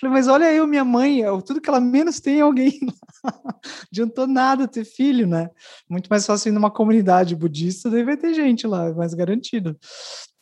falei, 0.01 0.13
mas 0.13 0.27
olha 0.27 0.53
eu, 0.53 0.67
minha 0.67 0.85
mãe, 0.85 1.23
tudo 1.47 1.61
que 1.61 1.71
ela 1.71 1.81
menos 1.81 2.19
tem 2.19 2.39
é 2.39 2.41
alguém. 2.41 2.81
Adiantou 3.93 4.27
nada 4.27 4.67
ter 4.67 4.85
filho, 4.85 5.25
né? 5.25 5.49
Muito 5.89 6.09
mais 6.09 6.27
fácil 6.27 6.49
ir 6.49 6.53
numa 6.53 6.71
comunidade 6.71 7.37
budista, 7.37 7.89
daí 7.89 8.03
vai 8.03 8.17
ter 8.17 8.35
gente 8.35 8.67
lá, 8.67 8.89
é 8.89 8.93
mais 8.93 9.15
garantido. 9.15 9.79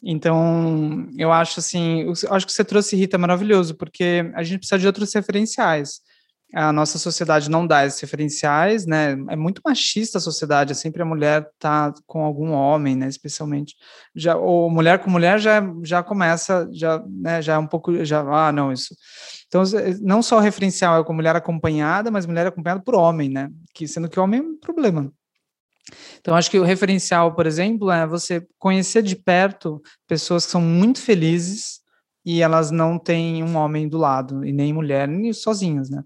Então, 0.03 1.07
eu 1.19 1.31
acho 1.31 1.61
assim, 1.61 2.05
eu 2.05 2.15
acho 2.31 2.47
que 2.47 2.53
você 2.53 2.65
trouxe 2.65 2.97
Rita 2.97 3.19
maravilhoso, 3.19 3.75
porque 3.75 4.33
a 4.35 4.43
gente 4.43 4.61
precisa 4.61 4.79
de 4.79 4.87
outros 4.87 5.13
referenciais 5.13 6.01
a 6.55 6.73
nossa 6.73 6.99
sociedade 6.99 7.51
não 7.51 7.67
dá 7.67 7.87
esses 7.87 8.01
referenciais, 8.01 8.87
né? 8.87 9.13
É 9.29 9.37
muito 9.37 9.63
machista 9.65 10.19
a 10.19 10.21
sociedade, 10.21 10.73
é 10.73 10.75
sempre 10.75 11.03
a 11.03 11.05
mulher 11.05 11.49
tá 11.59 11.93
com 12.07 12.25
algum 12.25 12.51
homem, 12.53 12.97
né? 12.97 13.09
Especialmente 13.09 13.77
já 14.15 14.37
ou 14.37 14.69
mulher 14.71 14.99
com 14.99 15.11
mulher 15.11 15.39
já 15.39 15.63
já 15.83 16.03
começa 16.03 16.69
já, 16.73 17.03
né? 17.09 17.41
Já 17.41 17.55
é 17.55 17.59
um 17.59 17.67
pouco 17.67 18.05
já 18.05 18.21
ah 18.21 18.53
não 18.53 18.73
isso. 18.73 18.95
Então 19.47 19.63
não 20.01 20.23
só 20.23 20.39
o 20.39 20.41
referencial 20.41 21.01
é 21.01 21.05
com 21.05 21.13
mulher 21.13 21.37
acompanhada, 21.37 22.11
mas 22.11 22.27
mulher 22.27 22.47
acompanhada 22.47 22.83
por 22.83 22.95
homem, 22.95 23.29
né? 23.29 23.49
Que 23.75 23.87
sendo 23.87 24.09
que 24.09 24.19
o 24.19 24.23
homem 24.23 24.41
é 24.41 24.43
um 24.43 24.59
problema. 24.59 25.13
Então, 26.21 26.37
acho 26.37 26.51
que 26.51 26.59
o 26.59 26.65
referencial, 26.65 27.35
por 27.35 27.47
exemplo, 27.47 27.91
é 27.91 28.07
você 28.07 28.47
conhecer 28.59 29.03
de 29.03 29.17
perto 29.17 29.81
pessoas 30.07 30.45
que 30.45 30.53
são 30.53 30.61
muito 30.61 31.01
felizes 31.01 31.81
e 32.25 32.43
elas 32.43 32.71
não 32.71 32.99
têm 32.99 33.43
um 33.43 33.57
homem 33.57 33.89
do 33.89 33.99
lado, 33.99 34.45
e 34.45 34.53
nem 34.53 34.73
mulher, 34.73 35.09
nem 35.09 35.33
sozinhas, 35.33 35.89
né? 35.91 36.03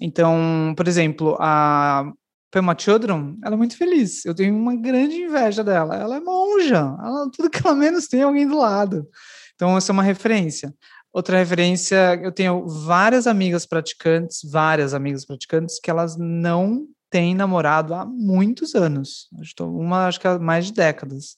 Então, 0.00 0.74
por 0.76 0.88
exemplo, 0.88 1.36
a, 1.38 2.10
Pema 2.50 2.76
Chodron, 2.76 3.36
ela 3.44 3.54
é 3.54 3.58
muito 3.58 3.76
feliz. 3.76 4.24
Eu 4.24 4.34
tenho 4.34 4.56
uma 4.56 4.74
grande 4.74 5.14
inveja 5.16 5.62
dela. 5.62 5.94
Ela 5.96 6.16
é 6.16 6.20
monja. 6.20 6.78
Ela, 6.78 7.30
tudo 7.30 7.48
que 7.48 7.64
ela 7.64 7.76
menos 7.76 8.08
tem 8.08 8.20
é 8.20 8.24
alguém 8.24 8.46
do 8.46 8.58
lado. 8.58 9.08
Então, 9.54 9.76
essa 9.76 9.92
é 9.92 9.94
uma 9.94 10.02
referência. 10.02 10.74
Outra 11.12 11.38
referência, 11.38 12.20
eu 12.22 12.32
tenho 12.32 12.66
várias 12.66 13.26
amigas 13.26 13.66
praticantes, 13.66 14.40
várias 14.50 14.94
amigas 14.94 15.24
praticantes, 15.24 15.78
que 15.80 15.90
elas 15.90 16.16
não 16.16 16.86
têm 17.08 17.34
namorado 17.34 17.94
há 17.94 18.04
muitos 18.04 18.74
anos. 18.74 19.28
Uma, 19.60 20.06
acho 20.06 20.20
que 20.20 20.26
há 20.26 20.38
mais 20.38 20.66
de 20.66 20.72
décadas. 20.72 21.36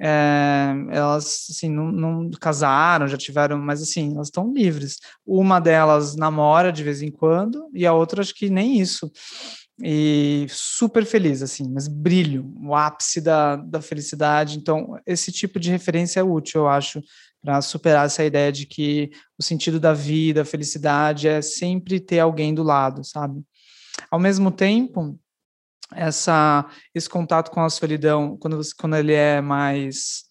É, 0.00 0.74
elas, 0.90 1.46
assim, 1.50 1.68
não, 1.68 1.90
não, 1.90 2.30
casaram, 2.40 3.08
já 3.08 3.16
tiveram, 3.16 3.58
mas 3.58 3.82
assim, 3.82 4.14
elas 4.14 4.28
estão 4.28 4.52
livres. 4.52 4.98
Uma 5.26 5.60
delas 5.60 6.14
namora 6.14 6.72
de 6.72 6.84
vez 6.84 7.02
em 7.02 7.10
quando, 7.10 7.68
e 7.74 7.86
a 7.86 7.92
outra 7.92 8.20
acho 8.20 8.34
que 8.34 8.48
nem 8.48 8.80
isso 8.80 9.10
e 9.82 10.46
super 10.48 11.04
feliz, 11.04 11.40
assim, 11.40 11.68
mas 11.72 11.86
brilho, 11.86 12.52
o 12.60 12.74
ápice 12.74 13.20
da, 13.20 13.56
da 13.56 13.80
felicidade. 13.80 14.58
Então, 14.58 14.98
esse 15.06 15.30
tipo 15.30 15.60
de 15.60 15.70
referência 15.70 16.20
é 16.20 16.22
útil, 16.22 16.62
eu 16.62 16.68
acho, 16.68 17.00
para 17.40 17.60
superar 17.62 18.06
essa 18.06 18.24
ideia 18.24 18.50
de 18.50 18.66
que 18.66 19.10
o 19.38 19.42
sentido 19.42 19.78
da 19.78 19.92
vida, 19.92 20.42
a 20.42 20.44
felicidade 20.44 21.28
é 21.28 21.40
sempre 21.40 22.00
ter 22.00 22.18
alguém 22.18 22.52
do 22.52 22.64
lado, 22.64 23.04
sabe? 23.04 23.40
Ao 24.10 24.18
mesmo 24.18 24.50
tempo, 24.50 25.18
essa, 25.94 26.66
esse 26.94 27.08
contato 27.08 27.50
com 27.50 27.60
a 27.60 27.70
solidão, 27.70 28.36
quando, 28.36 28.56
você, 28.56 28.72
quando 28.78 28.96
ele 28.96 29.12
é 29.12 29.40
mais 29.40 30.27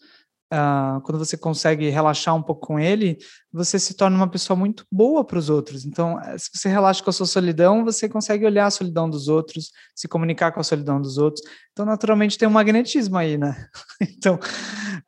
Uh, 0.54 1.02
quando 1.02 1.20
você 1.20 1.38
consegue 1.38 1.89
relaxar 1.89 2.34
um 2.34 2.41
pouco 2.41 2.68
com 2.68 2.80
ele, 2.80 3.18
você 3.52 3.78
se 3.78 3.93
torna 3.93 4.16
uma 4.16 4.30
pessoa 4.30 4.56
muito 4.56 4.86
boa 4.89 5.26
para 5.26 5.38
os 5.38 5.50
outros. 5.50 5.86
Então, 5.86 6.18
eh, 6.22 6.38
se 6.38 6.50
você 6.54 6.70
relaxa 6.70 7.04
com 7.04 7.10
a 7.10 7.14
sua 7.14 7.26
solidão, 7.26 7.84
você 7.84 8.08
consegue 8.08 8.45
olhar 8.45 8.66
a 8.66 8.72
solidão 8.72 9.10
dos 9.10 9.28
outros, 9.28 9.72
se 9.93 10.08
comunicar 10.08 10.54
com 10.54 10.62
a 10.62 10.64
solidão 10.64 11.02
dos 11.02 11.18
outros. 11.18 11.43
Então, 11.74 11.86
naturalmente, 11.86 12.38
tem 12.38 12.48
um 12.48 12.52
magnetismo 12.52 13.18
aí, 13.18 13.38
né? 13.38 13.68
Então, 14.18 14.39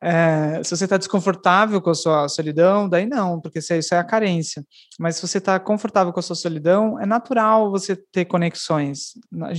é, 0.00 0.62
se 0.62 0.76
você 0.76 0.84
está 0.84 0.96
desconfortável 0.96 1.80
com 1.80 1.90
a 1.90 1.94
sua 1.94 2.28
solidão, 2.28 2.88
daí 2.88 3.06
não, 3.06 3.40
porque 3.40 3.58
isso 3.58 3.94
é 3.94 3.98
a 3.98 4.04
carência. 4.04 4.64
Mas 4.98 5.16
se 5.16 5.26
você 5.26 5.38
está 5.38 5.58
confortável 5.58 6.12
com 6.12 6.20
a 6.20 6.22
sua 6.22 6.36
solidão, 6.36 6.98
é 7.00 7.06
natural 7.06 7.70
você 7.70 7.96
ter 7.96 8.24
conexões. 8.24 9.14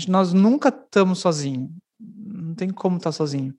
Nós 0.07 0.31
nunca 0.33 0.69
estamos 0.69 1.19
sozinhos. 1.19 1.69
Tem 2.61 2.69
como 2.69 2.97
estar 2.97 3.09
tá 3.09 3.11
sozinho. 3.11 3.55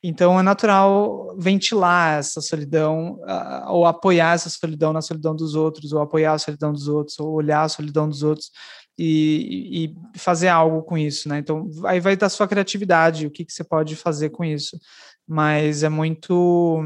Então 0.00 0.38
é 0.38 0.42
natural 0.42 1.34
ventilar 1.36 2.20
essa 2.20 2.40
solidão, 2.40 3.18
uh, 3.22 3.72
ou 3.72 3.84
apoiar 3.84 4.34
essa 4.34 4.48
solidão 4.48 4.92
na 4.92 5.02
solidão 5.02 5.34
dos 5.34 5.56
outros, 5.56 5.92
ou 5.92 6.00
apoiar 6.00 6.34
a 6.34 6.38
solidão 6.38 6.72
dos 6.72 6.86
outros, 6.86 7.18
ou 7.18 7.32
olhar 7.32 7.62
a 7.62 7.68
solidão 7.68 8.08
dos 8.08 8.22
outros 8.22 8.52
e, 8.96 9.92
e 10.14 10.18
fazer 10.18 10.46
algo 10.46 10.84
com 10.84 10.96
isso, 10.96 11.28
né? 11.28 11.40
Então 11.40 11.68
aí 11.86 11.98
vai 11.98 12.16
da 12.16 12.28
sua 12.28 12.46
criatividade, 12.46 13.26
o 13.26 13.32
que, 13.32 13.44
que 13.44 13.52
você 13.52 13.64
pode 13.64 13.96
fazer 13.96 14.30
com 14.30 14.44
isso. 14.44 14.78
Mas 15.26 15.82
é 15.82 15.88
muito 15.88 16.84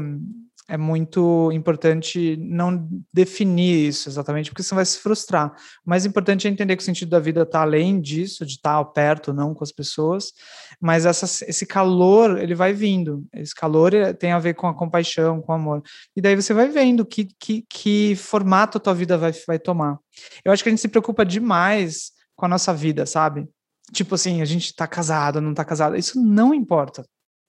é 0.71 0.77
muito 0.77 1.51
importante 1.51 2.37
não 2.37 2.87
definir 3.13 3.89
isso 3.89 4.07
exatamente, 4.07 4.49
porque 4.49 4.63
você 4.63 4.73
vai 4.73 4.85
se 4.85 4.99
frustrar. 4.99 5.53
O 5.85 5.89
mais 5.89 6.05
importante 6.05 6.47
é 6.47 6.49
entender 6.49 6.77
que 6.77 6.81
o 6.81 6.85
sentido 6.85 7.09
da 7.09 7.19
vida 7.19 7.41
está 7.41 7.61
além 7.61 7.99
disso, 7.99 8.45
de 8.45 8.53
estar 8.53 8.81
perto, 8.85 9.33
não 9.33 9.53
com 9.53 9.65
as 9.65 9.71
pessoas, 9.73 10.31
mas 10.79 11.05
essa, 11.05 11.25
esse 11.45 11.65
calor, 11.65 12.41
ele 12.41 12.55
vai 12.55 12.71
vindo. 12.71 13.27
Esse 13.33 13.53
calor 13.53 13.93
eh, 13.93 14.13
tem 14.13 14.31
a 14.31 14.39
ver 14.39 14.53
com 14.53 14.65
a 14.65 14.73
compaixão, 14.73 15.41
com 15.41 15.51
o 15.51 15.55
amor. 15.55 15.83
E 16.15 16.21
daí 16.21 16.37
você 16.37 16.53
vai 16.53 16.69
vendo 16.69 17.05
que, 17.05 17.27
que, 17.37 17.65
que 17.69 18.15
formato 18.15 18.77
a 18.77 18.81
tua 18.81 18.93
vida 18.93 19.17
vai, 19.17 19.33
vai 19.45 19.59
tomar. 19.59 19.99
Eu 20.45 20.53
acho 20.53 20.63
que 20.63 20.69
a 20.69 20.71
gente 20.71 20.81
se 20.81 20.87
preocupa 20.87 21.25
demais 21.25 22.13
com 22.33 22.45
a 22.45 22.49
nossa 22.49 22.73
vida, 22.73 23.05
sabe? 23.05 23.45
Tipo 23.91 24.15
assim, 24.15 24.41
a 24.41 24.45
gente 24.45 24.73
tá 24.73 24.87
casado, 24.87 25.41
não 25.41 25.53
tá 25.53 25.65
casado. 25.65 25.97
Isso 25.97 26.17
não 26.17 26.53
importa. 26.53 27.03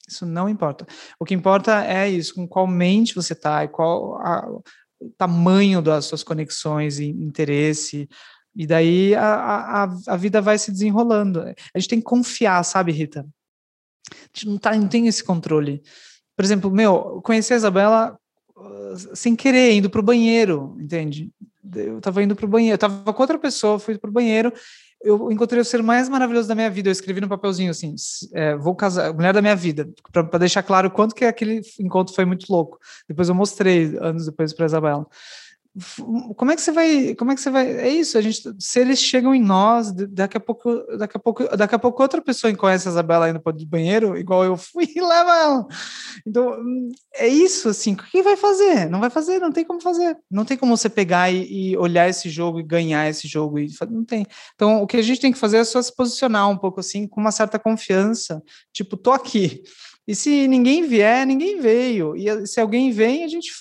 Isso 0.09 0.26
não 0.26 0.48
importa. 0.48 0.86
O 1.18 1.24
que 1.24 1.34
importa 1.34 1.84
é 1.84 2.09
isso, 2.09 2.34
com 2.34 2.46
qual 2.46 2.66
mente 2.66 3.14
você 3.14 3.32
está 3.32 3.66
qual 3.68 4.16
a, 4.16 4.48
o 5.00 5.11
tamanho 5.16 5.80
das 5.82 6.07
suas 6.07 6.22
conexões 6.22 6.98
e 6.98 7.07
interesse. 7.07 8.09
E 8.55 8.66
daí 8.66 9.14
a, 9.14 9.84
a, 9.84 9.96
a 10.09 10.16
vida 10.16 10.40
vai 10.40 10.59
se 10.59 10.70
desenrolando. 10.70 11.40
A 11.40 11.78
gente 11.78 11.88
tem 11.88 11.98
que 11.98 12.05
confiar, 12.05 12.62
sabe, 12.64 12.92
Rita? 12.92 13.26
A 14.11 14.26
gente 14.34 14.48
não, 14.48 14.59
tá, 14.59 14.76
não 14.76 14.88
tem 14.88 15.07
esse 15.07 15.24
controle. 15.24 15.82
Por 16.36 16.44
exemplo, 16.44 16.70
meu, 16.70 17.20
conheci 17.22 17.53
a 17.53 17.57
Isabela 17.57 18.18
uh, 18.57 19.16
sem 19.16 19.34
querer, 19.34 19.72
indo 19.72 19.88
para 19.88 20.00
o 20.00 20.05
banheiro, 20.05 20.76
entende? 20.80 21.30
Eu 21.74 21.98
estava 21.98 22.22
indo 22.22 22.36
para 22.36 22.44
o 22.44 22.48
banheiro, 22.48 22.72
eu 22.72 22.74
estava 22.74 23.12
com 23.12 23.22
outra 23.22 23.38
pessoa, 23.38 23.78
fui 23.78 23.96
para 23.96 24.11
o 24.11 24.12
banheiro 24.12 24.53
eu 25.05 25.30
encontrei 25.30 25.61
o 25.61 25.64
ser 25.64 25.82
mais 25.82 26.09
maravilhoso 26.09 26.48
da 26.48 26.55
minha 26.55 26.70
vida. 26.70 26.88
Eu 26.88 26.92
escrevi 26.92 27.20
no 27.20 27.28
papelzinho 27.28 27.70
assim: 27.70 27.94
é, 28.32 28.57
vou 28.57 28.74
casar, 28.74 29.12
mulher 29.12 29.32
da 29.32 29.42
minha 29.42 29.57
vida, 29.57 29.88
para 30.12 30.38
deixar 30.38 30.62
claro 30.62 30.90
quanto 30.90 31.14
que 31.14 31.24
aquele 31.24 31.61
encontro 31.78 32.14
foi 32.14 32.24
muito 32.24 32.50
louco. 32.50 32.78
Depois 33.09 33.28
eu 33.28 33.34
mostrei 33.34 33.96
anos 34.00 34.26
depois 34.26 34.53
para 34.53 34.66
Isabela 34.66 35.07
como 36.37 36.51
é 36.51 36.55
que 36.55 36.61
você 36.61 36.70
vai 36.70 37.14
como 37.14 37.33
é 37.33 37.35
que 37.35 37.41
você 37.41 37.49
vai 37.49 37.66
é 37.66 37.89
isso 37.89 38.18
a 38.18 38.20
gente 38.20 38.43
se 38.59 38.79
eles 38.79 38.99
chegam 38.99 39.35
em 39.35 39.43
nós 39.43 39.91
daqui 39.91 40.37
a 40.37 40.41
pouco 40.41 40.85
daqui 40.99 41.16
a 41.16 41.20
pouco 41.20 41.57
daqui 41.57 41.75
a 41.75 41.79
pouco 41.79 42.03
outra 42.03 42.20
pessoa 42.20 42.55
conhece 42.55 42.89
a 42.89 42.91
Isabela 42.91 43.31
indo 43.31 43.41
para 43.41 43.57
o 43.57 43.66
banheiro 43.66 44.18
igual 44.18 44.45
eu 44.45 44.55
fui 44.55 44.87
leva 44.95 45.35
ela. 45.35 45.66
Então 46.27 46.59
é 47.14 47.27
isso 47.27 47.70
assim 47.70 47.95
o 47.95 47.97
que 47.97 48.23
vai 48.23 48.37
fazer? 48.37 48.91
Não 48.91 49.01
vai 49.01 49.09
fazer 49.09 49.39
não 49.39 49.51
tem 49.51 49.64
como 49.64 49.81
fazer. 49.81 50.14
Não 50.31 50.45
tem 50.45 50.59
como 50.59 50.77
você 50.77 50.91
pegar 50.91 51.31
e, 51.31 51.70
e 51.70 51.77
olhar 51.79 52.07
esse 52.07 52.29
jogo 52.29 52.61
e 52.61 52.62
ganhar 52.62 53.09
esse 53.09 53.27
jogo 53.27 53.59
e 53.59 53.68
não 53.91 54.05
tem. 54.05 54.27
Então 54.55 54.83
o 54.83 54.87
que 54.87 54.99
a 54.99 55.03
gente 55.03 55.20
tem 55.23 55.33
que 55.33 55.39
fazer 55.39 55.57
é 55.57 55.64
só 55.64 55.81
se 55.81 55.95
posicionar 55.95 56.51
um 56.51 56.57
pouco 56.57 56.81
assim 56.81 57.07
com 57.07 57.20
uma 57.20 57.33
certa 57.33 57.59
confiança 57.59 58.43
tipo 58.75 58.95
tô 58.95 59.11
aqui 59.11 59.62
e 60.07 60.14
se 60.14 60.48
ninguém 60.48 60.86
vier, 60.86 61.26
ninguém 61.26 61.61
veio. 61.61 62.16
E 62.16 62.46
se 62.46 62.61
alguém 62.61 62.90
vem, 62.90 63.24
a 63.24 63.28
gente 63.28 63.53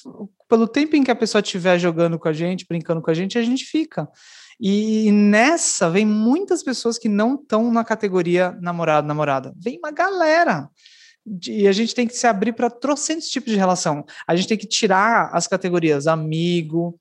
pelo 0.49 0.67
tempo 0.67 0.95
em 0.95 1.03
que 1.03 1.11
a 1.11 1.15
pessoa 1.15 1.41
estiver 1.41 1.79
jogando 1.79 2.19
com 2.19 2.27
a 2.27 2.33
gente, 2.33 2.65
brincando 2.67 3.01
com 3.01 3.09
a 3.09 3.13
gente, 3.13 3.37
a 3.37 3.41
gente 3.41 3.63
fica. 3.63 4.09
E 4.59 5.09
nessa 5.11 5.89
vem 5.89 6.05
muitas 6.05 6.61
pessoas 6.61 6.97
que 6.97 7.07
não 7.07 7.35
estão 7.35 7.71
na 7.71 7.83
categoria 7.83 8.51
namorado, 8.61 9.07
namorada. 9.07 9.53
Vem 9.57 9.77
uma 9.77 9.91
galera. 9.91 10.69
E 11.47 11.67
a 11.67 11.71
gente 11.71 11.95
tem 11.95 12.05
que 12.05 12.15
se 12.15 12.27
abrir 12.27 12.53
para 12.53 12.69
trocentos 12.69 13.29
tipos 13.29 13.51
de 13.51 13.57
relação. 13.57 14.03
A 14.27 14.35
gente 14.35 14.49
tem 14.49 14.57
que 14.57 14.67
tirar 14.67 15.29
as 15.33 15.47
categorias 15.47 16.05
amigo, 16.05 16.99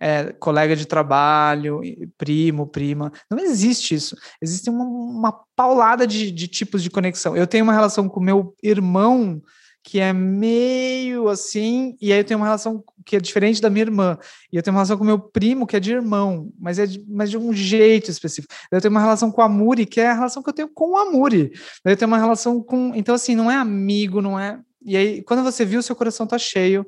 é, 0.00 0.32
colega 0.32 0.74
de 0.74 0.84
trabalho, 0.84 1.80
primo, 2.18 2.66
prima. 2.66 3.12
Não 3.30 3.38
existe 3.38 3.94
isso. 3.94 4.16
Existe 4.40 4.68
uma, 4.68 4.84
uma 4.84 5.40
paulada 5.62 6.08
de, 6.08 6.32
de 6.32 6.48
tipos 6.48 6.82
de 6.82 6.90
conexão. 6.90 7.36
Eu 7.36 7.46
tenho 7.46 7.62
uma 7.62 7.72
relação 7.72 8.08
com 8.08 8.18
meu 8.18 8.52
irmão 8.60 9.40
que 9.84 10.00
é 10.00 10.12
meio 10.12 11.28
assim, 11.28 11.96
e 12.00 12.12
aí 12.12 12.20
eu 12.20 12.24
tenho 12.24 12.38
uma 12.38 12.46
relação 12.46 12.84
que 13.04 13.16
é 13.16 13.20
diferente 13.20 13.60
da 13.60 13.68
minha 13.68 13.82
irmã, 13.82 14.16
e 14.52 14.56
eu 14.56 14.62
tenho 14.62 14.72
uma 14.72 14.78
relação 14.78 14.96
com 14.96 15.04
meu 15.04 15.18
primo 15.18 15.66
que 15.66 15.76
é 15.76 15.80
de 15.80 15.92
irmão, 15.92 16.52
mas 16.58 16.78
é 16.78 16.86
de, 16.86 17.04
mas 17.08 17.30
de 17.30 17.36
um 17.36 17.52
jeito 17.52 18.10
específico. 18.10 18.52
Eu 18.70 18.80
tenho 18.80 18.92
uma 18.92 19.00
relação 19.00 19.30
com 19.30 19.42
a 19.42 19.48
Muri, 19.48 19.86
que 19.86 20.00
é 20.00 20.08
a 20.08 20.14
relação 20.14 20.42
que 20.42 20.48
eu 20.48 20.54
tenho 20.54 20.68
com 20.68 20.96
a 20.96 21.10
Muri. 21.10 21.52
Eu 21.84 21.96
tenho 21.96 22.08
uma 22.08 22.18
relação 22.18 22.62
com, 22.62 22.92
então 22.94 23.14
assim, 23.14 23.34
não 23.34 23.50
é 23.50 23.56
amigo, 23.56 24.20
não 24.20 24.38
é. 24.38 24.60
E 24.84 24.96
aí 24.96 25.22
quando 25.22 25.42
você 25.42 25.64
viu, 25.64 25.82
seu 25.82 25.96
coração 25.96 26.26
tá 26.26 26.38
cheio, 26.38 26.86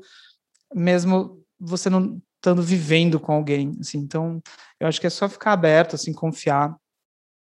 mesmo 0.73 1.41
você 1.59 1.89
não 1.89 2.21
estando 2.37 2.63
vivendo 2.63 3.19
com 3.19 3.33
alguém, 3.33 3.73
assim. 3.81 3.99
Então, 3.99 4.41
eu 4.79 4.87
acho 4.87 5.01
que 5.01 5.07
é 5.07 5.11
só 5.11 5.29
ficar 5.29 5.53
aberto, 5.53 5.95
assim, 5.95 6.13
confiar 6.13 6.77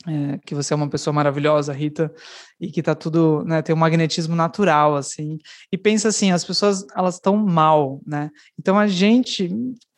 é, 0.07 0.39
que 0.45 0.55
você 0.55 0.73
é 0.73 0.77
uma 0.77 0.89
pessoa 0.89 1.13
maravilhosa, 1.13 1.73
Rita, 1.73 2.13
e 2.61 2.71
que 2.71 2.83
tá 2.83 2.95
tudo, 2.95 3.45
né, 3.45 3.63
tem 3.63 3.75
um 3.75 3.79
magnetismo 3.79 4.35
natural, 4.35 4.97
assim, 4.97 5.39
e 5.71 5.79
pensa 5.79 6.09
assim, 6.09 6.33
as 6.33 6.45
pessoas, 6.45 6.85
elas 6.97 7.15
estão 7.15 7.37
mal, 7.37 8.01
né, 8.07 8.31
então 8.59 8.79
a 8.79 8.87
gente, 8.87 9.49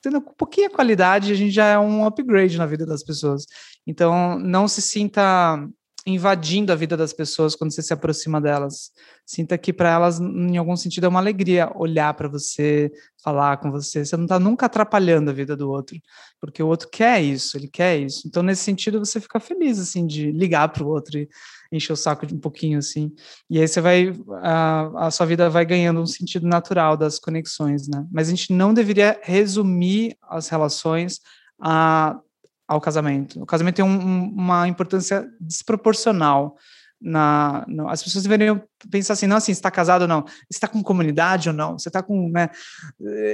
tendo 0.02 0.18
um 0.18 0.34
pouquinho 0.36 0.70
qualidade, 0.70 1.32
a 1.32 1.36
gente 1.36 1.52
já 1.52 1.66
é 1.66 1.78
um 1.78 2.04
upgrade 2.04 2.58
na 2.58 2.66
vida 2.66 2.84
das 2.84 3.02
pessoas, 3.02 3.44
então 3.86 4.38
não 4.38 4.68
se 4.68 4.82
sinta 4.82 5.66
invadindo 6.06 6.70
a 6.70 6.76
vida 6.76 6.96
das 6.96 7.14
pessoas 7.14 7.56
quando 7.56 7.72
você 7.72 7.82
se 7.82 7.92
aproxima 7.92 8.40
delas. 8.40 8.90
Sinta 9.24 9.56
que 9.56 9.72
para 9.72 9.90
elas, 9.90 10.20
em 10.20 10.56
algum 10.58 10.76
sentido, 10.76 11.04
é 11.04 11.08
uma 11.08 11.18
alegria 11.18 11.72
olhar 11.74 12.12
para 12.12 12.28
você, 12.28 12.92
falar 13.22 13.56
com 13.56 13.70
você. 13.70 14.04
Você 14.04 14.14
não 14.16 14.24
está 14.24 14.38
nunca 14.38 14.66
atrapalhando 14.66 15.30
a 15.30 15.32
vida 15.32 15.56
do 15.56 15.70
outro, 15.70 15.98
porque 16.38 16.62
o 16.62 16.66
outro 16.66 16.90
quer 16.90 17.22
isso, 17.22 17.56
ele 17.56 17.68
quer 17.68 17.98
isso. 17.98 18.28
Então, 18.28 18.42
nesse 18.42 18.62
sentido, 18.62 18.98
você 18.98 19.18
fica 19.18 19.40
feliz 19.40 19.78
assim 19.78 20.06
de 20.06 20.30
ligar 20.30 20.68
para 20.68 20.84
o 20.84 20.88
outro 20.88 21.18
e 21.18 21.28
encher 21.72 21.94
o 21.94 21.96
saco 21.96 22.26
de 22.26 22.34
um 22.34 22.38
pouquinho 22.38 22.78
assim. 22.78 23.10
E 23.48 23.58
aí 23.58 23.66
você 23.66 23.80
vai, 23.80 24.12
a, 24.42 25.06
a 25.06 25.10
sua 25.10 25.24
vida 25.24 25.48
vai 25.48 25.64
ganhando 25.64 26.02
um 26.02 26.06
sentido 26.06 26.46
natural 26.46 26.98
das 26.98 27.18
conexões, 27.18 27.88
né? 27.88 28.06
Mas 28.12 28.28
a 28.28 28.30
gente 28.30 28.52
não 28.52 28.74
deveria 28.74 29.18
resumir 29.22 30.18
as 30.28 30.48
relações 30.48 31.20
a 31.58 32.20
ao 32.66 32.80
casamento. 32.80 33.42
O 33.42 33.46
casamento 33.46 33.76
tem 33.76 33.84
um, 33.84 34.28
uma 34.28 34.66
importância 34.68 35.28
desproporcional 35.40 36.56
na, 37.04 37.64
no, 37.68 37.86
as 37.88 38.02
pessoas 38.02 38.22
deveriam 38.22 38.62
pensar 38.90 39.12
assim, 39.12 39.26
não 39.26 39.36
assim, 39.36 39.52
está 39.52 39.70
casado 39.70 40.02
ou 40.02 40.08
não, 40.08 40.24
está 40.50 40.66
com 40.66 40.82
comunidade 40.82 41.50
ou 41.50 41.54
não, 41.54 41.78
você 41.78 41.90
está 41.90 42.02
com, 42.02 42.30
né, 42.30 42.48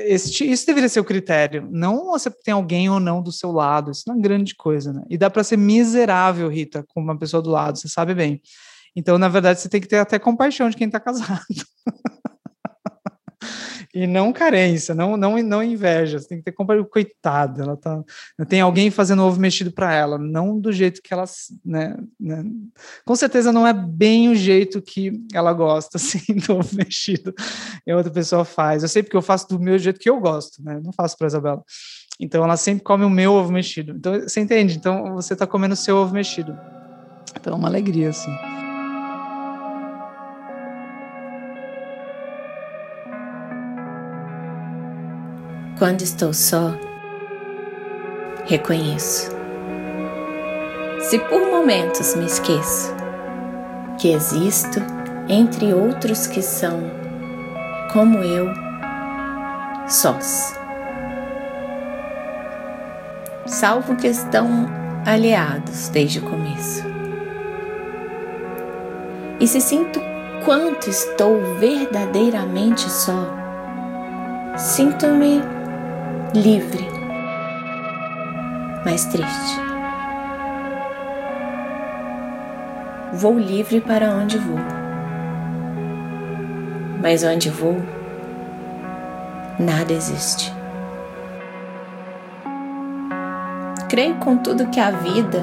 esse, 0.07 0.45
isso 0.51 0.67
deveria 0.67 0.89
ser 0.89 0.99
o 0.99 1.05
critério, 1.05 1.69
não 1.71 2.07
você 2.07 2.29
tem 2.31 2.53
alguém 2.53 2.91
ou 2.91 2.99
não 2.99 3.23
do 3.23 3.31
seu 3.31 3.53
lado, 3.53 3.93
isso 3.93 4.03
não 4.09 4.17
é 4.17 4.21
grande 4.21 4.57
coisa, 4.57 4.93
né, 4.93 5.05
e 5.09 5.17
dá 5.17 5.31
para 5.31 5.45
ser 5.45 5.57
miserável, 5.57 6.49
Rita, 6.49 6.85
com 6.89 7.01
uma 7.01 7.17
pessoa 7.17 7.41
do 7.41 7.51
lado, 7.51 7.79
você 7.79 7.89
sabe 7.89 8.13
bem, 8.13 8.43
então, 8.97 9.19
na 9.19 9.29
verdade, 9.29 9.61
você 9.61 9.69
tem 9.69 9.81
que 9.81 9.87
ter 9.87 9.99
até 9.99 10.19
compaixão 10.19 10.69
de 10.69 10.77
quem 10.77 10.89
está 10.89 10.99
casado. 10.99 11.45
e 13.93 14.07
não 14.07 14.33
carência, 14.33 14.95
não 14.95 15.17
não 15.17 15.43
não 15.43 15.63
inveja. 15.63 16.19
Você 16.19 16.29
tem 16.29 16.39
que 16.39 16.45
ter 16.45 16.53
compaixão. 16.53 16.85
Coitada, 16.85 17.63
ela 17.63 17.77
tá. 17.77 18.03
Tem 18.49 18.61
alguém 18.61 18.91
fazendo 18.91 19.23
ovo 19.25 19.41
mexido 19.41 19.73
para 19.73 19.93
ela, 19.93 20.19
não 20.19 20.59
do 20.59 20.73
jeito 20.73 21.03
que 21.03 21.13
ela, 21.13 21.25
né, 21.65 21.97
né, 22.19 22.45
Com 23.05 23.17
certeza 23.17 23.53
não 23.53 23.67
é 23.67 23.73
bem 23.73 24.29
o 24.29 24.35
jeito 24.35 24.81
que 24.81 25.13
ela 25.33 25.53
gosta, 25.53 25.97
assim, 25.99 26.35
do 26.35 26.57
ovo 26.57 26.77
mexido. 26.77 27.35
E 27.87 27.93
outra 27.93 28.13
pessoa 28.13 28.45
faz. 28.45 28.83
Eu 28.83 28.89
sei 28.89 29.03
porque 29.03 29.17
eu 29.17 29.23
faço 29.23 29.49
do 29.49 29.59
meu 29.59 29.79
jeito 29.79 30.01
que 30.01 30.09
eu 30.09 30.21
gosto, 30.21 30.63
né? 30.63 30.81
Não 30.83 30.93
faço 30.93 31.17
para 31.17 31.27
Isabela. 31.27 31.63
Então 32.19 32.45
ela 32.45 32.57
sempre 32.57 32.85
come 32.85 33.05
o 33.05 33.11
meu 33.11 33.33
ovo 33.33 33.53
mexido. 33.53 33.93
Então 33.93 34.21
você 34.21 34.41
entende? 34.41 34.77
Então 34.77 35.15
você 35.15 35.33
está 35.33 35.47
comendo 35.47 35.75
o 35.75 35.77
seu 35.77 35.97
ovo 35.97 36.15
mexido. 36.15 36.57
Então 37.35 37.55
é 37.55 37.57
uma 37.57 37.69
alegria, 37.69 38.11
assim. 38.11 38.31
Quando 45.81 46.03
estou 46.03 46.35
só, 46.35 46.75
reconheço. 48.45 49.31
Se 50.99 51.19
por 51.21 51.41
momentos 51.41 52.15
me 52.17 52.27
esqueço 52.27 52.95
que 53.99 54.13
existo 54.13 54.79
entre 55.27 55.73
outros 55.73 56.27
que 56.27 56.43
são, 56.43 56.83
como 57.95 58.19
eu, 58.19 58.53
sós. 59.89 60.55
Salvo 63.47 63.97
que 63.97 64.09
estão 64.09 64.69
aliados 65.07 65.89
desde 65.89 66.19
o 66.19 66.23
começo. 66.29 66.85
E 69.41 69.49
se 69.49 69.63
sinto 69.63 69.99
quanto 70.45 70.91
estou 70.91 71.41
verdadeiramente 71.59 72.83
só, 72.83 73.35
sinto-me 74.59 75.41
livre, 76.35 76.87
mas 78.85 79.05
triste. 79.07 79.61
Vou 83.13 83.39
livre 83.39 83.81
para 83.81 84.11
onde 84.11 84.39
vou, 84.39 84.59
mas 87.03 87.25
onde 87.25 87.51
vou, 87.51 87.83
nada 89.59 89.93
existe. 89.93 90.53
Creio, 93.89 94.15
contudo, 94.17 94.69
que 94.69 94.79
a 94.79 94.93
vida, 94.93 95.43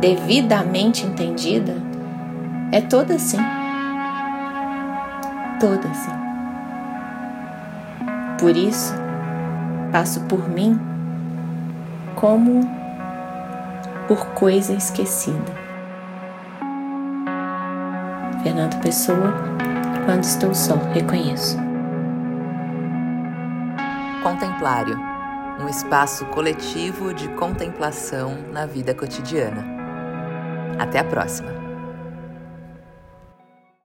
devidamente 0.00 1.04
entendida, 1.04 1.74
é 2.70 2.80
toda 2.80 3.14
assim. 3.14 3.38
Toda 5.58 5.88
assim. 5.88 6.12
Por 8.38 8.56
isso, 8.56 8.94
passo 9.96 10.20
por 10.24 10.46
mim 10.50 10.78
como 12.16 12.60
por 14.06 14.26
coisa 14.34 14.74
esquecida. 14.74 15.54
Fernando 18.42 18.78
Pessoa, 18.82 19.32
quando 20.04 20.22
estou 20.22 20.54
só, 20.54 20.76
reconheço. 20.92 21.56
Contemplário 24.22 24.98
um 25.62 25.66
espaço 25.66 26.26
coletivo 26.26 27.14
de 27.14 27.28
contemplação 27.28 28.36
na 28.52 28.66
vida 28.66 28.94
cotidiana. 28.94 29.64
Até 30.78 30.98
a 30.98 31.04
próxima! 31.04 31.65